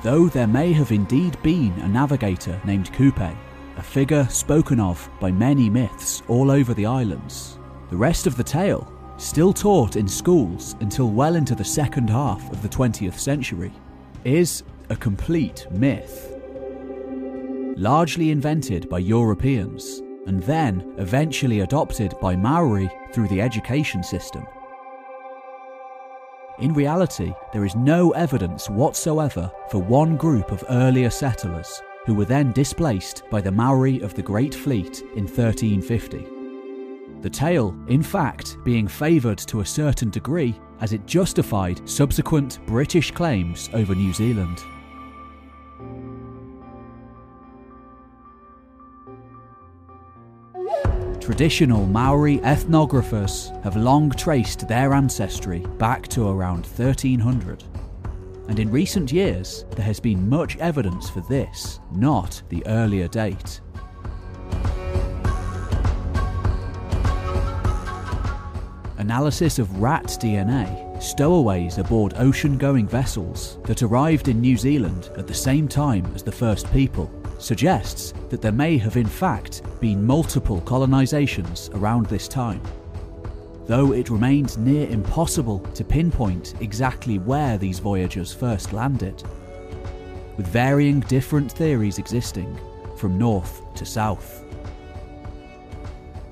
Though 0.03 0.29
there 0.29 0.47
may 0.47 0.73
have 0.73 0.91
indeed 0.91 1.37
been 1.43 1.73
a 1.81 1.89
navigator 1.89 2.59
named 2.65 2.93
Kupe, 2.95 3.37
a 3.77 3.83
figure 3.83 4.27
spoken 4.29 4.81
of 4.81 5.09
by 5.21 5.31
many 5.31 5.69
myths 5.69 6.23
all 6.29 6.51
over 6.51 6.73
the 6.75 6.87
islands. 6.87 7.59
The 7.91 7.97
rest 7.97 8.27
of 8.27 8.37
the 8.37 8.45
tale, 8.45 8.91
still 9.19 9.53
taught 9.53 9.97
in 9.97 10.09
schools 10.09 10.77
until 10.81 11.11
well 11.11 11.37
into 11.37 11.55
the 11.55 11.65
second 11.65 12.09
half 12.09 12.51
of 12.51 12.63
the 12.63 12.69
20th 12.69 13.19
century, 13.19 13.73
is 14.25 14.63
a 14.89 14.97
complete 14.97 15.67
myth. 15.71 16.33
Largely 17.77 18.31
invented 18.31 18.89
by 18.89 18.99
Europeans, 18.99 20.03
and 20.27 20.43
then 20.43 20.95
eventually 20.99 21.61
adopted 21.61 22.15
by 22.21 22.35
Maori 22.35 22.91
through 23.13 23.29
the 23.29 23.41
education 23.41 24.03
system. 24.03 24.47
In 26.59 26.73
reality, 26.73 27.35
there 27.53 27.67
is 27.67 27.77
no 27.77 28.13
evidence 28.13 28.71
whatsoever 28.71 29.53
for 29.71 29.79
one 29.79 30.17
group 30.17 30.51
of 30.51 30.65
earlier 30.71 31.11
settlers 31.11 31.83
who 32.07 32.15
were 32.15 32.25
then 32.25 32.53
displaced 32.53 33.25
by 33.31 33.41
the 33.41 33.51
Maori 33.51 34.01
of 34.01 34.15
the 34.15 34.23
Great 34.23 34.55
Fleet 34.55 35.03
in 35.17 35.25
1350. 35.25 36.27
The 37.21 37.31
tale, 37.31 37.77
in 37.89 38.03
fact, 38.03 38.57
being 38.65 38.87
favoured 38.87 39.39
to 39.39 39.61
a 39.61 39.67
certain 39.67 40.11
degree 40.11 40.59
as 40.81 40.93
it 40.93 41.05
justified 41.07 41.87
subsequent 41.89 42.65
British 42.67 43.11
claims 43.11 43.69
over 43.73 43.95
New 43.95 44.13
Zealand. 44.13 44.63
Traditional 51.21 51.87
Maori 51.87 52.39
ethnographers 52.39 53.51
have 53.65 53.75
long 53.75 54.11
traced 54.11 54.69
their 54.69 54.95
ancestry 54.95 55.59
back 55.77 56.07
to 56.09 56.29
around 56.29 56.65
1300 56.67 57.65
and 58.49 58.59
in 58.59 58.71
recent 58.71 59.13
years 59.13 59.65
there 59.75 59.85
has 59.85 60.01
been 60.01 60.29
much 60.29 60.57
evidence 60.59 61.11
for 61.11 61.21
this, 61.23 61.81
not 61.93 62.43
the 62.49 62.67
earlier 62.67 63.09
date. 63.09 63.61
Analysis 68.99 69.59
of 69.59 69.81
rat 69.81 70.05
DNA, 70.05 71.03
stowaways 71.03 71.79
aboard 71.79 72.15
ocean 72.17 72.59
going 72.59 72.89
vessels 72.89 73.59
that 73.65 73.83
arrived 73.83 74.29
in 74.29 74.41
New 74.41 74.57
Zealand 74.57 75.11
at 75.17 75.27
the 75.27 75.35
same 75.35 75.69
time 75.69 76.05
as 76.15 76.23
the 76.23 76.33
first 76.33 76.71
people, 76.73 77.11
suggests 77.39 78.15
that 78.31 78.41
there 78.41 78.53
may 78.53 78.79
have 78.79 78.97
in 78.97 79.07
fact 79.07 79.63
been 79.81 80.05
multiple 80.05 80.61
colonisations 80.63 81.69
around 81.75 82.07
this 82.07 82.27
time 82.27 82.63
though 83.67 83.93
it 83.93 84.11
remains 84.11 84.57
near 84.57 84.89
impossible 84.89 85.59
to 85.75 85.85
pinpoint 85.85 86.55
exactly 86.61 87.19
where 87.19 87.59
these 87.59 87.79
voyagers 87.79 88.33
first 88.33 88.73
landed, 88.73 89.23
with 90.37 90.47
varying 90.47 91.01
different 91.01 91.51
theories 91.51 91.99
existing 91.99 92.59
from 92.97 93.19
north 93.19 93.63
to 93.75 93.85
south. 93.85 94.45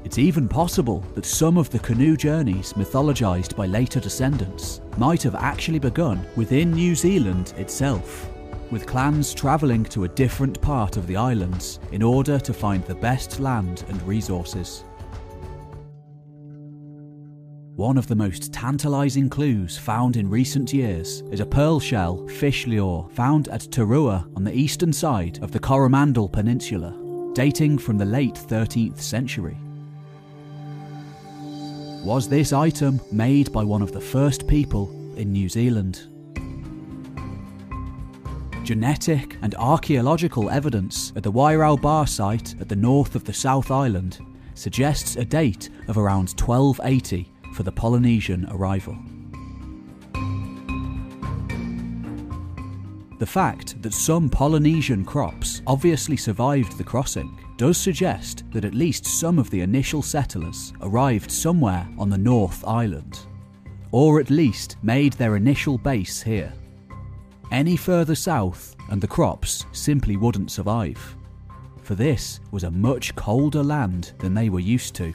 It's 0.05 0.19
even 0.19 0.49
possible 0.49 1.01
that 1.15 1.25
some 1.25 1.57
of 1.57 1.71
the 1.71 1.79
canoe 1.79 2.17
journeys 2.17 2.75
mythologised 2.75 3.57
by 3.57 3.67
later 3.67 4.01
descendants 4.01 4.81
might 4.99 5.23
have 5.23 5.35
actually 5.35 5.79
begun 5.79 6.27
within 6.37 6.73
New 6.73 6.95
Zealand 6.95 7.55
itself, 7.57 8.31
with 8.71 8.87
clans 8.87 9.33
travelling 9.33 9.83
to 9.85 10.05
a 10.05 10.09
different 10.09 10.61
part 10.61 10.99
of 10.99 11.07
the 11.07 11.17
islands 11.17 11.81
in 11.91 12.03
order 12.03 12.39
to 12.39 12.53
find 12.53 12.85
the 12.85 12.95
best 12.95 13.41
land 13.41 13.85
and 13.89 14.01
resources. 14.03 14.85
One 17.77 17.99
of 17.99 18.07
the 18.07 18.15
most 18.15 18.53
tantalising 18.53 19.29
clues 19.29 19.77
found 19.77 20.17
in 20.17 20.31
recent 20.31 20.73
years 20.73 21.23
is 21.33 21.41
a 21.41 21.47
pearl 21.47 21.81
shell 21.81 22.25
fish 22.29 22.69
lure 22.69 23.09
found 23.15 23.49
at 23.49 23.63
Tairua 23.63 24.29
on 24.37 24.45
the 24.45 24.55
eastern 24.57 24.93
side 24.93 25.41
of 25.43 25.51
the 25.51 25.59
Coromandel 25.59 26.29
Peninsula, 26.29 26.97
dating 27.35 27.79
from 27.79 27.99
the 27.99 28.05
late 28.05 28.37
13th 28.37 29.01
century. 29.01 29.57
Was 32.05 32.29
this 32.29 32.53
item 32.53 33.01
made 33.11 33.53
by 33.53 33.65
one 33.65 33.83
of 33.83 33.91
the 33.91 34.01
first 34.01 34.47
people 34.47 34.89
in 35.17 35.33
New 35.33 35.49
Zealand? 35.49 36.07
Genetic 38.63 39.37
and 39.43 39.57
archaeological 39.57 40.49
evidence 40.49 41.13
at 41.17 41.25
the 41.25 41.33
Wairau 41.33 41.83
Bar 41.83 42.07
site 42.07 42.55
at 42.61 42.69
the 42.69 42.77
north 42.77 43.17
of 43.17 43.25
the 43.25 43.33
South 43.33 43.73
Island 43.73 44.21
suggests 44.55 45.17
a 45.17 45.25
date 45.25 45.71
of 45.89 45.99
around 45.99 46.29
1280 46.39 47.34
for 47.55 47.63
the 47.63 47.73
Polynesian 47.73 48.47
arrival. 48.51 48.97
The 53.21 53.27
fact 53.27 53.81
that 53.81 53.95
some 53.95 54.29
Polynesian 54.29 55.05
crops 55.05 55.63
obviously 55.67 56.17
survived 56.17 56.77
the 56.77 56.85
crossing 56.85 57.39
does 57.57 57.79
suggest 57.79 58.43
that 58.51 58.65
at 58.65 58.75
least 58.75 59.07
some 59.07 59.39
of 59.39 59.49
the 59.51 59.61
initial 59.61 60.03
settlers 60.03 60.73
arrived 60.83 61.31
somewhere 61.31 61.89
on 61.97 62.11
the 62.11 62.19
North 62.19 62.67
Island, 62.67 63.21
or 63.93 64.19
at 64.19 64.31
least 64.31 64.77
made 64.83 65.13
their 65.15 65.37
initial 65.37 65.79
base 65.79 66.21
here. 66.21 66.53
Any 67.53 67.77
further 67.77 68.17
south, 68.17 68.75
and 68.91 69.01
the 69.01 69.07
crops 69.07 69.65
simply 69.71 70.17
wouldn't 70.17 70.51
survive, 70.51 71.17
for 71.83 71.95
this 71.95 72.41
was 72.51 72.65
a 72.65 72.71
much 72.71 73.15
colder 73.15 73.63
land 73.63 74.13
than 74.19 74.35
they 74.35 74.49
were 74.49 74.61
used 74.61 74.95
to. 74.97 75.15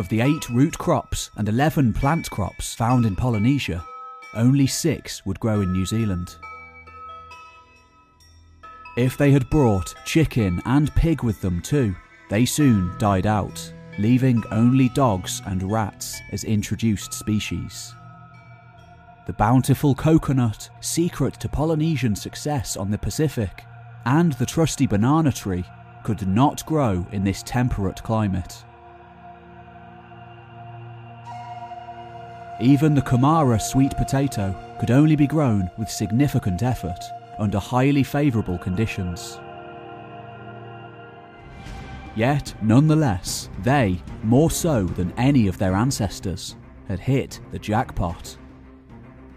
Of 0.00 0.08
the 0.08 0.22
eight 0.22 0.48
root 0.48 0.78
crops 0.78 1.30
and 1.36 1.46
11 1.46 1.92
plant 1.92 2.30
crops 2.30 2.74
found 2.74 3.04
in 3.04 3.14
Polynesia, 3.14 3.84
only 4.32 4.66
six 4.66 5.26
would 5.26 5.38
grow 5.40 5.60
in 5.60 5.74
New 5.74 5.84
Zealand. 5.84 6.36
If 8.96 9.18
they 9.18 9.30
had 9.30 9.50
brought 9.50 9.94
chicken 10.06 10.62
and 10.64 10.90
pig 10.94 11.22
with 11.22 11.42
them 11.42 11.60
too, 11.60 11.94
they 12.30 12.46
soon 12.46 12.96
died 12.96 13.26
out, 13.26 13.74
leaving 13.98 14.42
only 14.50 14.88
dogs 14.88 15.42
and 15.44 15.70
rats 15.70 16.18
as 16.32 16.44
introduced 16.44 17.12
species. 17.12 17.94
The 19.26 19.34
bountiful 19.34 19.94
coconut, 19.94 20.70
secret 20.80 21.34
to 21.40 21.48
Polynesian 21.50 22.16
success 22.16 22.74
on 22.78 22.90
the 22.90 22.96
Pacific, 22.96 23.66
and 24.06 24.32
the 24.32 24.46
trusty 24.46 24.86
banana 24.86 25.30
tree 25.30 25.66
could 26.04 26.26
not 26.26 26.64
grow 26.64 27.06
in 27.12 27.22
this 27.22 27.42
temperate 27.42 28.02
climate. 28.02 28.64
Even 32.60 32.94
the 32.94 33.00
Kumara 33.00 33.58
sweet 33.58 33.96
potato 33.96 34.54
could 34.78 34.90
only 34.90 35.16
be 35.16 35.26
grown 35.26 35.70
with 35.78 35.88
significant 35.88 36.62
effort 36.62 37.02
under 37.38 37.58
highly 37.58 38.02
favourable 38.02 38.58
conditions. 38.58 39.40
Yet, 42.14 42.54
nonetheless, 42.60 43.48
they, 43.62 44.02
more 44.22 44.50
so 44.50 44.84
than 44.84 45.14
any 45.16 45.46
of 45.46 45.56
their 45.56 45.74
ancestors, 45.74 46.56
had 46.86 47.00
hit 47.00 47.40
the 47.50 47.58
jackpot. 47.58 48.36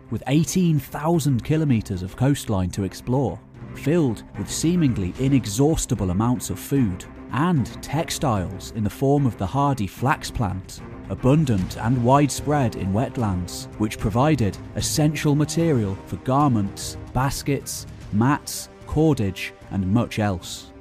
With 0.10 0.24
18,000 0.28 1.46
kilometres 1.46 2.04
of 2.04 2.18
coastline 2.18 2.72
to 2.72 2.84
explore, 2.84 3.40
filled 3.76 4.24
with 4.38 4.52
seemingly 4.52 5.14
inexhaustible 5.18 6.10
amounts 6.10 6.50
of 6.50 6.60
food, 6.60 7.06
and 7.32 7.82
textiles 7.82 8.72
in 8.72 8.84
the 8.84 8.90
form 8.90 9.26
of 9.26 9.38
the 9.38 9.46
hardy 9.46 9.88
flax 9.88 10.30
plant, 10.30 10.82
abundant 11.10 11.78
and 11.78 12.04
widespread 12.04 12.76
in 12.76 12.94
wetlands, 12.94 13.68
which 13.78 14.00
provided 14.00 14.58
essential 14.76 15.36
material 15.36 15.98
for 16.06 16.18
garments, 16.18 16.98
baskets, 17.14 17.86
mats, 18.12 18.70
cordage, 18.88 19.54
and 19.72 19.88
much 19.88 20.20
else. 20.20 20.72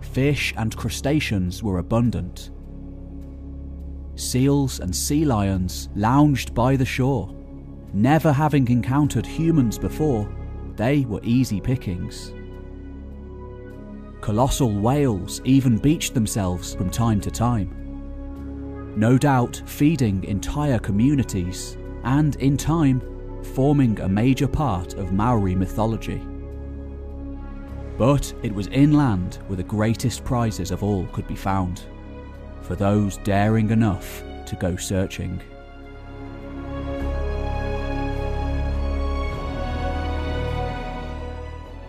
Fish 0.00 0.54
and 0.56 0.76
crustaceans 0.76 1.62
were 1.62 1.78
abundant. 1.78 2.50
Seals 4.16 4.80
and 4.80 4.94
sea 4.94 5.24
lions 5.24 5.88
lounged 5.96 6.54
by 6.54 6.76
the 6.76 6.84
shore. 6.84 7.34
Never 7.92 8.32
having 8.32 8.68
encountered 8.68 9.26
humans 9.26 9.78
before, 9.78 10.28
they 10.76 11.04
were 11.04 11.20
easy 11.22 11.60
pickings. 11.60 12.32
Colossal 14.24 14.72
whales 14.72 15.42
even 15.44 15.76
beached 15.76 16.14
themselves 16.14 16.74
from 16.74 16.88
time 16.88 17.20
to 17.20 17.30
time. 17.30 17.68
No 18.96 19.18
doubt 19.18 19.62
feeding 19.66 20.24
entire 20.24 20.78
communities, 20.78 21.76
and 22.04 22.34
in 22.36 22.56
time, 22.56 23.02
forming 23.54 24.00
a 24.00 24.08
major 24.08 24.48
part 24.48 24.94
of 24.94 25.12
Maori 25.12 25.54
mythology. 25.54 26.22
But 27.98 28.32
it 28.42 28.54
was 28.54 28.68
inland 28.68 29.40
where 29.46 29.58
the 29.58 29.62
greatest 29.62 30.24
prizes 30.24 30.70
of 30.70 30.82
all 30.82 31.06
could 31.08 31.28
be 31.28 31.36
found, 31.36 31.82
for 32.62 32.76
those 32.76 33.18
daring 33.18 33.68
enough 33.68 34.22
to 34.46 34.56
go 34.56 34.74
searching. 34.74 35.38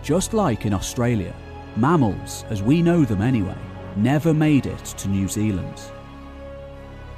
Just 0.02 0.34
like 0.34 0.66
in 0.66 0.74
Australia, 0.74 1.34
mammals, 1.76 2.44
as 2.50 2.62
we 2.62 2.82
know 2.82 3.04
them 3.04 3.22
anyway, 3.22 3.56
never 3.96 4.34
made 4.34 4.66
it 4.66 4.84
to 4.84 5.08
New 5.08 5.28
Zealand. 5.28 5.80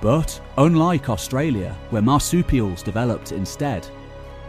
But 0.00 0.40
unlike 0.56 1.08
Australia, 1.08 1.74
where 1.90 2.02
marsupials 2.02 2.82
developed 2.82 3.32
instead, 3.32 3.86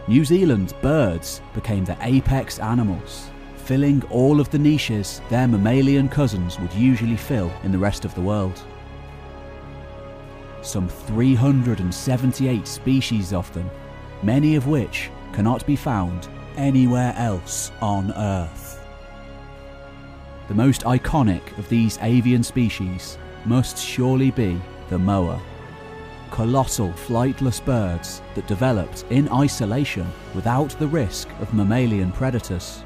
New 0.06 0.24
Zealand's 0.24 0.72
birds 0.72 1.40
became 1.54 1.84
the 1.84 1.96
apex 2.00 2.58
animals, 2.58 3.30
filling 3.56 4.02
all 4.10 4.40
of 4.40 4.50
the 4.50 4.58
niches 4.58 5.20
their 5.28 5.46
mammalian 5.48 6.08
cousins 6.08 6.58
would 6.58 6.72
usually 6.72 7.16
fill 7.16 7.52
in 7.62 7.72
the 7.72 7.78
rest 7.78 8.04
of 8.04 8.14
the 8.14 8.20
world. 8.20 8.62
Some 10.62 10.88
378 10.88 12.66
species 12.66 13.32
of 13.32 13.52
them, 13.54 13.70
many 14.22 14.56
of 14.56 14.66
which 14.66 15.10
cannot 15.32 15.66
be 15.66 15.76
found 15.76 16.28
anywhere 16.56 17.14
else 17.16 17.72
on 17.80 18.12
Earth. 18.12 18.69
The 20.50 20.56
most 20.56 20.82
iconic 20.82 21.56
of 21.58 21.68
these 21.68 21.96
avian 22.02 22.42
species 22.42 23.16
must 23.44 23.78
surely 23.78 24.32
be 24.32 24.60
the 24.88 24.98
moa 24.98 25.40
colossal 26.32 26.88
flightless 26.90 27.64
birds 27.64 28.20
that 28.34 28.48
developed 28.48 29.04
in 29.10 29.28
isolation 29.28 30.10
without 30.34 30.70
the 30.80 30.88
risk 30.88 31.28
of 31.38 31.54
mammalian 31.54 32.10
predators. 32.10 32.82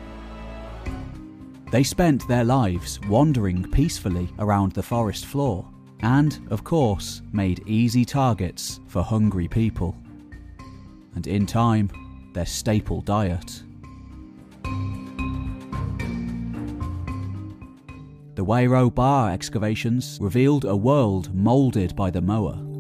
They 1.70 1.85
spent 1.85 2.29
their 2.29 2.44
lives 2.44 3.00
wandering 3.09 3.70
peacefully 3.70 4.29
around 4.38 4.72
the 4.72 4.83
forest 4.83 5.24
floor 5.24 5.66
and, 6.00 6.46
of 6.50 6.64
course, 6.64 7.22
made 7.33 7.66
easy 7.66 8.05
targets 8.05 8.81
for 8.88 9.03
hungry 9.03 9.48
people. 9.48 9.96
And 11.14 11.27
in 11.27 11.46
time, 11.46 11.90
their 12.35 12.44
staple 12.44 13.00
diet. 13.00 13.62
The 18.35 18.44
Wairau 18.44 18.94
Bar 18.94 19.31
excavations 19.31 20.18
revealed 20.20 20.64
a 20.64 20.77
world 20.77 21.35
moulded 21.35 21.94
by 21.94 22.11
the 22.11 22.20
moa 22.20 22.75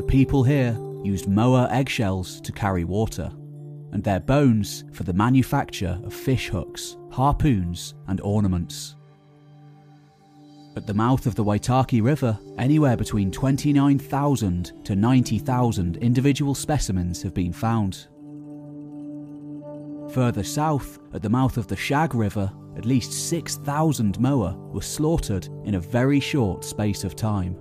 the 0.00 0.06
people 0.06 0.42
here 0.42 0.78
used 1.02 1.28
moa 1.28 1.68
eggshells 1.70 2.40
to 2.40 2.52
carry 2.52 2.84
water, 2.84 3.30
and 3.92 4.02
their 4.02 4.18
bones 4.18 4.84
for 4.92 5.02
the 5.02 5.12
manufacture 5.12 6.00
of 6.04 6.14
fish 6.14 6.48
hooks, 6.48 6.96
harpoons, 7.10 7.94
and 8.08 8.18
ornaments. 8.22 8.96
At 10.76 10.86
the 10.86 10.94
mouth 10.94 11.26
of 11.26 11.34
the 11.34 11.44
Waitaki 11.44 12.00
River, 12.00 12.38
anywhere 12.56 12.96
between 12.96 13.30
29,000 13.30 14.84
to 14.84 14.96
90,000 14.96 15.96
individual 15.98 16.54
specimens 16.54 17.20
have 17.22 17.34
been 17.34 17.52
found. 17.52 18.06
Further 20.14 20.44
south, 20.44 20.98
at 21.12 21.20
the 21.20 21.28
mouth 21.28 21.58
of 21.58 21.66
the 21.66 21.76
Shag 21.76 22.14
River, 22.14 22.50
at 22.80 22.86
least 22.86 23.28
6,000 23.28 24.18
moa 24.18 24.56
were 24.72 24.80
slaughtered 24.80 25.46
in 25.64 25.74
a 25.74 25.80
very 25.80 26.18
short 26.18 26.64
space 26.64 27.04
of 27.04 27.14
time. 27.14 27.54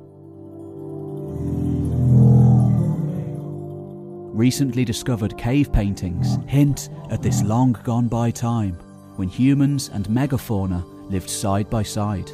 recently 4.40 4.86
discovered 4.86 5.38
cave 5.38 5.70
paintings 5.70 6.38
hint 6.48 6.88
at 7.12 7.22
this 7.22 7.44
long 7.44 7.74
gone 7.84 8.08
by 8.08 8.32
time 8.32 8.74
when 9.18 9.28
humans 9.28 9.90
and 9.94 10.08
megafauna 10.08 10.82
lived 11.12 11.30
side 11.30 11.70
by 11.70 11.84
side. 11.84 12.30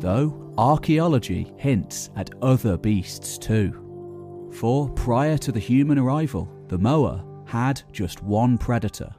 Though 0.00 0.54
archaeology 0.56 1.52
hints 1.58 2.08
at 2.16 2.30
other 2.40 2.78
beasts 2.78 3.36
too. 3.36 4.48
For 4.54 4.88
prior 4.88 5.36
to 5.36 5.52
the 5.52 5.60
human 5.60 5.98
arrival, 5.98 6.48
the 6.68 6.78
moa 6.78 7.22
had 7.44 7.82
just 7.92 8.22
one 8.22 8.56
predator, 8.56 9.14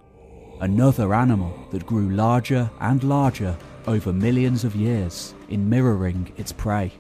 another 0.60 1.14
animal 1.14 1.58
that 1.72 1.86
grew 1.86 2.10
larger 2.10 2.70
and 2.80 3.04
larger 3.04 3.58
over 3.88 4.12
millions 4.12 4.64
of 4.64 4.76
years 4.76 5.34
in 5.50 5.70
mirroring 5.70 6.32
its 6.38 6.52
prey. 6.52 6.92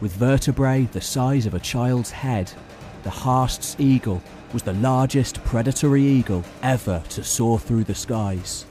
With 0.00 0.12
vertebrae 0.12 0.82
the 0.92 1.00
size 1.00 1.44
of 1.46 1.54
a 1.54 1.60
child's 1.60 2.10
head, 2.10 2.52
the 3.02 3.10
Haast's 3.10 3.76
eagle 3.78 4.22
was 4.52 4.62
the 4.62 4.72
largest 4.74 5.42
predatory 5.44 6.02
eagle 6.02 6.44
ever 6.62 7.02
to 7.10 7.24
soar 7.24 7.58
through 7.58 7.84
the 7.84 7.94
skies. 7.94 8.64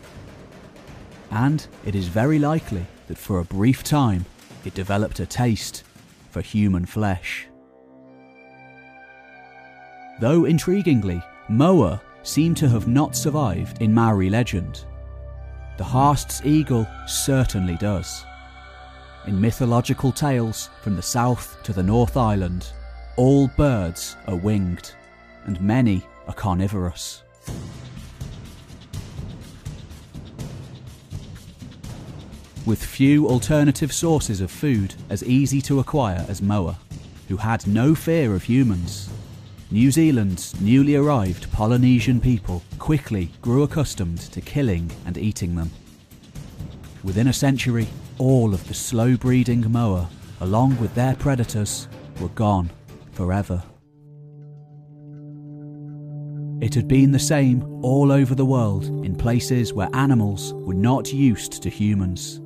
And 1.30 1.68
it 1.86 1.96
is 1.96 2.08
very 2.08 2.40
likely 2.40 2.86
that 3.08 3.18
for 3.18 3.40
a 3.40 3.46
brief 3.46 3.84
time 3.84 4.26
it 4.66 4.74
developed 4.74 5.20
a 5.20 5.26
taste 5.26 5.84
for 6.32 6.42
human 6.42 6.86
flesh. 6.86 7.48
Though 10.20 10.42
intriguingly, 10.44 11.24
Moa 11.50 12.02
seem 12.24 12.56
to 12.56 12.70
have 12.70 12.88
not 12.88 13.16
survived 13.16 13.82
in 13.82 13.94
Maori 13.94 14.30
legend. 14.30 14.86
The 15.78 15.84
Haast's 15.84 16.42
eagle 16.46 16.88
certainly 17.06 17.76
does 17.76 18.26
in 19.28 19.40
mythological 19.40 20.12
tales 20.12 20.70
from 20.82 20.96
the 20.96 21.02
south 21.02 21.62
to 21.64 21.74
the 21.74 21.84
North 21.84 22.16
Island, 22.16 22.72
all 23.18 23.50
birds 23.50 24.16
are 24.26 24.36
winged, 24.36 24.94
and 25.46 25.60
many 25.62 26.02
are 26.28 26.34
carnivorous. 26.34 27.24
With 32.66 32.84
few 32.84 33.28
alternative 33.28 33.94
sources 33.94 34.42
of 34.42 34.50
food 34.50 34.96
as 35.10 35.24
easy 35.24 35.62
to 35.64 35.80
acquire 35.80 36.26
as 36.28 36.42
Moa, 36.42 36.78
who 37.28 37.38
had 37.38 37.68
no 37.68 37.96
fear 37.96 38.34
of 38.34 38.44
humans, 38.44 39.10
New 39.70 39.92
Zealand's 39.92 40.60
newly 40.62 40.96
arrived 40.96 41.52
Polynesian 41.52 42.22
people 42.22 42.64
quickly 42.80 43.30
grew 43.42 43.64
accustomed 43.64 44.20
to 44.20 44.40
killing 44.40 44.90
and 45.06 45.18
eating 45.18 45.56
them. 45.56 45.70
within 47.04 47.28
a 47.28 47.34
century, 47.34 47.88
all 48.18 48.54
of 48.54 48.66
the 48.68 48.74
slow 48.74 49.16
breeding 49.18 49.70
moa, 49.72 50.10
along 50.42 50.78
with 50.80 50.94
their 50.96 51.16
predators, 51.16 51.88
were 52.20 52.30
gone 52.30 52.70
forever. 53.12 53.62
It 56.62 56.74
had 56.74 56.88
been 56.88 57.12
the 57.12 57.20
same 57.20 57.64
all 57.84 58.12
over 58.12 58.36
the 58.36 58.46
world 58.46 58.86
in 59.06 59.16
places 59.16 59.74
where 59.74 59.90
animals 59.94 60.54
were 60.54 60.74
not 60.74 61.14
used 61.14 61.62
to 61.62 61.70
humans. 61.70 62.38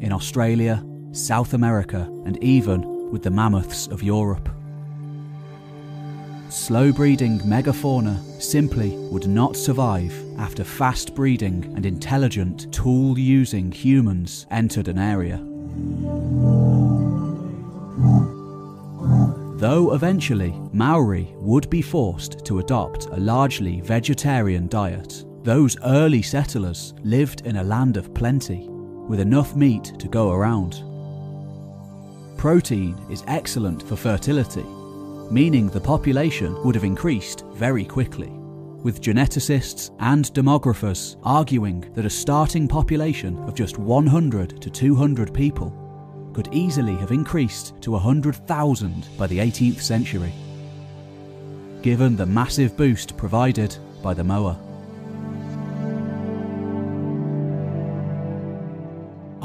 In 0.00 0.12
Australia, 0.12 0.84
South 1.12 1.54
America, 1.54 2.08
and 2.26 2.42
even 2.42 3.10
with 3.10 3.22
the 3.22 3.30
mammoths 3.30 3.86
of 3.86 4.02
Europe. 4.02 4.48
Slow 6.52 6.92
breeding 6.92 7.38
megafauna 7.40 8.20
simply 8.40 8.90
would 9.10 9.26
not 9.26 9.56
survive 9.56 10.12
after 10.38 10.62
fast 10.64 11.14
breeding 11.14 11.72
and 11.76 11.86
intelligent 11.86 12.70
tool 12.74 13.18
using 13.18 13.72
humans 13.72 14.46
entered 14.50 14.88
an 14.88 14.98
area. 14.98 15.38
Though 19.58 19.94
eventually 19.94 20.54
Maori 20.74 21.32
would 21.36 21.70
be 21.70 21.80
forced 21.80 22.44
to 22.44 22.58
adopt 22.58 23.06
a 23.06 23.16
largely 23.16 23.80
vegetarian 23.80 24.68
diet, 24.68 25.24
those 25.44 25.78
early 25.84 26.20
settlers 26.20 26.92
lived 27.02 27.46
in 27.46 27.56
a 27.56 27.64
land 27.64 27.96
of 27.96 28.12
plenty, 28.12 28.66
with 28.68 29.20
enough 29.20 29.56
meat 29.56 29.94
to 29.98 30.06
go 30.06 30.32
around. 30.32 30.82
Protein 32.36 32.94
is 33.10 33.24
excellent 33.26 33.82
for 33.82 33.96
fertility, 33.96 34.66
meaning 35.32 35.68
the 35.68 35.80
population 35.80 36.62
would 36.62 36.74
have 36.74 36.84
increased 36.84 37.44
very 37.54 37.86
quickly, 37.86 38.28
with 38.82 39.00
geneticists 39.00 39.90
and 40.00 40.26
demographers 40.34 41.16
arguing 41.22 41.90
that 41.94 42.04
a 42.04 42.10
starting 42.10 42.68
population 42.68 43.38
of 43.44 43.54
just 43.54 43.78
100 43.78 44.60
to 44.60 44.68
200 44.68 45.32
people 45.32 45.72
could 46.34 46.50
easily 46.52 46.94
have 46.96 47.12
increased 47.12 47.80
to 47.80 47.92
100,000 47.92 49.08
by 49.16 49.26
the 49.26 49.38
18th 49.38 49.80
century, 49.80 50.34
given 51.80 52.14
the 52.14 52.26
massive 52.26 52.76
boost 52.76 53.16
provided 53.16 53.74
by 54.02 54.12
the 54.12 54.22
moa. 54.22 54.71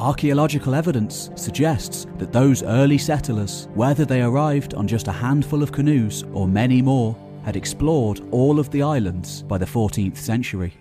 Archaeological 0.07 0.73
evidence 0.73 1.31
suggests 1.35 2.07
that 2.17 2.31
those 2.31 2.63
early 2.63 2.97
settlers, 2.97 3.67
whether 3.73 4.05
they 4.05 4.21
arrived 4.21 4.73
on 4.73 4.87
just 4.87 5.09
a 5.09 5.11
handful 5.11 5.61
of 5.61 5.73
canoes 5.73 6.23
or 6.31 6.47
many 6.47 6.81
more, 6.81 7.13
had 7.43 7.57
explored 7.57 8.21
all 8.31 8.57
of 8.57 8.71
the 8.71 8.81
islands 8.81 9.43
by 9.43 9.57
the 9.57 9.65
14th 9.65 10.15
century, 10.15 10.73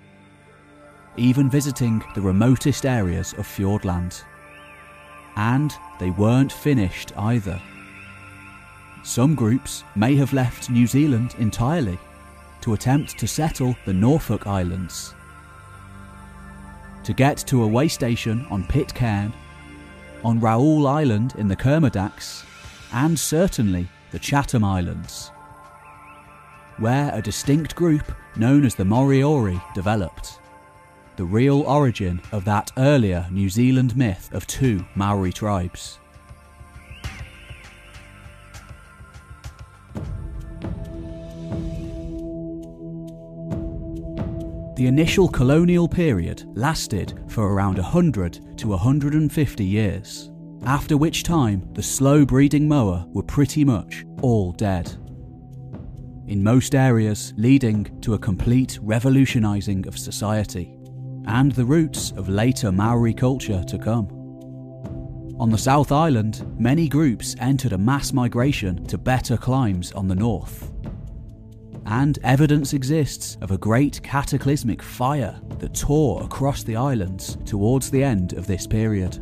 even 1.17 1.51
visiting 1.51 2.05
the 2.15 2.21
remotest 2.21 2.87
areas 2.87 3.33
of 3.33 3.49
Fiordland. 3.49 4.23
And 5.35 5.75
they 5.99 6.11
weren't 6.11 6.53
finished 6.53 7.13
either. 7.19 7.61
Some 9.03 9.35
groups 9.35 9.83
may 9.97 10.15
have 10.15 10.35
left 10.35 10.71
New 10.71 10.87
Zealand 10.87 11.35
entirely 11.41 11.99
to 12.61 12.75
attempt 12.75 13.19
to 13.19 13.27
settle 13.27 13.75
the 13.87 13.93
Norfolk 13.93 14.47
Islands. 14.47 15.16
To 17.07 17.13
get 17.13 17.39
to 17.47 17.63
a 17.63 17.69
way 17.69 17.87
station 17.87 18.45
on 18.51 18.65
Pitcairn, 18.65 19.33
on 20.25 20.41
Raoul 20.41 20.89
Island 20.89 21.35
in 21.39 21.47
the 21.47 21.55
Kermadec, 21.55 22.45
and 22.93 23.17
certainly 23.17 23.87
the 24.11 24.19
Chatham 24.19 24.65
Islands, 24.65 25.31
where 26.79 27.15
a 27.15 27.23
distinct 27.23 27.77
group 27.77 28.13
known 28.35 28.65
as 28.65 28.75
the 28.75 28.83
Moriori 28.83 29.63
developed 29.73 30.41
the 31.15 31.25
real 31.25 31.63
origin 31.63 32.21
of 32.33 32.45
that 32.45 32.73
earlier 32.77 33.29
New 33.31 33.51
Zealand 33.51 33.97
myth 33.97 34.29
of 34.33 34.45
two 34.49 34.85
Maori 34.97 35.33
tribes. 35.33 36.01
The 44.77 44.89
initial 44.89 45.27
colonial 45.27 45.89
period 45.89 46.45
lasted 46.55 47.19
for 47.29 47.51
around 47.51 47.79
100 47.79 48.59
to 48.59 48.69
150 48.69 49.65
years, 49.65 50.31
after 50.67 50.99
which 50.99 51.23
time 51.23 51.67
the 51.73 51.83
slow 51.83 52.27
breeding 52.27 52.69
moa 52.69 53.07
were 53.09 53.23
pretty 53.23 53.65
much 53.65 54.05
all 54.21 54.53
dead. 54.53 54.95
In 56.27 56.43
most 56.43 56.75
areas, 56.75 57.33
leading 57.39 57.85
to 58.03 58.13
a 58.13 58.19
complete 58.19 58.79
revolutionising 58.83 59.89
of 59.89 59.99
society 59.99 60.77
and 61.25 61.53
the 61.53 61.65
roots 61.65 62.11
of 62.11 62.29
later 62.29 62.71
Maori 62.71 63.15
culture 63.15 63.65
to 63.65 63.79
come. 63.79 64.09
On 65.41 65.49
the 65.49 65.57
South 65.57 65.91
Island, 65.91 66.45
many 66.61 66.87
groups 66.87 67.35
entered 67.39 67.73
a 67.73 67.79
mass 67.79 68.13
migration 68.13 68.85
to 68.89 68.99
better 68.99 69.39
climes 69.39 69.91
on 69.93 70.07
the 70.07 70.15
north. 70.15 70.71
And 71.87 72.19
evidence 72.23 72.73
exists 72.73 73.39
of 73.41 73.51
a 73.51 73.59
great 73.59 74.03
cataclysmic 74.03 74.83
fire 74.83 75.41
that 75.59 75.75
tore 75.75 76.23
across 76.23 76.63
the 76.63 76.77
islands 76.77 77.39
towards 77.45 77.91
the 77.91 78.03
end 78.03 78.33
of 78.35 78.47
this 78.47 78.67
period. 78.67 79.21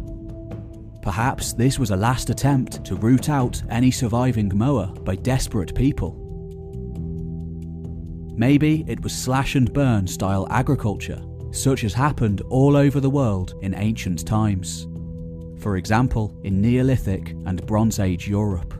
Perhaps 1.02 1.52
this 1.52 1.78
was 1.78 1.90
a 1.90 1.96
last 1.96 2.30
attempt 2.30 2.84
to 2.84 2.96
root 2.96 3.28
out 3.28 3.62
any 3.68 3.90
surviving 3.90 4.50
moa 4.54 4.86
by 4.86 5.14
desperate 5.16 5.74
people. 5.74 6.20
Maybe 8.36 8.84
it 8.88 9.02
was 9.02 9.14
slash 9.14 9.54
and 9.54 9.72
burn 9.72 10.06
style 10.06 10.46
agriculture 10.50 11.22
such 11.54 11.84
as 11.84 11.94
happened 11.94 12.40
all 12.50 12.76
over 12.76 13.00
the 13.00 13.10
world 13.10 13.54
in 13.62 13.74
ancient 13.74 14.26
times. 14.26 14.86
For 15.60 15.76
example, 15.76 16.36
in 16.42 16.60
Neolithic 16.60 17.30
and 17.46 17.64
Bronze 17.66 18.00
Age 18.00 18.28
Europe. 18.28 18.74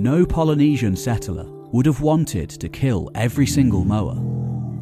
No 0.00 0.24
Polynesian 0.24 0.96
settler 0.96 1.44
would 1.72 1.84
have 1.84 2.00
wanted 2.00 2.48
to 2.48 2.70
kill 2.70 3.10
every 3.14 3.44
single 3.44 3.84
moa, 3.84 4.14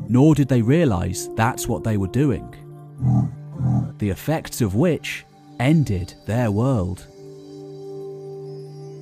nor 0.08 0.32
did 0.32 0.46
they 0.46 0.62
realise 0.62 1.28
that's 1.34 1.66
what 1.66 1.82
they 1.82 1.96
were 1.96 2.06
doing. 2.06 2.54
The 3.98 4.10
effects 4.10 4.60
of 4.60 4.76
which 4.76 5.24
ended 5.58 6.14
their 6.28 6.52
world. 6.52 7.04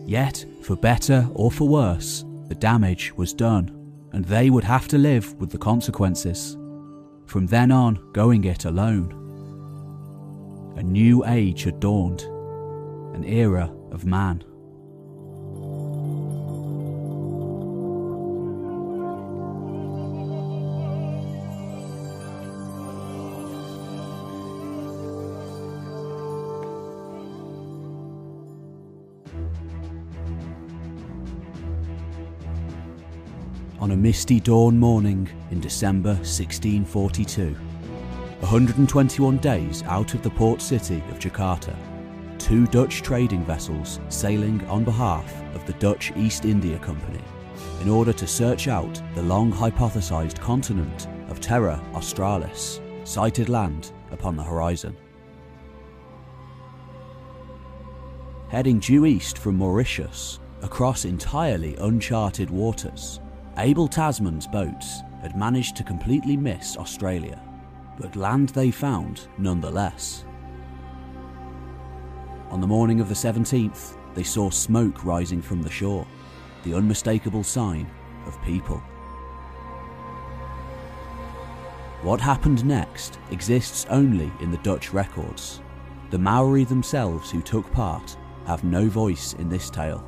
Yet, 0.07 0.43
for 0.62 0.75
better 0.75 1.29
or 1.35 1.51
for 1.51 1.69
worse, 1.69 2.25
the 2.49 2.55
damage 2.55 3.12
was 3.12 3.35
done, 3.35 3.93
and 4.14 4.25
they 4.25 4.49
would 4.49 4.64
have 4.64 4.89
to 4.89 4.97
live 4.97 5.35
with 5.35 5.51
the 5.51 5.59
consequences. 5.59 6.57
From 7.27 7.47
then 7.47 7.71
on, 7.71 8.12
going 8.14 8.45
it 8.45 8.64
alone. 8.64 9.12
A 10.79 10.83
new 10.83 11.27
age 11.27 11.64
had 11.64 11.79
dawned, 11.79 12.23
an 13.14 13.23
era 13.25 13.71
of 13.91 14.07
man. 14.07 14.43
On 33.87 33.93
a 33.93 33.97
misty 33.97 34.41
dawn 34.41 34.76
morning 34.76 35.28
in 35.53 35.61
December 35.61 36.14
1642. 36.14 37.55
121 38.41 39.37
days 39.37 39.84
out 39.84 40.12
of 40.12 40.24
the 40.24 40.30
port 40.30 40.61
city 40.61 40.97
of 41.09 41.20
Jakarta, 41.20 41.72
two 42.37 42.66
Dutch 42.66 43.03
trading 43.03 43.45
vessels 43.45 44.01
sailing 44.09 44.61
on 44.66 44.82
behalf 44.82 45.32
of 45.55 45.64
the 45.66 45.72
Dutch 45.74 46.11
East 46.16 46.45
India 46.45 46.80
Company 46.80 47.20
in 47.80 47.89
order 47.89 48.12
to 48.12 48.26
search 48.26 48.66
out 48.66 49.01
the 49.14 49.22
long 49.22 49.53
hypothesized 49.53 50.41
continent 50.41 51.07
of 51.28 51.41
Terra 51.41 51.80
Australis, 51.95 52.80
sighted 53.05 53.49
land 53.49 53.93
upon 54.11 54.34
the 54.34 54.43
horizon. 54.43 54.97
Heading 58.49 58.80
due 58.80 59.07
east 59.07 59.39
from 59.39 59.55
Mauritius, 59.55 60.41
across 60.61 61.05
entirely 61.05 61.76
uncharted 61.76 62.51
waters, 62.51 63.20
Abel 63.59 63.89
Tasman's 63.89 64.47
boats 64.47 65.03
had 65.23 65.35
managed 65.35 65.77
to 65.77 65.83
completely 65.83 66.37
miss 66.37 66.77
Australia, 66.77 67.41
but 67.99 68.15
land 68.15 68.51
they 68.51 68.71
found 68.71 69.29
nonetheless. 69.39 70.27
On 72.51 72.61
the 72.61 72.67
morning 72.67 73.01
of 73.01 73.09
the 73.09 73.15
17th, 73.15 73.97
they 74.15 74.23
saw 74.23 74.51
smoke 74.51 75.07
rising 75.07 75.41
from 75.41 75.63
the 75.63 75.71
shore, 75.71 76.07
the 76.65 76.75
unmistakable 76.75 77.43
sign 77.43 77.91
of 78.27 78.41
people. 78.43 78.77
What 82.03 82.21
happened 82.21 82.63
next 82.63 83.19
exists 83.31 83.87
only 83.89 84.31
in 84.41 84.51
the 84.51 84.59
Dutch 84.59 84.93
records. 84.93 85.63
The 86.11 86.19
Maori 86.19 86.65
themselves 86.65 87.31
who 87.31 87.41
took 87.41 87.73
part 87.73 88.19
have 88.47 88.65
no 88.65 88.87
voice 88.87 89.33
in 89.33 89.49
this 89.49 89.71
tale, 89.71 90.05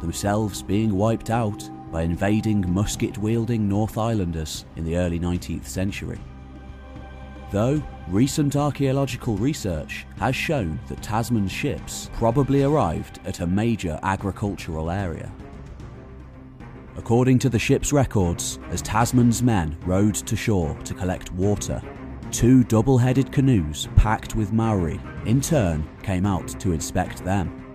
themselves 0.00 0.62
being 0.62 0.96
wiped 0.96 1.30
out 1.30 1.70
by 1.96 2.02
invading 2.02 2.62
musket 2.74 3.16
wielding 3.16 3.66
North 3.66 3.96
Islanders 3.96 4.66
in 4.76 4.84
the 4.84 4.98
early 4.98 5.18
19th 5.18 5.64
century. 5.64 6.18
Though 7.50 7.82
recent 8.06 8.54
archaeological 8.54 9.38
research 9.38 10.04
has 10.18 10.36
shown 10.36 10.78
that 10.88 11.02
Tasman's 11.02 11.50
ships 11.50 12.10
probably 12.12 12.64
arrived 12.64 13.20
at 13.24 13.40
a 13.40 13.46
major 13.46 13.98
agricultural 14.02 14.90
area. 14.90 15.32
According 16.98 17.38
to 17.38 17.48
the 17.48 17.58
ship's 17.58 17.94
records, 17.94 18.58
as 18.68 18.82
Tasman's 18.82 19.42
men 19.42 19.74
rowed 19.86 20.16
to 20.16 20.36
shore 20.36 20.76
to 20.84 20.92
collect 20.92 21.32
water, 21.32 21.80
two 22.30 22.62
double 22.64 22.98
headed 22.98 23.32
canoes 23.32 23.88
packed 23.96 24.36
with 24.36 24.52
Maori 24.52 25.00
in 25.24 25.40
turn 25.40 25.88
came 26.02 26.26
out 26.26 26.46
to 26.60 26.72
inspect 26.72 27.24
them. 27.24 27.65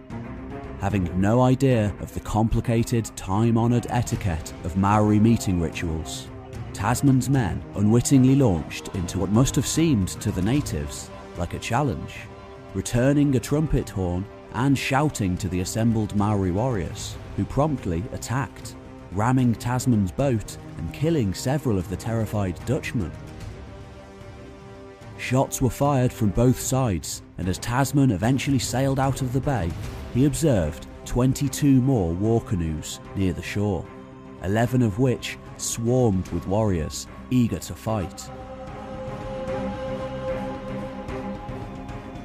Having 0.81 1.21
no 1.21 1.43
idea 1.43 1.93
of 1.99 2.11
the 2.15 2.19
complicated, 2.21 3.05
time 3.15 3.55
honoured 3.55 3.85
etiquette 3.91 4.51
of 4.63 4.77
Maori 4.77 5.19
meeting 5.19 5.61
rituals, 5.61 6.27
Tasman's 6.73 7.29
men 7.29 7.61
unwittingly 7.75 8.33
launched 8.33 8.87
into 8.95 9.19
what 9.19 9.29
must 9.29 9.53
have 9.55 9.67
seemed 9.67 10.07
to 10.07 10.31
the 10.31 10.41
natives 10.41 11.11
like 11.37 11.53
a 11.53 11.59
challenge, 11.59 12.21
returning 12.73 13.35
a 13.35 13.39
trumpet 13.39 13.91
horn 13.91 14.25
and 14.53 14.75
shouting 14.75 15.37
to 15.37 15.47
the 15.49 15.59
assembled 15.59 16.15
Maori 16.15 16.49
warriors, 16.49 17.15
who 17.37 17.45
promptly 17.45 18.03
attacked, 18.11 18.75
ramming 19.11 19.53
Tasman's 19.53 20.11
boat 20.11 20.57
and 20.79 20.91
killing 20.91 21.31
several 21.31 21.77
of 21.77 21.87
the 21.91 21.95
terrified 21.95 22.59
Dutchmen. 22.65 23.11
Shots 25.19 25.61
were 25.61 25.69
fired 25.69 26.11
from 26.11 26.29
both 26.29 26.59
sides, 26.59 27.21
and 27.37 27.47
as 27.47 27.59
Tasman 27.59 28.09
eventually 28.09 28.57
sailed 28.57 28.99
out 28.99 29.21
of 29.21 29.31
the 29.31 29.41
bay, 29.41 29.69
he 30.13 30.25
observed 30.25 30.87
22 31.05 31.81
more 31.81 32.13
war 32.13 32.41
canoes 32.41 32.99
near 33.15 33.33
the 33.33 33.41
shore, 33.41 33.85
11 34.43 34.81
of 34.81 34.99
which 34.99 35.37
swarmed 35.57 36.27
with 36.29 36.47
warriors 36.47 37.07
eager 37.29 37.59
to 37.59 37.73
fight. 37.73 38.29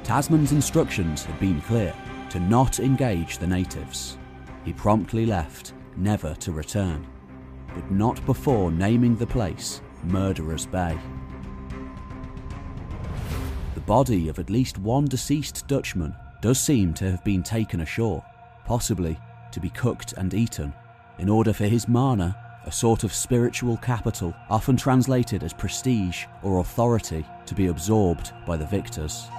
Tasman's 0.03 0.51
instructions 0.51 1.23
had 1.23 1.39
been 1.39 1.61
clear 1.61 1.93
to 2.29 2.39
not 2.39 2.79
engage 2.79 3.37
the 3.37 3.47
natives. 3.47 4.17
He 4.63 4.73
promptly 4.73 5.25
left, 5.25 5.73
never 5.95 6.33
to 6.35 6.51
return, 6.51 7.05
but 7.73 7.89
not 7.91 8.25
before 8.25 8.71
naming 8.71 9.15
the 9.15 9.27
place 9.27 9.81
Murderer's 10.03 10.65
Bay. 10.65 10.97
The 13.75 13.81
body 13.81 14.29
of 14.29 14.39
at 14.39 14.49
least 14.49 14.77
one 14.77 15.05
deceased 15.05 15.67
Dutchman 15.67 16.15
does 16.41 16.59
seem 16.59 16.93
to 16.95 17.09
have 17.09 17.23
been 17.23 17.43
taken 17.43 17.81
ashore, 17.81 18.23
possibly 18.65 19.17
to 19.51 19.59
be 19.59 19.69
cooked 19.69 20.13
and 20.13 20.33
eaten, 20.33 20.73
in 21.17 21.29
order 21.29 21.53
for 21.53 21.65
his 21.65 21.87
mana 21.87 22.35
a 22.67 22.71
sort 22.71 23.05
of 23.05 23.13
spiritual 23.13 23.77
capital, 23.77 24.35
often 24.49 24.75
translated 24.75 25.41
as 25.41 25.53
prestige 25.53 26.25
or 26.43 26.59
authority, 26.59 27.25
to 27.45 27.55
be 27.55 27.67
absorbed 27.67 28.33
by 28.45 28.57
the 28.57 28.65
victors. 28.65 29.29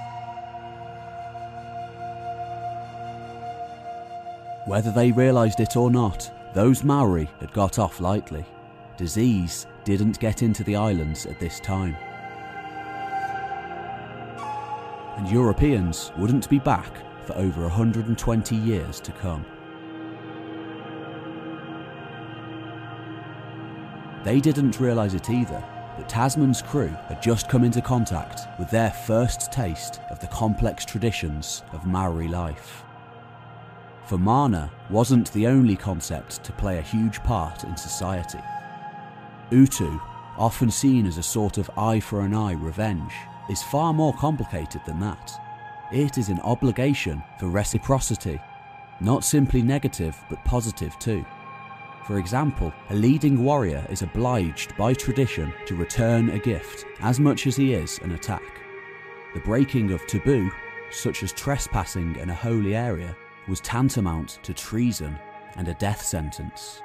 Whether 4.64 4.90
they 4.90 5.12
realised 5.12 5.60
it 5.60 5.76
or 5.76 5.90
not, 5.90 6.30
those 6.54 6.82
Maori 6.82 7.28
had 7.38 7.52
got 7.52 7.78
off 7.78 8.00
lightly. 8.00 8.46
Disease 8.96 9.66
didn't 9.84 10.20
get 10.20 10.42
into 10.42 10.64
the 10.64 10.76
islands 10.76 11.26
at 11.26 11.38
this 11.38 11.60
time. 11.60 11.96
And 15.18 15.28
Europeans 15.28 16.12
wouldn't 16.16 16.48
be 16.48 16.60
back 16.60 16.92
for 17.26 17.36
over 17.36 17.62
120 17.62 18.54
years 18.54 19.00
to 19.00 19.10
come. 19.12 19.44
They 24.24 24.40
didn't 24.40 24.78
realise 24.78 25.14
it 25.14 25.28
either, 25.28 25.62
but 25.96 26.08
Tasman's 26.08 26.62
crew 26.62 26.94
had 27.08 27.20
just 27.20 27.48
come 27.48 27.64
into 27.64 27.82
contact 27.82 28.42
with 28.60 28.70
their 28.70 28.90
first 28.90 29.50
taste 29.50 30.00
of 30.08 30.20
the 30.20 30.28
complex 30.28 30.84
traditions 30.84 31.64
of 31.72 31.84
Maori 31.84 32.28
life. 32.28 32.84
For 34.04 34.18
mana 34.18 34.70
wasn't 34.88 35.32
the 35.32 35.48
only 35.48 35.74
concept 35.74 36.44
to 36.44 36.52
play 36.52 36.78
a 36.78 36.82
huge 36.82 37.20
part 37.24 37.64
in 37.64 37.76
society. 37.76 38.40
Utu, 39.50 39.98
often 40.38 40.70
seen 40.70 41.06
as 41.06 41.18
a 41.18 41.22
sort 41.22 41.58
of 41.58 41.70
eye 41.76 41.98
for 41.98 42.20
an 42.20 42.34
eye 42.34 42.52
revenge, 42.52 43.12
is 43.48 43.62
far 43.62 43.92
more 43.92 44.12
complicated 44.14 44.82
than 44.84 45.00
that. 45.00 45.32
It 45.92 46.18
is 46.18 46.28
an 46.28 46.40
obligation 46.40 47.22
for 47.38 47.48
reciprocity, 47.48 48.40
not 49.00 49.24
simply 49.24 49.62
negative 49.62 50.16
but 50.28 50.44
positive 50.44 50.98
too. 50.98 51.24
For 52.04 52.18
example, 52.18 52.72
a 52.90 52.94
leading 52.94 53.42
warrior 53.42 53.86
is 53.90 54.02
obliged 54.02 54.76
by 54.76 54.94
tradition 54.94 55.52
to 55.66 55.76
return 55.76 56.30
a 56.30 56.38
gift 56.38 56.84
as 57.00 57.20
much 57.20 57.46
as 57.46 57.56
he 57.56 57.74
is 57.74 57.98
an 58.02 58.12
attack. 58.12 58.42
The 59.34 59.40
breaking 59.40 59.92
of 59.92 60.06
taboo, 60.06 60.50
such 60.90 61.22
as 61.22 61.32
trespassing 61.32 62.16
in 62.16 62.30
a 62.30 62.34
holy 62.34 62.74
area, 62.74 63.14
was 63.46 63.60
tantamount 63.60 64.38
to 64.42 64.54
treason 64.54 65.18
and 65.56 65.68
a 65.68 65.74
death 65.74 66.02
sentence. 66.02 66.82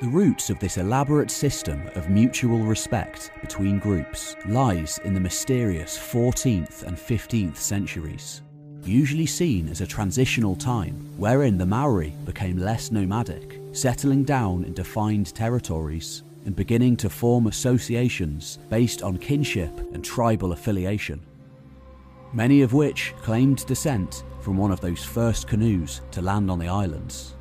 The 0.00 0.08
roots 0.08 0.48
of 0.48 0.58
this 0.58 0.78
elaborate 0.78 1.30
system 1.30 1.82
of 1.94 2.08
mutual 2.08 2.60
respect 2.60 3.30
between 3.42 3.78
groups 3.78 4.34
lies 4.46 4.98
in 5.04 5.12
the 5.12 5.20
mysterious 5.20 5.98
14th 5.98 6.84
and 6.84 6.96
15th 6.96 7.56
centuries 7.56 8.42
usually 8.84 9.26
seen 9.26 9.68
as 9.68 9.80
a 9.80 9.86
transitional 9.86 10.56
time 10.56 10.94
wherein 11.16 11.58
the 11.58 11.66
Maori 11.66 12.14
became 12.24 12.56
less 12.56 12.90
nomadic, 12.90 13.60
settling 13.72 14.24
down 14.24 14.64
in 14.64 14.72
defined 14.72 15.34
territories 15.34 16.22
and 16.46 16.56
beginning 16.56 16.96
to 16.96 17.10
form 17.10 17.46
associations 17.46 18.58
based 18.70 19.02
on 19.02 19.18
kinship 19.18 19.78
and 19.92 20.04
tribal 20.04 20.52
affiliation. 20.52 21.20
Many 22.32 22.62
of 22.62 22.72
which 22.72 23.12
claimed 23.20 23.66
descent 23.66 24.24
from 24.40 24.56
one 24.56 24.70
of 24.70 24.80
those 24.80 25.04
first 25.04 25.46
canoes 25.46 26.00
to 26.12 26.22
land 26.22 26.50
on 26.50 26.58
the 26.58 26.68
islands. 26.68 27.34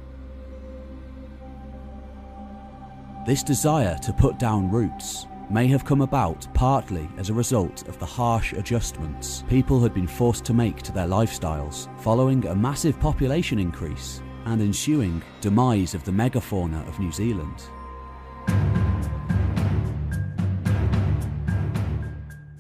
This 3.30 3.44
desire 3.44 3.96
to 4.00 4.12
put 4.12 4.40
down 4.40 4.72
roots 4.72 5.28
may 5.52 5.68
have 5.68 5.86
come 5.86 6.02
about 6.02 6.52
partly 6.56 7.08
as 7.20 7.30
a 7.30 7.34
result 7.36 7.88
of 7.88 8.00
the 8.00 8.06
harsh 8.08 8.54
adjustments 8.54 9.44
people 9.48 9.80
had 9.80 9.94
been 9.94 10.08
forced 10.08 10.44
to 10.46 10.54
make 10.56 10.82
to 10.82 10.92
their 10.92 11.06
lifestyles 11.06 11.96
following 12.00 12.48
a 12.48 12.56
massive 12.56 13.00
population 13.00 13.60
increase 13.60 14.24
and 14.46 14.64
ensuing 14.64 15.22
demise 15.42 15.94
of 15.94 16.04
the 16.06 16.12
megafauna 16.12 16.88
of 16.88 16.98
New 17.00 17.12
Zealand. 17.12 17.62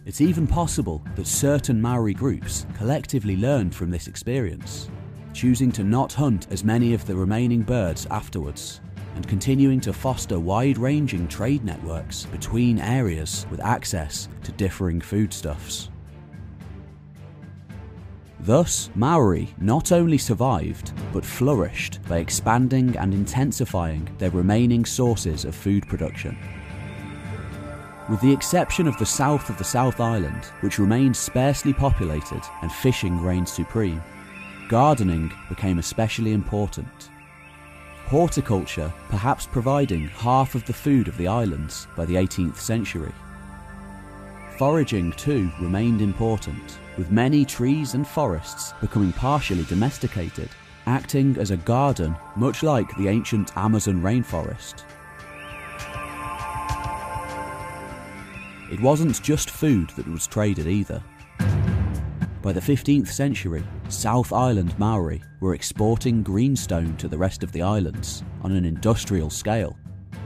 It's 0.05 0.21
even 0.21 0.45
possible 0.45 1.03
that 1.15 1.25
certain 1.25 1.81
Maori 1.81 2.13
groups 2.13 2.67
collectively 2.77 3.37
learned 3.37 3.73
from 3.73 3.89
this 3.89 4.05
experience, 4.05 4.87
choosing 5.33 5.71
to 5.71 5.83
not 5.83 6.13
hunt 6.13 6.45
as 6.51 6.63
many 6.63 6.93
of 6.93 7.07
the 7.07 7.15
remaining 7.15 7.63
birds 7.63 8.05
afterwards 8.11 8.81
and 9.15 9.27
continuing 9.27 9.79
to 9.81 9.93
foster 9.93 10.39
wide 10.39 10.77
ranging 10.77 11.27
trade 11.27 11.63
networks 11.63 12.25
between 12.25 12.79
areas 12.79 13.45
with 13.49 13.59
access 13.59 14.29
to 14.43 14.51
differing 14.53 15.01
foodstuffs. 15.01 15.89
Thus, 18.41 18.89
Maori 18.95 19.53
not 19.59 19.91
only 19.91 20.17
survived, 20.17 20.93
but 21.11 21.25
flourished 21.25 21.99
by 22.07 22.19
expanding 22.19 22.95
and 22.97 23.13
intensifying 23.13 24.09
their 24.17 24.31
remaining 24.31 24.85
sources 24.85 25.43
of 25.43 25.53
food 25.53 25.87
production. 25.87 26.37
With 28.09 28.21
the 28.21 28.31
exception 28.31 28.87
of 28.87 28.97
the 28.97 29.05
south 29.05 29.49
of 29.49 29.57
the 29.57 29.63
South 29.63 29.99
Island, 29.99 30.45
which 30.61 30.79
remained 30.79 31.15
sparsely 31.15 31.73
populated 31.73 32.41
and 32.61 32.71
fishing 32.71 33.21
reigned 33.21 33.49
supreme, 33.49 34.01
gardening 34.69 35.31
became 35.49 35.77
especially 35.77 36.31
important 36.31 37.08
horticulture 38.09 38.91
perhaps 39.09 39.45
providing 39.45 40.07
half 40.07 40.55
of 40.55 40.65
the 40.65 40.73
food 40.73 41.07
of 41.07 41.15
the 41.17 41.27
islands 41.27 41.87
by 41.95 42.05
the 42.05 42.15
18th 42.15 42.55
century. 42.55 43.13
Foraging 44.57 45.11
too 45.11 45.51
remained 45.61 46.01
important, 46.01 46.79
with 46.97 47.11
many 47.11 47.45
trees 47.45 47.93
and 47.93 48.07
forests 48.07 48.73
becoming 48.81 49.13
partially 49.13 49.63
domesticated, 49.65 50.49
acting 50.87 51.37
as 51.37 51.51
a 51.51 51.57
garden 51.57 52.15
much 52.35 52.63
like 52.63 52.89
the 52.97 53.07
ancient 53.07 53.55
Amazon 53.55 54.01
rainforest. 54.01 54.85
It 58.71 58.81
wasn't 58.81 59.21
just 59.21 59.51
food 59.51 59.91
that 59.91 60.07
was 60.07 60.25
traded 60.25 60.65
either. 60.65 61.03
By 62.41 62.53
the 62.53 62.59
15th 62.59 63.09
century, 63.09 63.63
South 63.89 64.31
Island 64.31 64.77
Maori 64.77 65.19
were 65.39 65.55
exporting 65.55 66.21
greenstone 66.21 66.95
to 66.97 67.07
the 67.07 67.17
rest 67.17 67.41
of 67.41 67.51
the 67.51 67.63
islands 67.63 68.23
on 68.43 68.51
an 68.51 68.63
industrial 68.63 69.31
scale. 69.31 69.75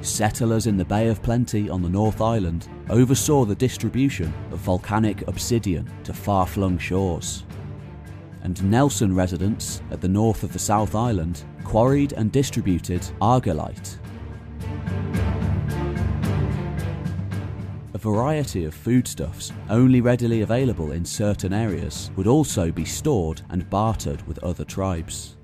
Settlers 0.02 0.68
in 0.68 0.76
the 0.76 0.84
Bay 0.84 1.08
of 1.08 1.24
Plenty 1.24 1.70
on 1.70 1.82
the 1.82 1.90
North 1.90 2.20
Island 2.20 2.68
oversaw 2.90 3.46
the 3.46 3.56
distribution 3.56 4.34
of 4.52 4.60
volcanic 4.60 5.26
obsidian 5.30 5.90
to 6.04 6.14
far 6.14 6.46
flung 6.46 6.78
shores. 6.78 7.46
and 8.42 8.62
Nelson 8.70 9.16
residents 9.16 9.82
at 9.92 10.02
the 10.02 10.10
north 10.10 10.44
of 10.44 10.52
the 10.52 10.60
South 10.60 10.96
Island 10.96 11.46
quarried 11.64 12.12
and 12.12 12.30
distributed 12.34 13.02
argillite. 13.22 13.98
Variety 18.04 18.66
of 18.66 18.74
foodstuffs, 18.74 19.54
only 19.70 20.02
readily 20.02 20.42
available 20.42 20.92
in 20.92 21.06
certain 21.06 21.54
areas, 21.54 22.12
would 22.18 22.28
also 22.28 22.70
be 22.70 22.84
stored 22.84 23.42
and 23.50 23.70
bartered 23.70 24.22
with 24.28 24.44
other 24.44 24.66
tribes. 24.66 25.38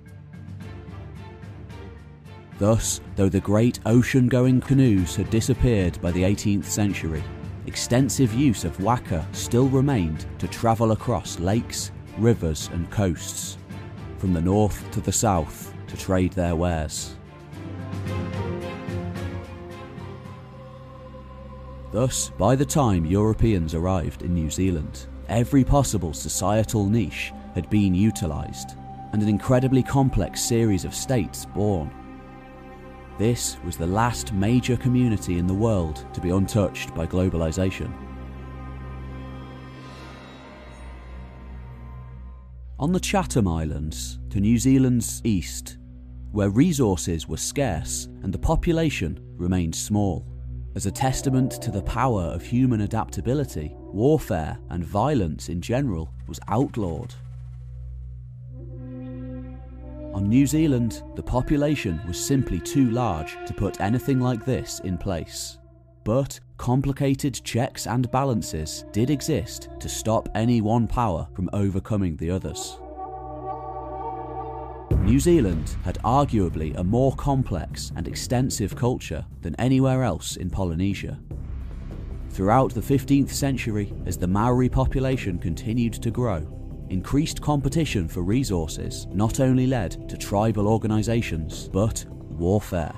Thus, 2.58 3.00
though 3.16 3.30
the 3.30 3.40
great 3.40 3.80
ocean 3.86 4.28
going 4.28 4.60
canoes 4.60 5.16
had 5.16 5.30
disappeared 5.30 6.02
by 6.02 6.12
the 6.12 6.24
18th 6.24 6.66
century, 6.66 7.24
extensive 7.66 8.34
use 8.34 8.66
of 8.66 8.84
waka 8.84 9.26
still 9.32 9.70
remained 9.70 10.26
to 10.40 10.48
travel 10.50 10.92
across 10.92 11.40
lakes, 11.40 11.92
rivers, 12.18 12.70
and 12.74 12.92
coasts, 12.92 13.58
from 14.18 14.34
the 14.34 14.42
north 14.42 14.84
to 14.92 15.00
the 15.00 15.14
south 15.14 15.74
to 15.88 15.96
trade 15.96 16.34
their 16.34 16.58
wares. 16.58 17.16
Thus, 21.92 22.30
by 22.38 22.56
the 22.56 22.66
time 22.66 23.06
Europeans 23.06 23.74
arrived 23.74 24.22
in 24.22 24.34
New 24.34 24.52
Zealand, 24.52 25.08
every 25.28 25.64
possible 25.64 26.14
societal 26.14 26.86
niche 26.88 27.34
had 27.56 27.70
been 27.70 27.96
utilised, 27.96 28.76
and 29.12 29.24
an 29.24 29.30
incredibly 29.30 29.82
complex 29.82 30.40
series 30.40 30.86
of 30.86 30.94
states 30.94 31.46
born. 31.48 31.90
This 33.18 33.58
was 33.66 33.76
the 33.76 33.88
last 33.88 34.34
major 34.34 34.78
community 34.78 35.40
in 35.40 35.48
the 35.48 35.54
world 35.54 36.06
to 36.14 36.22
be 36.22 36.30
untouched 36.30 36.94
by 36.94 37.08
globalisation. 37.08 37.92
On 42.78 42.94
the 42.94 43.00
Chatham 43.00 43.48
Islands, 43.48 44.20
to 44.30 44.40
New 44.40 44.58
Zealand's 44.60 45.22
east, 45.26 45.80
where 46.32 46.50
resources 46.52 47.28
were 47.28 47.36
scarce 47.36 48.08
and 48.22 48.32
the 48.32 48.40
population 48.40 49.20
remained 49.36 49.76
small, 49.76 50.26
as 50.80 50.86
a 50.86 50.92
testament 50.92 51.52
to 51.62 51.72
the 51.72 51.82
power 51.82 52.22
of 52.22 52.42
human 52.42 52.80
adaptability, 52.80 53.76
warfare 53.92 54.58
and 54.70 54.82
violence 54.82 55.50
in 55.50 55.60
general 55.60 56.10
was 56.26 56.40
outlawed. 56.48 57.14
On 60.14 60.30
New 60.30 60.48
Zealand, 60.48 61.04
the 61.18 61.22
population 61.22 62.00
was 62.08 62.18
simply 62.18 62.62
too 62.62 62.92
large 62.92 63.36
to 63.46 63.54
put 63.54 63.82
anything 63.82 64.22
like 64.22 64.46
this 64.46 64.80
in 64.86 64.98
place. 64.98 65.58
But 66.06 66.40
complicated 66.58 67.42
checks 67.44 67.86
and 67.86 68.10
balances 68.10 68.86
did 68.94 69.10
exist 69.10 69.68
to 69.82 69.90
stop 69.90 70.30
any 70.34 70.62
one 70.62 70.88
power 70.88 71.28
from 71.34 71.50
overcoming 71.52 72.16
the 72.16 72.32
others. 72.32 72.80
New 75.10 75.20
Zealand 75.20 75.76
had 75.84 75.98
arguably 76.04 76.78
a 76.78 76.84
more 76.84 77.16
complex 77.16 77.92
and 77.96 78.08
extensive 78.08 78.76
culture 78.76 79.26
than 79.42 79.56
anywhere 79.56 80.04
else 80.04 80.36
in 80.36 80.52
Polynesia. 80.52 81.18
Throughout 82.30 82.76
the 82.76 82.82
15th 82.82 83.32
century, 83.32 83.92
as 84.06 84.20
the 84.20 84.28
Maori 84.28 84.70
population 84.70 85.40
continued 85.40 85.94
to 85.94 86.12
grow, 86.12 86.46
increased 86.92 87.42
competition 87.42 88.08
for 88.08 88.22
resources 88.22 89.08
not 89.08 89.40
only 89.40 89.66
led 89.66 90.08
to 90.10 90.16
tribal 90.16 90.68
organisations, 90.68 91.70
but 91.70 92.06
warfare. 92.12 92.94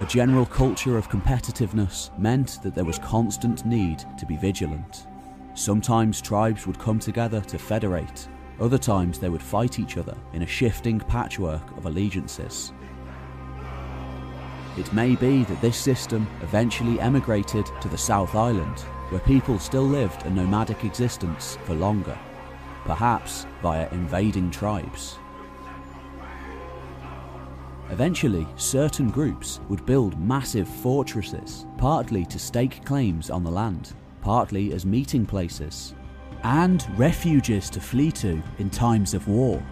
A 0.00 0.06
general 0.06 0.46
culture 0.46 0.96
of 0.96 1.08
competitiveness 1.08 2.16
meant 2.16 2.62
that 2.62 2.76
there 2.76 2.84
was 2.84 3.00
constant 3.00 3.66
need 3.66 4.04
to 4.16 4.24
be 4.24 4.36
vigilant. 4.36 5.07
Sometimes 5.58 6.20
tribes 6.20 6.68
would 6.68 6.78
come 6.78 7.00
together 7.00 7.40
to 7.40 7.58
federate, 7.58 8.28
other 8.60 8.78
times 8.78 9.18
they 9.18 9.28
would 9.28 9.42
fight 9.42 9.80
each 9.80 9.96
other 9.96 10.16
in 10.32 10.42
a 10.42 10.46
shifting 10.46 11.00
patchwork 11.00 11.76
of 11.76 11.86
allegiances. 11.86 12.72
It 14.76 14.92
may 14.92 15.16
be 15.16 15.42
that 15.42 15.60
this 15.60 15.76
system 15.76 16.28
eventually 16.42 17.00
emigrated 17.00 17.66
to 17.80 17.88
the 17.88 17.98
South 17.98 18.36
Island, 18.36 18.78
where 19.08 19.20
people 19.22 19.58
still 19.58 19.82
lived 19.82 20.24
a 20.26 20.30
nomadic 20.30 20.84
existence 20.84 21.58
for 21.64 21.74
longer, 21.74 22.16
perhaps 22.84 23.44
via 23.60 23.88
invading 23.90 24.52
tribes. 24.52 25.18
Eventually, 27.90 28.46
certain 28.54 29.10
groups 29.10 29.58
would 29.68 29.84
build 29.86 30.20
massive 30.20 30.68
fortresses, 30.68 31.66
partly 31.78 32.24
to 32.26 32.38
stake 32.38 32.84
claims 32.84 33.28
on 33.28 33.42
the 33.42 33.50
land, 33.50 33.92
partly 34.20 34.72
as 34.72 34.84
meeting 34.84 35.24
places, 35.26 35.94
and 36.44 36.86
refuges 36.98 37.70
to 37.70 37.80
flee 37.80 38.10
to 38.12 38.42
in 38.58 38.70
times 38.70 39.14
of 39.14 39.26
war. 39.28 39.62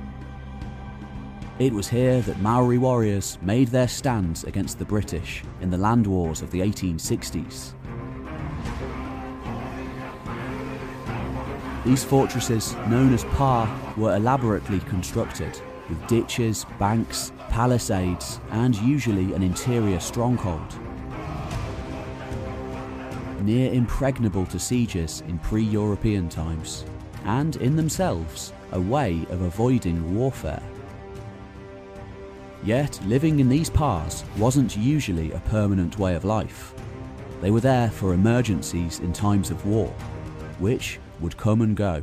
It 1.58 1.72
was 1.72 1.88
here 1.88 2.20
that 2.20 2.40
Maori 2.40 2.76
warriors 2.76 3.38
made 3.40 3.68
their 3.68 3.88
stands 3.88 4.44
against 4.44 4.78
the 4.78 4.84
British 4.84 5.42
in 5.62 5.70
the 5.70 5.78
land 5.78 6.06
wars 6.06 6.42
of 6.42 6.50
the 6.50 6.60
1860s. 6.60 7.72
These 11.86 12.04
fortresses, 12.04 12.74
known 12.88 13.14
as 13.14 13.24
pa, 13.24 13.94
were 13.96 14.16
elaborately 14.16 14.80
constructed, 14.80 15.58
with 15.88 16.04
ditches, 16.08 16.66
banks, 16.78 17.32
palisades, 17.48 18.40
and 18.50 18.74
usually 18.76 19.32
an 19.34 19.42
interior 19.42 20.00
stronghold. 20.00 20.78
Near 23.46 23.72
impregnable 23.72 24.44
to 24.46 24.58
sieges 24.58 25.22
in 25.28 25.38
pre 25.38 25.62
European 25.62 26.28
times, 26.28 26.84
and 27.26 27.54
in 27.54 27.76
themselves 27.76 28.52
a 28.72 28.80
way 28.80 29.24
of 29.30 29.42
avoiding 29.42 30.16
warfare. 30.16 30.60
Yet, 32.64 32.98
living 33.06 33.38
in 33.38 33.48
these 33.48 33.70
pars 33.70 34.24
wasn't 34.36 34.76
usually 34.76 35.30
a 35.30 35.38
permanent 35.38 35.96
way 35.96 36.16
of 36.16 36.24
life. 36.24 36.74
They 37.40 37.52
were 37.52 37.60
there 37.60 37.88
for 37.88 38.14
emergencies 38.14 38.98
in 38.98 39.12
times 39.12 39.52
of 39.52 39.64
war, 39.64 39.94
which 40.58 40.98
would 41.20 41.36
come 41.36 41.62
and 41.62 41.76
go. 41.76 42.02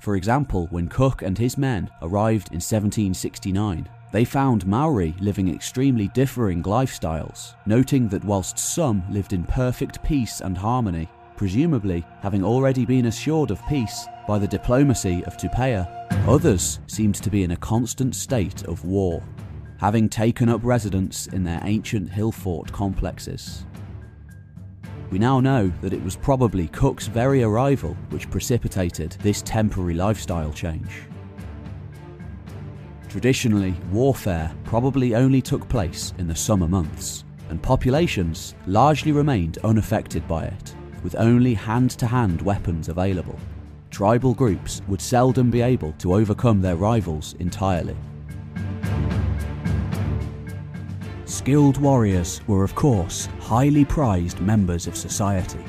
For 0.00 0.16
example, 0.16 0.66
when 0.72 0.88
Cook 0.88 1.22
and 1.22 1.38
his 1.38 1.56
men 1.56 1.88
arrived 2.02 2.48
in 2.48 2.56
1769, 2.56 3.88
they 4.14 4.24
found 4.24 4.64
Maori 4.64 5.12
living 5.18 5.52
extremely 5.52 6.06
differing 6.06 6.62
lifestyles, 6.62 7.56
noting 7.66 8.06
that 8.10 8.22
whilst 8.24 8.56
some 8.60 9.02
lived 9.10 9.32
in 9.32 9.42
perfect 9.42 10.04
peace 10.04 10.40
and 10.40 10.56
harmony, 10.56 11.08
presumably 11.36 12.06
having 12.22 12.44
already 12.44 12.84
been 12.84 13.06
assured 13.06 13.50
of 13.50 13.60
peace 13.66 14.06
by 14.28 14.38
the 14.38 14.46
diplomacy 14.46 15.24
of 15.24 15.36
Tupaia, 15.36 15.88
others 16.28 16.78
seemed 16.86 17.16
to 17.16 17.28
be 17.28 17.42
in 17.42 17.50
a 17.50 17.56
constant 17.56 18.14
state 18.14 18.62
of 18.66 18.84
war, 18.84 19.20
having 19.78 20.08
taken 20.08 20.48
up 20.48 20.60
residence 20.62 21.26
in 21.26 21.42
their 21.42 21.60
ancient 21.64 22.08
hill 22.08 22.30
fort 22.30 22.70
complexes. 22.70 23.66
We 25.10 25.18
now 25.18 25.40
know 25.40 25.72
that 25.80 25.92
it 25.92 26.04
was 26.04 26.14
probably 26.14 26.68
Cook's 26.68 27.08
very 27.08 27.42
arrival 27.42 27.96
which 28.10 28.30
precipitated 28.30 29.16
this 29.22 29.42
temporary 29.42 29.94
lifestyle 29.94 30.52
change. 30.52 31.02
Traditionally, 33.14 33.76
warfare 33.92 34.52
probably 34.64 35.14
only 35.14 35.40
took 35.40 35.68
place 35.68 36.12
in 36.18 36.26
the 36.26 36.34
summer 36.34 36.66
months, 36.66 37.24
and 37.48 37.62
populations 37.62 38.56
largely 38.66 39.12
remained 39.12 39.58
unaffected 39.58 40.26
by 40.26 40.46
it, 40.46 40.74
with 41.04 41.14
only 41.20 41.54
hand 41.54 41.92
to 41.92 42.08
hand 42.08 42.42
weapons 42.42 42.88
available. 42.88 43.38
Tribal 43.92 44.34
groups 44.34 44.82
would 44.88 45.00
seldom 45.00 45.48
be 45.48 45.60
able 45.60 45.92
to 45.92 46.12
overcome 46.12 46.60
their 46.60 46.74
rivals 46.74 47.36
entirely. 47.38 47.96
Skilled 51.24 51.76
warriors 51.76 52.40
were, 52.48 52.64
of 52.64 52.74
course, 52.74 53.28
highly 53.38 53.84
prized 53.84 54.40
members 54.40 54.88
of 54.88 54.96
society. 54.96 55.64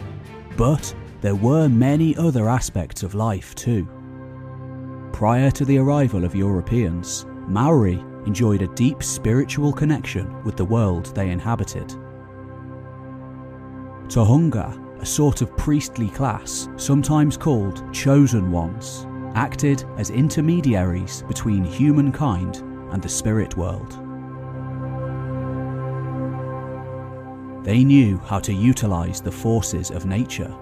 But 0.58 0.96
there 1.22 1.36
were 1.36 1.70
many 1.70 2.18
other 2.18 2.50
aspects 2.50 3.04
of 3.04 3.14
life 3.14 3.54
too. 3.54 3.88
Prior 5.14 5.52
to 5.52 5.64
the 5.64 5.78
arrival 5.78 6.26
of 6.26 6.36
Europeans, 6.36 7.28
Maori 7.48 8.04
enjoyed 8.26 8.62
a 8.62 8.68
deep 8.68 9.04
spiritual 9.04 9.72
connection 9.72 10.44
with 10.44 10.56
the 10.56 10.66
world 10.66 11.06
they 11.16 11.30
inhabited. 11.30 11.90
Tohunga, 14.08 15.02
a 15.02 15.06
sort 15.06 15.42
of 15.42 15.56
priestly 15.58 16.10
class, 16.10 16.68
sometimes 16.78 17.38
called 17.38 17.84
chosen 17.94 18.52
ones, 18.52 19.06
acted 19.36 19.84
as 19.98 20.10
intermediaries 20.10 21.24
between 21.28 21.64
humankind 21.64 22.58
and 22.92 23.02
the 23.02 23.10
spirit 23.10 23.58
world. 23.58 24.00
They 27.66 27.84
knew 27.84 28.18
how 28.20 28.40
to 28.40 28.54
utilize 28.54 29.22
the 29.22 29.32
forces 29.32 29.90
of 29.92 30.06
nature, 30.06 30.56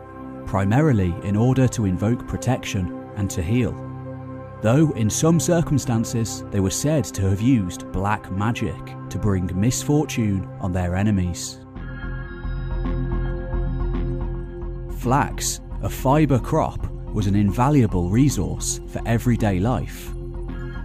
primarily 0.45 1.13
in 1.23 1.35
order 1.35 1.67
to 1.69 1.85
invoke 1.85 2.27
protection 2.27 3.09
and 3.15 3.29
to 3.31 3.41
heal. 3.41 3.92
Though 4.63 4.91
in 4.91 5.09
some 5.09 5.41
circumstances 5.41 6.45
they 6.49 6.61
were 6.61 6.69
said 6.69 7.03
to 7.15 7.29
have 7.29 7.41
used 7.41 7.91
black 7.91 8.31
magic 8.31 8.79
to 9.09 9.19
bring 9.19 9.51
misfortune 9.53 10.47
on 10.61 10.71
their 10.71 10.95
enemies. 10.95 11.59
Flax, 14.99 15.59
a 15.81 15.89
fibre 15.89 16.39
crop 16.39 16.89
was 17.11 17.27
an 17.27 17.35
invaluable 17.35 18.09
resource 18.09 18.79
for 18.87 19.01
everyday 19.05 19.59
life. 19.59 20.09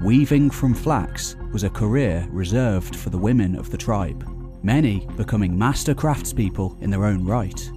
Weaving 0.03 0.51
from 0.51 0.75
flax 0.75 1.37
was 1.53 1.63
a 1.63 1.71
career 1.71 2.27
reserved 2.33 2.97
for 2.97 3.11
the 3.11 3.19
women 3.19 3.55
of 3.55 3.71
the 3.71 3.79
tribe, 3.79 4.29
many 4.61 5.07
becoming 5.17 5.57
master 5.57 5.95
craftspeople 5.95 6.83
in 6.83 6.91
their 6.91 7.05
own 7.05 7.25
right. 7.25 7.71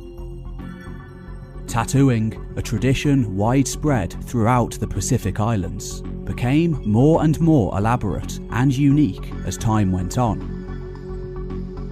Tattooing, 1.72 2.38
a 2.58 2.62
tradition 2.62 3.38
widespread 3.38 4.22
throughout 4.26 4.72
the 4.72 4.88
Pacific 4.88 5.40
Islands, 5.40 6.02
became 6.02 6.82
more 6.86 7.24
and 7.24 7.40
more 7.40 7.78
elaborate 7.78 8.40
and 8.50 8.76
unique 8.76 9.32
as 9.46 9.58
time 9.58 9.90
went 9.90 10.18
on. 10.18 10.42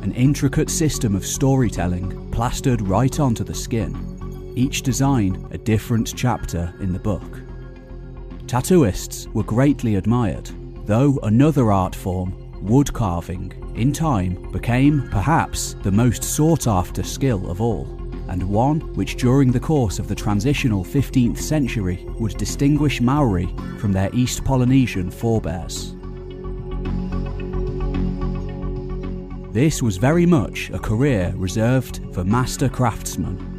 An 0.03 0.11
intricate 0.15 0.69
system 0.69 1.15
of 1.15 1.25
storytelling 1.25 2.29
plastered 2.29 2.81
right 2.81 3.21
onto 3.21 3.45
the 3.45 3.53
skin, 3.53 4.51
each 4.53 4.81
design 4.81 5.47
a 5.51 5.57
different 5.57 6.13
chapter 6.13 6.73
in 6.81 6.91
the 6.91 6.99
book. 6.99 7.39
Tattooists 8.47 9.27
were 9.33 9.43
greatly 9.43 9.95
admired, 9.95 10.49
though 10.87 11.17
another 11.23 11.71
art 11.71 11.95
form, 11.95 12.33
wood 12.61 12.91
carving, 12.91 13.53
in 13.77 13.93
time 13.93 14.51
became 14.51 15.07
perhaps 15.07 15.77
the 15.83 15.91
most 15.91 16.21
sought 16.21 16.67
after 16.67 17.01
skill 17.01 17.49
of 17.49 17.61
all, 17.61 17.98
and 18.29 18.41
one 18.43 18.79
which 18.95 19.17
during 19.17 19.51
the 19.51 19.59
course 19.59 19.99
of 19.99 20.07
the 20.07 20.15
transitional 20.15 20.83
15th 20.83 21.37
century 21.37 22.05
would 22.19 22.37
distinguish 22.37 23.01
Maori 23.01 23.53
from 23.77 23.91
their 23.91 24.09
East 24.13 24.43
Polynesian 24.43 25.11
forebears. 25.11 25.95
This 29.51 29.81
was 29.81 29.97
very 29.97 30.25
much 30.25 30.69
a 30.69 30.79
career 30.79 31.33
reserved 31.35 31.99
for 32.13 32.23
master 32.23 32.69
craftsmen 32.69 33.49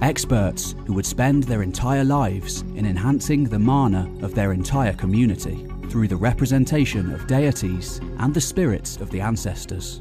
Experts 0.00 0.76
who 0.86 0.92
would 0.92 1.06
spend 1.06 1.42
their 1.44 1.62
entire 1.62 2.04
lives 2.04 2.62
in 2.76 2.86
enhancing 2.86 3.44
the 3.44 3.58
mana 3.58 4.08
of 4.22 4.32
their 4.32 4.52
entire 4.52 4.92
community 4.92 5.66
through 5.88 6.06
the 6.06 6.16
representation 6.16 7.12
of 7.12 7.26
deities 7.26 8.00
and 8.18 8.32
the 8.32 8.40
spirits 8.40 8.96
of 8.98 9.10
the 9.10 9.20
ancestors. 9.20 10.00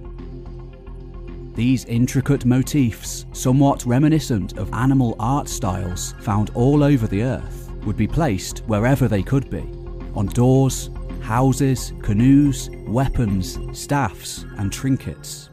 These 1.57 1.85
intricate 1.85 2.45
motifs, 2.45 3.25
somewhat 3.33 3.83
reminiscent 3.83 4.59
of 4.59 4.71
animal 4.75 5.15
art 5.19 5.49
styles 5.49 6.13
found 6.19 6.51
all 6.51 6.83
over 6.83 7.07
the 7.07 7.23
earth, 7.23 7.71
would 7.83 7.97
be 7.97 8.05
placed 8.05 8.59
wherever 8.67 9.07
they 9.07 9.23
could 9.23 9.49
be 9.49 9.67
on 10.13 10.27
doors, 10.27 10.91
houses, 11.19 11.93
canoes, 12.03 12.69
weapons, 12.85 13.57
staffs, 13.71 14.45
and 14.59 14.71
trinkets. 14.71 15.49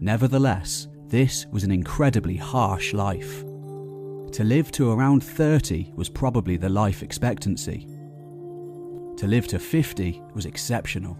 Nevertheless, 0.00 0.88
this 1.06 1.46
was 1.52 1.62
an 1.62 1.70
incredibly 1.70 2.36
harsh 2.36 2.92
life. 2.92 3.42
To 4.32 4.42
live 4.42 4.72
to 4.72 4.90
around 4.90 5.22
30 5.22 5.92
was 5.94 6.08
probably 6.08 6.56
the 6.56 6.68
life 6.68 7.04
expectancy. 7.04 7.86
To 9.18 9.28
live 9.28 9.46
to 9.46 9.60
50 9.60 10.20
was 10.34 10.44
exceptional. 10.44 11.16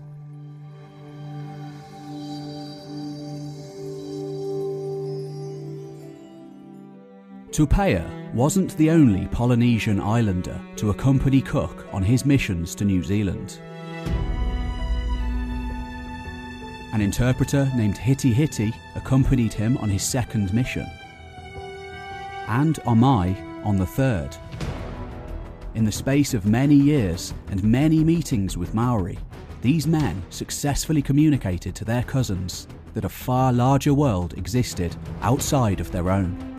Tupaia 7.52 8.32
wasn't 8.32 8.74
the 8.78 8.88
only 8.88 9.26
Polynesian 9.26 10.00
islander 10.00 10.58
to 10.76 10.88
accompany 10.88 11.42
Cook 11.42 11.86
on 11.92 12.02
his 12.02 12.24
missions 12.24 12.74
to 12.74 12.86
New 12.86 13.02
Zealand. 13.02 13.60
An 16.94 17.02
interpreter 17.02 17.70
named 17.76 17.98
Hiti 17.98 18.32
Hiti 18.32 18.72
accompanied 18.94 19.52
him 19.52 19.76
on 19.78 19.90
his 19.90 20.02
second 20.02 20.54
mission, 20.54 20.86
and 22.48 22.76
Omai 22.86 23.36
on 23.66 23.76
the 23.76 23.84
third. 23.84 24.34
In 25.74 25.84
the 25.84 25.92
space 25.92 26.32
of 26.32 26.46
many 26.46 26.74
years 26.74 27.34
and 27.50 27.62
many 27.62 28.02
meetings 28.02 28.56
with 28.56 28.72
Maori, 28.72 29.18
these 29.60 29.86
men 29.86 30.22
successfully 30.30 31.02
communicated 31.02 31.74
to 31.74 31.84
their 31.84 32.02
cousins 32.02 32.66
that 32.94 33.04
a 33.04 33.10
far 33.10 33.52
larger 33.52 33.92
world 33.92 34.32
existed 34.38 34.96
outside 35.20 35.80
of 35.80 35.92
their 35.92 36.08
own. 36.10 36.51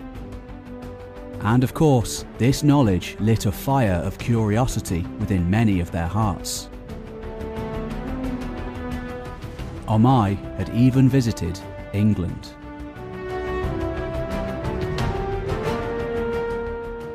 And 1.44 1.62
of 1.62 1.74
course, 1.74 2.24
this 2.38 2.64
knowledge 2.64 3.18
lit 3.20 3.46
a 3.46 3.52
fire 3.52 4.02
of 4.06 4.18
curiosity 4.18 5.06
within 5.20 5.50
many 5.50 5.82
of 5.82 5.92
their 5.92 6.08
hearts. 6.08 6.70
Omai 9.88 10.38
had 10.58 10.74
even 10.74 11.10
visited 11.10 11.60
England. 11.94 12.54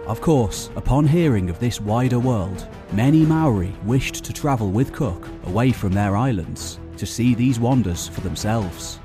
Of 0.07 0.21
course, 0.21 0.71
upon 0.77 1.07
hearing 1.07 1.49
of 1.49 1.59
this 1.59 1.81
wider 1.81 2.19
world, 2.19 2.69
many 2.93 3.25
Maori 3.25 3.75
wished 3.85 4.25
to 4.25 4.33
travel 4.35 4.71
with 4.71 4.93
Cook 4.93 5.27
away 5.45 5.73
from 5.73 5.93
their 5.93 6.17
islands 6.17 6.79
to 6.99 7.07
see 7.07 7.35
these 7.35 7.59
wonders 7.59 8.09
for 8.09 8.21
themselves. 8.21 9.01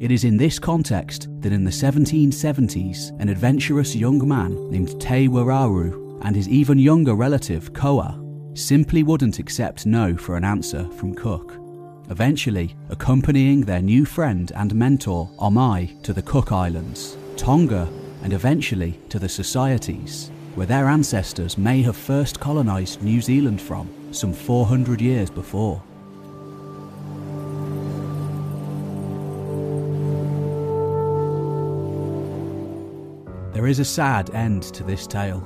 It 0.00 0.10
is 0.10 0.24
in 0.24 0.36
this 0.36 0.58
context 0.58 1.28
that 1.40 1.52
in 1.52 1.62
the 1.62 1.70
1770s, 1.70 3.18
an 3.20 3.28
adventurous 3.28 3.94
young 3.94 4.26
man 4.26 4.68
named 4.68 5.00
Te 5.00 5.28
Wararu 5.28 6.18
and 6.22 6.34
his 6.34 6.48
even 6.48 6.80
younger 6.80 7.14
relative 7.14 7.72
Koa 7.72 8.20
simply 8.54 9.04
wouldn't 9.04 9.38
accept 9.38 9.86
no 9.86 10.16
for 10.16 10.36
an 10.36 10.44
answer 10.44 10.88
from 10.96 11.14
Cook, 11.14 11.60
eventually 12.10 12.74
accompanying 12.88 13.60
their 13.60 13.80
new 13.80 14.04
friend 14.04 14.50
and 14.56 14.74
mentor 14.74 15.30
Omai 15.38 16.02
to 16.02 16.12
the 16.12 16.22
Cook 16.22 16.50
Islands, 16.50 17.16
Tonga, 17.36 17.88
and 18.24 18.32
eventually 18.32 18.98
to 19.10 19.20
the 19.20 19.28
Societies, 19.28 20.32
where 20.56 20.66
their 20.66 20.88
ancestors 20.88 21.56
may 21.56 21.82
have 21.82 21.96
first 21.96 22.40
colonised 22.40 23.00
New 23.00 23.20
Zealand 23.20 23.62
from 23.62 23.88
some 24.12 24.32
400 24.32 25.00
years 25.00 25.30
before. 25.30 25.80
There 33.64 33.70
is 33.70 33.78
a 33.78 33.84
sad 33.86 34.28
end 34.34 34.62
to 34.74 34.84
this 34.84 35.06
tale. 35.06 35.42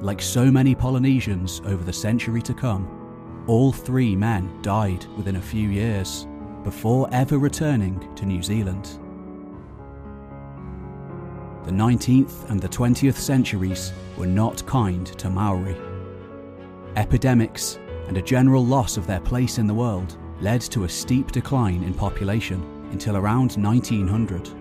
Like 0.00 0.20
so 0.20 0.50
many 0.50 0.74
Polynesians 0.74 1.62
over 1.66 1.84
the 1.84 1.92
century 1.92 2.42
to 2.42 2.52
come, 2.52 3.44
all 3.46 3.70
three 3.70 4.16
men 4.16 4.60
died 4.60 5.06
within 5.16 5.36
a 5.36 5.40
few 5.40 5.68
years 5.68 6.26
before 6.64 7.08
ever 7.12 7.38
returning 7.38 8.12
to 8.16 8.26
New 8.26 8.42
Zealand. 8.42 8.86
The 11.62 11.70
19th 11.70 12.50
and 12.50 12.60
the 12.60 12.68
20th 12.68 13.14
centuries 13.14 13.92
were 14.16 14.26
not 14.26 14.66
kind 14.66 15.06
to 15.06 15.30
Maori. 15.30 15.76
Epidemics 16.96 17.78
and 18.08 18.16
a 18.16 18.22
general 18.22 18.66
loss 18.66 18.96
of 18.96 19.06
their 19.06 19.20
place 19.20 19.58
in 19.58 19.68
the 19.68 19.74
world 19.74 20.18
led 20.40 20.62
to 20.62 20.82
a 20.82 20.88
steep 20.88 21.30
decline 21.30 21.84
in 21.84 21.94
population 21.94 22.60
until 22.90 23.16
around 23.16 23.52
1900 23.52 24.57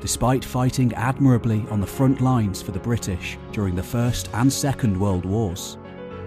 despite 0.00 0.44
fighting 0.44 0.92
admirably 0.94 1.64
on 1.70 1.80
the 1.80 1.86
front 1.86 2.20
lines 2.20 2.62
for 2.62 2.72
the 2.72 2.78
British 2.78 3.38
during 3.52 3.74
the 3.74 3.82
First 3.82 4.30
and 4.34 4.52
Second 4.52 4.98
World 4.98 5.24
Wars. 5.24 5.78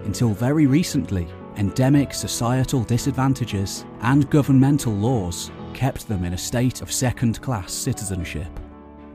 Until 0.04 0.30
very 0.30 0.66
recently, 0.66 1.26
endemic 1.56 2.14
societal 2.14 2.84
disadvantages 2.84 3.84
and 4.02 4.28
governmental 4.30 4.92
laws 4.92 5.50
kept 5.72 6.08
them 6.08 6.24
in 6.24 6.34
a 6.34 6.38
state 6.38 6.82
of 6.82 6.92
second 6.92 7.40
class 7.42 7.72
citizenship, 7.72 8.48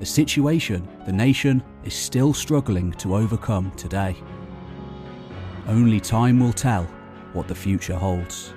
a 0.01 0.05
situation 0.05 0.87
the 1.05 1.11
nation 1.11 1.63
is 1.83 1.93
still 1.93 2.33
struggling 2.33 2.91
to 2.93 3.15
overcome 3.15 3.71
today. 3.71 4.15
Only 5.67 5.99
time 5.99 6.39
will 6.39 6.53
tell 6.53 6.83
what 7.33 7.47
the 7.47 7.55
future 7.55 7.95
holds. 7.95 8.53